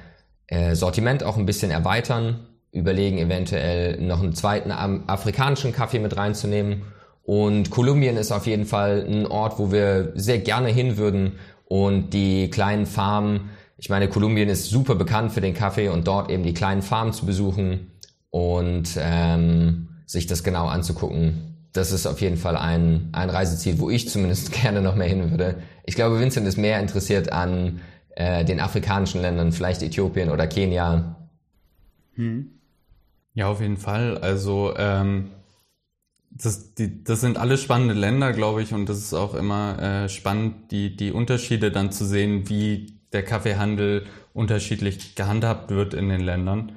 äh, 0.47 0.75
Sortiment 0.77 1.25
auch 1.25 1.37
ein 1.37 1.45
bisschen 1.45 1.71
erweitern 1.73 2.47
überlegen, 2.73 3.19
eventuell 3.19 4.01
noch 4.01 4.23
einen 4.23 4.35
zweiten 4.35 4.73
afrikanischen 4.73 5.73
Kaffee 5.73 5.99
mit 5.99 6.17
reinzunehmen. 6.17 6.83
Und 7.23 7.71
Kolumbien 7.71 8.17
ist 8.17 8.33
auf 8.33 8.47
jeden 8.47 8.65
Fall 8.65 9.07
ein 9.09 9.27
Ort, 9.27 9.59
wo 9.59 9.71
wir 9.71 10.13
sehr 10.15 10.39
gerne 10.39 10.69
hin 10.69 10.97
würden. 10.97 11.33
Und 11.67 12.11
die 12.11 12.51
kleinen 12.51 12.87
Farmen, 12.87 13.51
ich 13.77 13.89
meine, 13.89 14.09
Kolumbien 14.09 14.49
ist 14.49 14.69
super 14.71 14.95
bekannt 14.95 15.33
für 15.33 15.41
den 15.41 15.55
Kaffee 15.55 15.89
und 15.89 16.07
dort 16.07 16.31
eben 16.31 16.43
die 16.43 16.55
kleinen 16.55 16.83
Farmen 16.83 17.13
zu 17.13 17.27
besuchen 17.27 17.93
und 18.31 18.91
ähm, 18.99 19.89
sich 20.07 20.27
das 20.27 20.43
genau 20.43 20.67
anzugucken. 20.67 21.69
Das 21.73 21.93
ist 21.93 22.07
auf 22.07 22.21
jeden 22.21 22.37
Fall 22.37 22.57
ein, 22.57 23.09
ein 23.13 23.31
Reiseziel, 23.31 23.79
wo 23.79 23.91
ich 23.91 24.09
zumindest 24.09 24.53
gerne 24.63 24.83
noch 24.83 24.97
mehr 24.97 25.09
hin 25.09 25.31
würde. 25.31 25.57
Ich 25.85 25.95
glaube, 25.95 26.19
Vincent 26.21 26.47
ist 26.47 26.57
mehr 26.57 26.81
interessiert 26.81 27.33
an 27.33 27.81
äh, 28.17 28.45
den 28.45 28.61
afrikanischen 28.61 29.21
Ländern, 29.21 29.53
vielleicht 29.53 29.83
Äthiopien 29.83 30.31
oder 30.31 30.47
Kenia. 30.47 31.17
Hm. 32.15 32.62
Ja, 33.35 33.49
auf 33.49 33.61
jeden 33.61 33.79
Fall. 33.79 34.19
Also 34.19 34.75
ähm, 34.77 35.31
das, 36.31 36.75
die, 36.75 37.03
das 37.05 37.21
sind 37.21 37.39
alle 37.39 37.59
spannende 37.59 37.95
Länder, 37.95 38.33
glaube 38.33 38.63
ich, 38.63 38.73
und 38.73 38.89
das 38.89 38.99
ist 38.99 39.15
auch 39.15 39.35
immer 39.35 39.79
äh, 39.79 40.09
spannend, 40.09 40.71
die, 40.71 40.97
die 40.97 41.13
Unterschiede 41.13 41.71
dann 41.71 41.93
zu 41.93 42.05
sehen, 42.05 42.49
wie 42.49 42.99
der 43.13 43.23
Kaffeehandel 43.25 44.07
unterschiedlich 44.33 45.15
gehandhabt 45.15 45.71
wird 45.71 45.95
in 45.95 46.09
den 46.09 46.21
Ländern. 46.21 46.73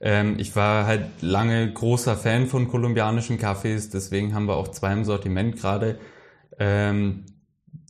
Ähm, 0.00 0.36
ich 0.38 0.54
war 0.56 0.86
halt 0.86 1.06
lange 1.20 1.72
großer 1.72 2.16
Fan 2.16 2.46
von 2.46 2.68
kolumbianischen 2.68 3.38
Kaffees, 3.38 3.90
deswegen 3.90 4.34
haben 4.34 4.46
wir 4.46 4.56
auch 4.56 4.68
zwei 4.68 4.92
im 4.92 5.04
Sortiment 5.04 5.56
gerade. 5.56 5.98
Ähm, 6.58 7.24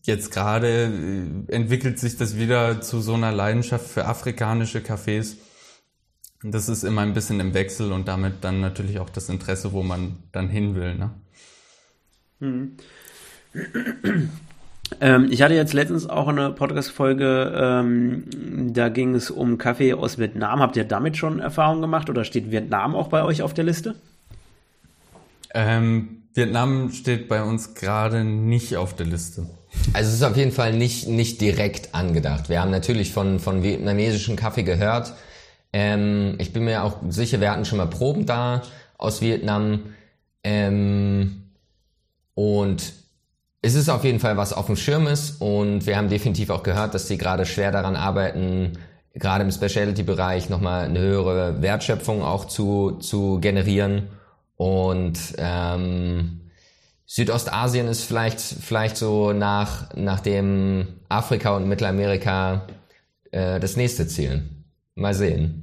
jetzt 0.04 0.30
gerade 0.30 0.68
äh, 1.48 1.52
entwickelt 1.52 1.98
sich 1.98 2.16
das 2.16 2.36
wieder 2.36 2.80
zu 2.80 3.00
so 3.00 3.14
einer 3.14 3.32
Leidenschaft 3.32 3.86
für 3.86 4.06
afrikanische 4.06 4.80
Cafés. 4.80 5.36
Das 6.42 6.68
ist 6.68 6.82
immer 6.82 7.02
ein 7.02 7.14
bisschen 7.14 7.38
im 7.40 7.54
Wechsel 7.54 7.92
und 7.92 8.08
damit 8.08 8.42
dann 8.42 8.60
natürlich 8.60 8.98
auch 8.98 9.10
das 9.10 9.28
Interesse, 9.28 9.72
wo 9.72 9.82
man 9.82 10.16
dann 10.32 10.48
hin 10.48 10.74
will. 10.74 10.94
Ne? 10.96 11.10
Hm. 12.40 12.76
Ähm, 15.00 15.28
ich 15.30 15.42
hatte 15.42 15.54
jetzt 15.54 15.72
letztens 15.72 16.08
auch 16.08 16.28
eine 16.28 16.50
Podcast-Folge, 16.50 17.52
ähm, 17.56 18.24
da 18.74 18.88
ging 18.88 19.14
es 19.14 19.30
um 19.30 19.56
Kaffee 19.58 19.94
aus 19.94 20.18
Vietnam. 20.18 20.60
Habt 20.60 20.76
ihr 20.76 20.84
damit 20.84 21.16
schon 21.16 21.38
Erfahrungen 21.38 21.80
gemacht 21.80 22.10
oder 22.10 22.24
steht 22.24 22.50
Vietnam 22.50 22.94
auch 22.94 23.08
bei 23.08 23.22
euch 23.22 23.42
auf 23.42 23.54
der 23.54 23.64
Liste? 23.64 23.94
Ähm, 25.54 26.22
Vietnam 26.34 26.90
steht 26.90 27.28
bei 27.28 27.42
uns 27.42 27.74
gerade 27.74 28.24
nicht 28.24 28.76
auf 28.76 28.94
der 28.96 29.06
Liste. 29.06 29.46
Also 29.92 30.10
es 30.10 30.16
ist 30.16 30.22
auf 30.22 30.36
jeden 30.36 30.52
Fall 30.52 30.74
nicht, 30.74 31.08
nicht 31.08 31.40
direkt 31.40 31.94
angedacht. 31.94 32.48
Wir 32.48 32.60
haben 32.60 32.70
natürlich 32.70 33.12
von, 33.12 33.38
von 33.38 33.62
vietnamesischen 33.62 34.36
Kaffee 34.36 34.62
gehört. 34.62 35.14
Ähm, 35.72 36.36
ich 36.38 36.52
bin 36.52 36.64
mir 36.64 36.84
auch 36.84 36.98
sicher, 37.08 37.40
wir 37.40 37.50
hatten 37.50 37.64
schon 37.64 37.78
mal 37.78 37.86
Proben 37.86 38.26
da 38.26 38.62
aus 38.98 39.20
Vietnam. 39.20 39.94
Ähm, 40.44 41.50
und 42.34 42.92
es 43.62 43.74
ist 43.74 43.88
auf 43.88 44.04
jeden 44.04 44.18
Fall 44.18 44.36
was 44.36 44.52
auf 44.52 44.66
dem 44.66 44.76
Schirm 44.76 45.06
ist 45.06 45.40
und 45.40 45.86
wir 45.86 45.96
haben 45.96 46.08
definitiv 46.08 46.50
auch 46.50 46.64
gehört, 46.64 46.94
dass 46.94 47.06
sie 47.06 47.16
gerade 47.16 47.46
schwer 47.46 47.70
daran 47.70 47.94
arbeiten, 47.94 48.78
gerade 49.14 49.44
im 49.44 49.52
Specialty-Bereich 49.52 50.48
nochmal 50.48 50.86
eine 50.86 50.98
höhere 50.98 51.62
Wertschöpfung 51.62 52.22
auch 52.22 52.46
zu, 52.46 52.92
zu 53.00 53.38
generieren. 53.40 54.08
Und 54.56 55.18
ähm, 55.38 56.50
Südostasien 57.06 57.88
ist 57.88 58.04
vielleicht, 58.04 58.40
vielleicht 58.40 58.96
so 58.96 59.32
nach, 59.32 59.94
nachdem 59.94 60.88
Afrika 61.08 61.56
und 61.56 61.68
Mittelamerika 61.68 62.66
äh, 63.30 63.60
das 63.60 63.76
nächste 63.76 64.08
Ziel. 64.08 64.48
Mal 64.94 65.14
sehen. 65.14 65.61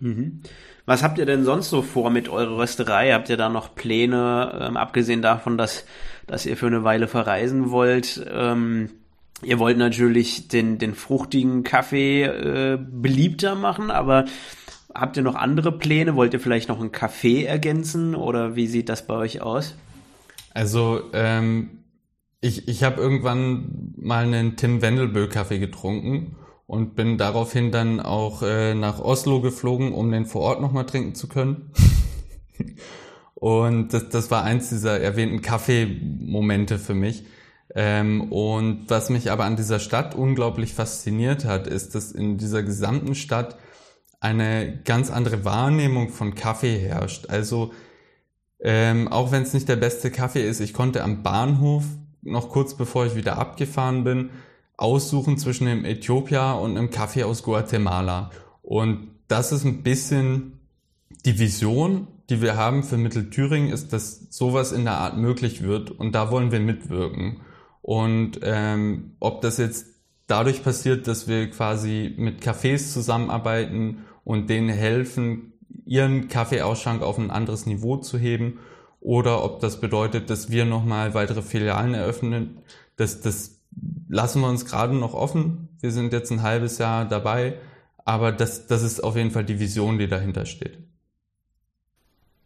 Mhm. 0.00 0.40
Was 0.86 1.02
habt 1.02 1.18
ihr 1.18 1.26
denn 1.26 1.44
sonst 1.44 1.70
so 1.70 1.82
vor 1.82 2.10
mit 2.10 2.28
eurer 2.28 2.58
Rösterei? 2.58 3.12
Habt 3.12 3.30
ihr 3.30 3.36
da 3.36 3.48
noch 3.48 3.74
Pläne, 3.74 4.60
ähm, 4.60 4.76
abgesehen 4.76 5.22
davon, 5.22 5.56
dass, 5.56 5.86
dass 6.26 6.46
ihr 6.46 6.56
für 6.56 6.66
eine 6.66 6.84
Weile 6.84 7.08
verreisen 7.08 7.70
wollt? 7.70 8.24
Ähm, 8.30 8.90
ihr 9.42 9.58
wollt 9.58 9.78
natürlich 9.78 10.48
den, 10.48 10.78
den 10.78 10.94
fruchtigen 10.94 11.62
Kaffee 11.62 12.24
äh, 12.24 12.78
beliebter 12.78 13.54
machen, 13.54 13.90
aber 13.90 14.26
habt 14.94 15.16
ihr 15.16 15.22
noch 15.22 15.36
andere 15.36 15.72
Pläne? 15.72 16.16
Wollt 16.16 16.34
ihr 16.34 16.40
vielleicht 16.40 16.68
noch 16.68 16.80
einen 16.80 16.92
Kaffee 16.92 17.44
ergänzen 17.44 18.14
oder 18.14 18.56
wie 18.56 18.66
sieht 18.66 18.88
das 18.88 19.06
bei 19.06 19.14
euch 19.14 19.40
aus? 19.40 19.76
Also 20.52 21.00
ähm, 21.14 21.84
ich, 22.40 22.68
ich 22.68 22.84
habe 22.84 23.00
irgendwann 23.00 23.94
mal 23.96 24.24
einen 24.24 24.56
Tim 24.56 24.82
Wendelböhl 24.82 25.28
Kaffee 25.28 25.58
getrunken 25.58 26.36
und 26.66 26.94
bin 26.94 27.18
daraufhin 27.18 27.70
dann 27.70 28.00
auch 28.00 28.42
äh, 28.42 28.74
nach 28.74 29.00
Oslo 29.00 29.40
geflogen, 29.40 29.92
um 29.92 30.10
den 30.10 30.26
vor 30.26 30.42
Ort 30.42 30.60
nochmal 30.60 30.86
trinken 30.86 31.14
zu 31.14 31.28
können. 31.28 31.72
und 33.34 33.92
das, 33.92 34.08
das 34.08 34.30
war 34.30 34.44
eins 34.44 34.70
dieser 34.70 35.00
erwähnten 35.00 35.42
Kaffeemomente 35.42 36.78
für 36.78 36.94
mich. 36.94 37.24
Ähm, 37.74 38.32
und 38.32 38.84
was 38.88 39.10
mich 39.10 39.30
aber 39.30 39.44
an 39.44 39.56
dieser 39.56 39.80
Stadt 39.80 40.14
unglaublich 40.14 40.74
fasziniert 40.74 41.44
hat, 41.44 41.66
ist, 41.66 41.94
dass 41.94 42.12
in 42.12 42.38
dieser 42.38 42.62
gesamten 42.62 43.14
Stadt 43.14 43.58
eine 44.20 44.80
ganz 44.84 45.10
andere 45.10 45.44
Wahrnehmung 45.44 46.08
von 46.08 46.34
Kaffee 46.34 46.78
herrscht. 46.78 47.28
Also 47.28 47.72
ähm, 48.60 49.08
auch 49.08 49.32
wenn 49.32 49.42
es 49.42 49.52
nicht 49.52 49.68
der 49.68 49.76
beste 49.76 50.10
Kaffee 50.10 50.48
ist, 50.48 50.60
ich 50.60 50.72
konnte 50.72 51.04
am 51.04 51.22
Bahnhof 51.22 51.84
noch 52.22 52.48
kurz 52.48 52.74
bevor 52.74 53.04
ich 53.04 53.16
wieder 53.16 53.38
abgefahren 53.38 54.04
bin, 54.04 54.30
aussuchen 54.76 55.38
zwischen 55.38 55.68
einem 55.68 55.84
Äthiopia 55.84 56.52
und 56.52 56.76
einem 56.76 56.90
Kaffee 56.90 57.24
aus 57.24 57.42
Guatemala. 57.42 58.30
Und 58.62 59.08
das 59.28 59.52
ist 59.52 59.64
ein 59.64 59.82
bisschen 59.82 60.60
die 61.24 61.38
Vision, 61.38 62.08
die 62.30 62.40
wir 62.40 62.56
haben 62.56 62.82
für 62.82 62.96
Mittelthüringen, 62.96 63.70
ist, 63.70 63.92
dass 63.92 64.26
sowas 64.30 64.72
in 64.72 64.84
der 64.84 64.98
Art 64.98 65.16
möglich 65.16 65.62
wird 65.62 65.90
und 65.90 66.14
da 66.14 66.30
wollen 66.30 66.52
wir 66.52 66.60
mitwirken. 66.60 67.40
Und 67.82 68.40
ähm, 68.42 69.16
ob 69.20 69.42
das 69.42 69.58
jetzt 69.58 69.86
dadurch 70.26 70.62
passiert, 70.64 71.06
dass 71.06 71.28
wir 71.28 71.50
quasi 71.50 72.14
mit 72.16 72.42
Cafés 72.42 72.92
zusammenarbeiten 72.92 74.04
und 74.24 74.48
denen 74.48 74.70
helfen, 74.70 75.52
ihren 75.84 76.28
Kaffeeausschank 76.28 77.02
auf 77.02 77.18
ein 77.18 77.30
anderes 77.30 77.66
Niveau 77.66 77.98
zu 77.98 78.18
heben, 78.18 78.58
oder 79.04 79.44
ob 79.44 79.60
das 79.60 79.80
bedeutet, 79.80 80.30
dass 80.30 80.50
wir 80.50 80.64
nochmal 80.64 81.12
weitere 81.12 81.42
Filialen 81.42 81.92
eröffnen, 81.92 82.60
das, 82.96 83.20
das 83.20 83.60
lassen 84.08 84.40
wir 84.40 84.48
uns 84.48 84.64
gerade 84.64 84.94
noch 84.94 85.14
offen. 85.14 85.68
Wir 85.80 85.90
sind 85.90 86.12
jetzt 86.12 86.30
ein 86.30 86.42
halbes 86.42 86.78
Jahr 86.78 87.04
dabei, 87.04 87.54
aber 88.04 88.32
das, 88.32 88.66
das 88.66 88.82
ist 88.82 89.00
auf 89.00 89.16
jeden 89.16 89.30
Fall 89.30 89.44
die 89.44 89.60
Vision, 89.60 89.98
die 89.98 90.08
dahinter 90.08 90.46
steht. 90.46 90.78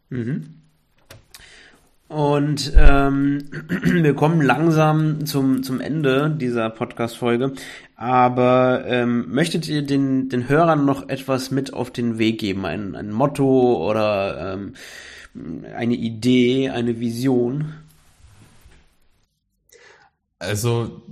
Mhm. 0.09 0.59
Und 2.09 2.73
ähm, 2.75 3.49
wir 3.83 4.15
kommen 4.15 4.41
langsam 4.41 5.27
zum, 5.27 5.61
zum 5.61 5.79
Ende 5.79 6.31
dieser 6.31 6.71
Podcast-Folge. 6.71 7.53
Aber 7.95 8.83
ähm, 8.87 9.27
möchtet 9.29 9.67
ihr 9.69 9.83
den, 9.83 10.27
den 10.27 10.49
Hörern 10.49 10.85
noch 10.85 11.07
etwas 11.07 11.51
mit 11.51 11.71
auf 11.71 11.91
den 11.91 12.17
Weg 12.17 12.39
geben? 12.39 12.65
Ein, 12.65 12.95
ein 12.95 13.11
Motto 13.11 13.87
oder 13.87 14.55
ähm, 14.55 14.73
eine 15.75 15.93
Idee, 15.93 16.71
eine 16.71 16.99
Vision? 16.99 17.73
Also 20.39 21.03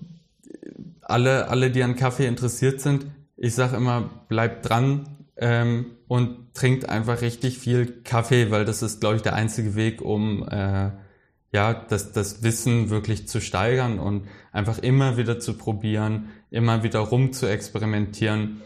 alle, 1.01 1.49
alle, 1.49 1.71
die 1.71 1.84
an 1.84 1.95
Kaffee 1.95 2.25
interessiert 2.25 2.82
sind, 2.82 3.05
ich 3.36 3.53
sage 3.53 3.78
immer, 3.78 4.09
bleibt 4.28 4.67
dran 4.67 5.17
ähm, 5.38 5.97
und 6.07 6.53
trinkt 6.53 6.89
einfach 6.89 7.21
richtig 7.21 7.59
viel 7.59 8.01
Kaffee, 8.03 8.49
weil 8.49 8.65
das 8.65 8.82
ist, 8.82 8.99
glaube 8.99 9.17
ich, 9.17 9.21
der 9.21 9.36
einzige 9.36 9.75
Weg, 9.75 10.01
um 10.01 10.47
äh, 10.49 10.91
ja 11.51 11.73
das, 11.73 12.11
das 12.11 12.43
Wissen 12.43 12.89
wirklich 12.89 13.28
zu 13.28 13.39
steigern 13.39 13.99
und 13.99 14.28
einfach 14.51 14.80
immer 14.80 15.17
wieder 15.17 15.39
zu 15.39 15.57
probieren, 15.57 16.30
immer 16.49 16.84
wieder 16.84 16.99
rum 16.99 17.32
zu 17.32 17.45
experimentieren 17.45 18.61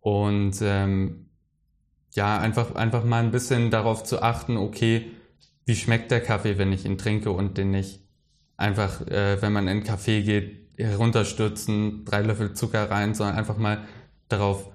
und 0.00 0.56
ähm, 0.62 1.26
ja 2.12 2.38
einfach 2.38 2.74
einfach 2.74 3.04
mal 3.04 3.22
ein 3.22 3.32
bisschen 3.32 3.70
darauf 3.70 4.04
zu 4.04 4.22
achten, 4.22 4.56
okay, 4.56 5.10
wie 5.64 5.74
schmeckt 5.74 6.10
der 6.10 6.20
Kaffee, 6.20 6.58
wenn 6.58 6.72
ich 6.72 6.84
ihn 6.84 6.96
trinke 6.96 7.30
und 7.30 7.58
den 7.58 7.72
nicht 7.72 8.05
einfach, 8.56 9.06
äh, 9.06 9.40
wenn 9.40 9.52
man 9.52 9.64
in 9.64 9.70
einen 9.70 9.84
Kaffee 9.84 10.22
geht, 10.22 10.66
herunterstürzen, 10.78 12.04
drei 12.04 12.20
Löffel 12.22 12.54
Zucker 12.54 12.90
rein, 12.90 13.14
sondern 13.14 13.36
einfach 13.36 13.56
mal 13.56 13.82
darauf 14.28 14.68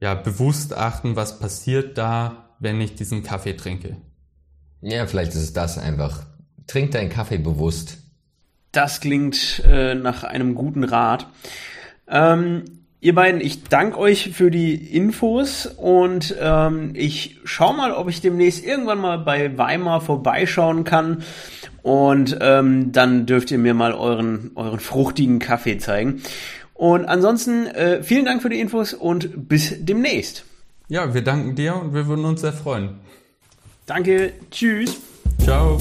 ja, 0.00 0.14
bewusst 0.14 0.76
achten, 0.76 1.16
was 1.16 1.38
passiert 1.38 1.98
da, 1.98 2.54
wenn 2.60 2.80
ich 2.80 2.94
diesen 2.94 3.22
Kaffee 3.22 3.54
trinke. 3.54 3.96
Ja, 4.80 5.06
vielleicht 5.06 5.34
ist 5.34 5.42
es 5.42 5.52
das 5.52 5.78
einfach. 5.78 6.24
Trink 6.66 6.92
deinen 6.92 7.10
Kaffee 7.10 7.38
bewusst. 7.38 7.98
Das 8.70 9.00
klingt 9.00 9.62
äh, 9.66 9.94
nach 9.94 10.22
einem 10.22 10.54
guten 10.54 10.84
Rat. 10.84 11.26
Ähm, 12.06 12.64
ihr 13.00 13.14
beiden, 13.14 13.40
ich 13.40 13.64
danke 13.64 13.98
euch 13.98 14.30
für 14.32 14.50
die 14.50 14.74
Infos 14.74 15.66
und 15.66 16.36
ähm, 16.40 16.92
ich 16.94 17.40
schau 17.44 17.72
mal, 17.72 17.92
ob 17.92 18.08
ich 18.08 18.20
demnächst 18.20 18.64
irgendwann 18.64 19.00
mal 19.00 19.18
bei 19.18 19.56
Weimar 19.56 20.00
vorbeischauen 20.00 20.84
kann 20.84 21.24
und 21.88 22.36
ähm, 22.42 22.92
dann 22.92 23.24
dürft 23.24 23.50
ihr 23.50 23.56
mir 23.56 23.72
mal 23.72 23.94
euren, 23.94 24.50
euren 24.56 24.78
fruchtigen 24.78 25.38
Kaffee 25.38 25.78
zeigen. 25.78 26.22
Und 26.74 27.06
ansonsten 27.06 27.66
äh, 27.66 28.02
vielen 28.02 28.26
Dank 28.26 28.42
für 28.42 28.50
die 28.50 28.60
Infos 28.60 28.92
und 28.92 29.48
bis 29.48 29.74
demnächst. 29.78 30.44
Ja, 30.88 31.14
wir 31.14 31.24
danken 31.24 31.54
dir 31.54 31.76
und 31.76 31.94
wir 31.94 32.06
würden 32.06 32.26
uns 32.26 32.42
sehr 32.42 32.52
freuen. 32.52 32.90
Danke, 33.86 34.34
tschüss. 34.50 35.00
Ciao. 35.42 35.78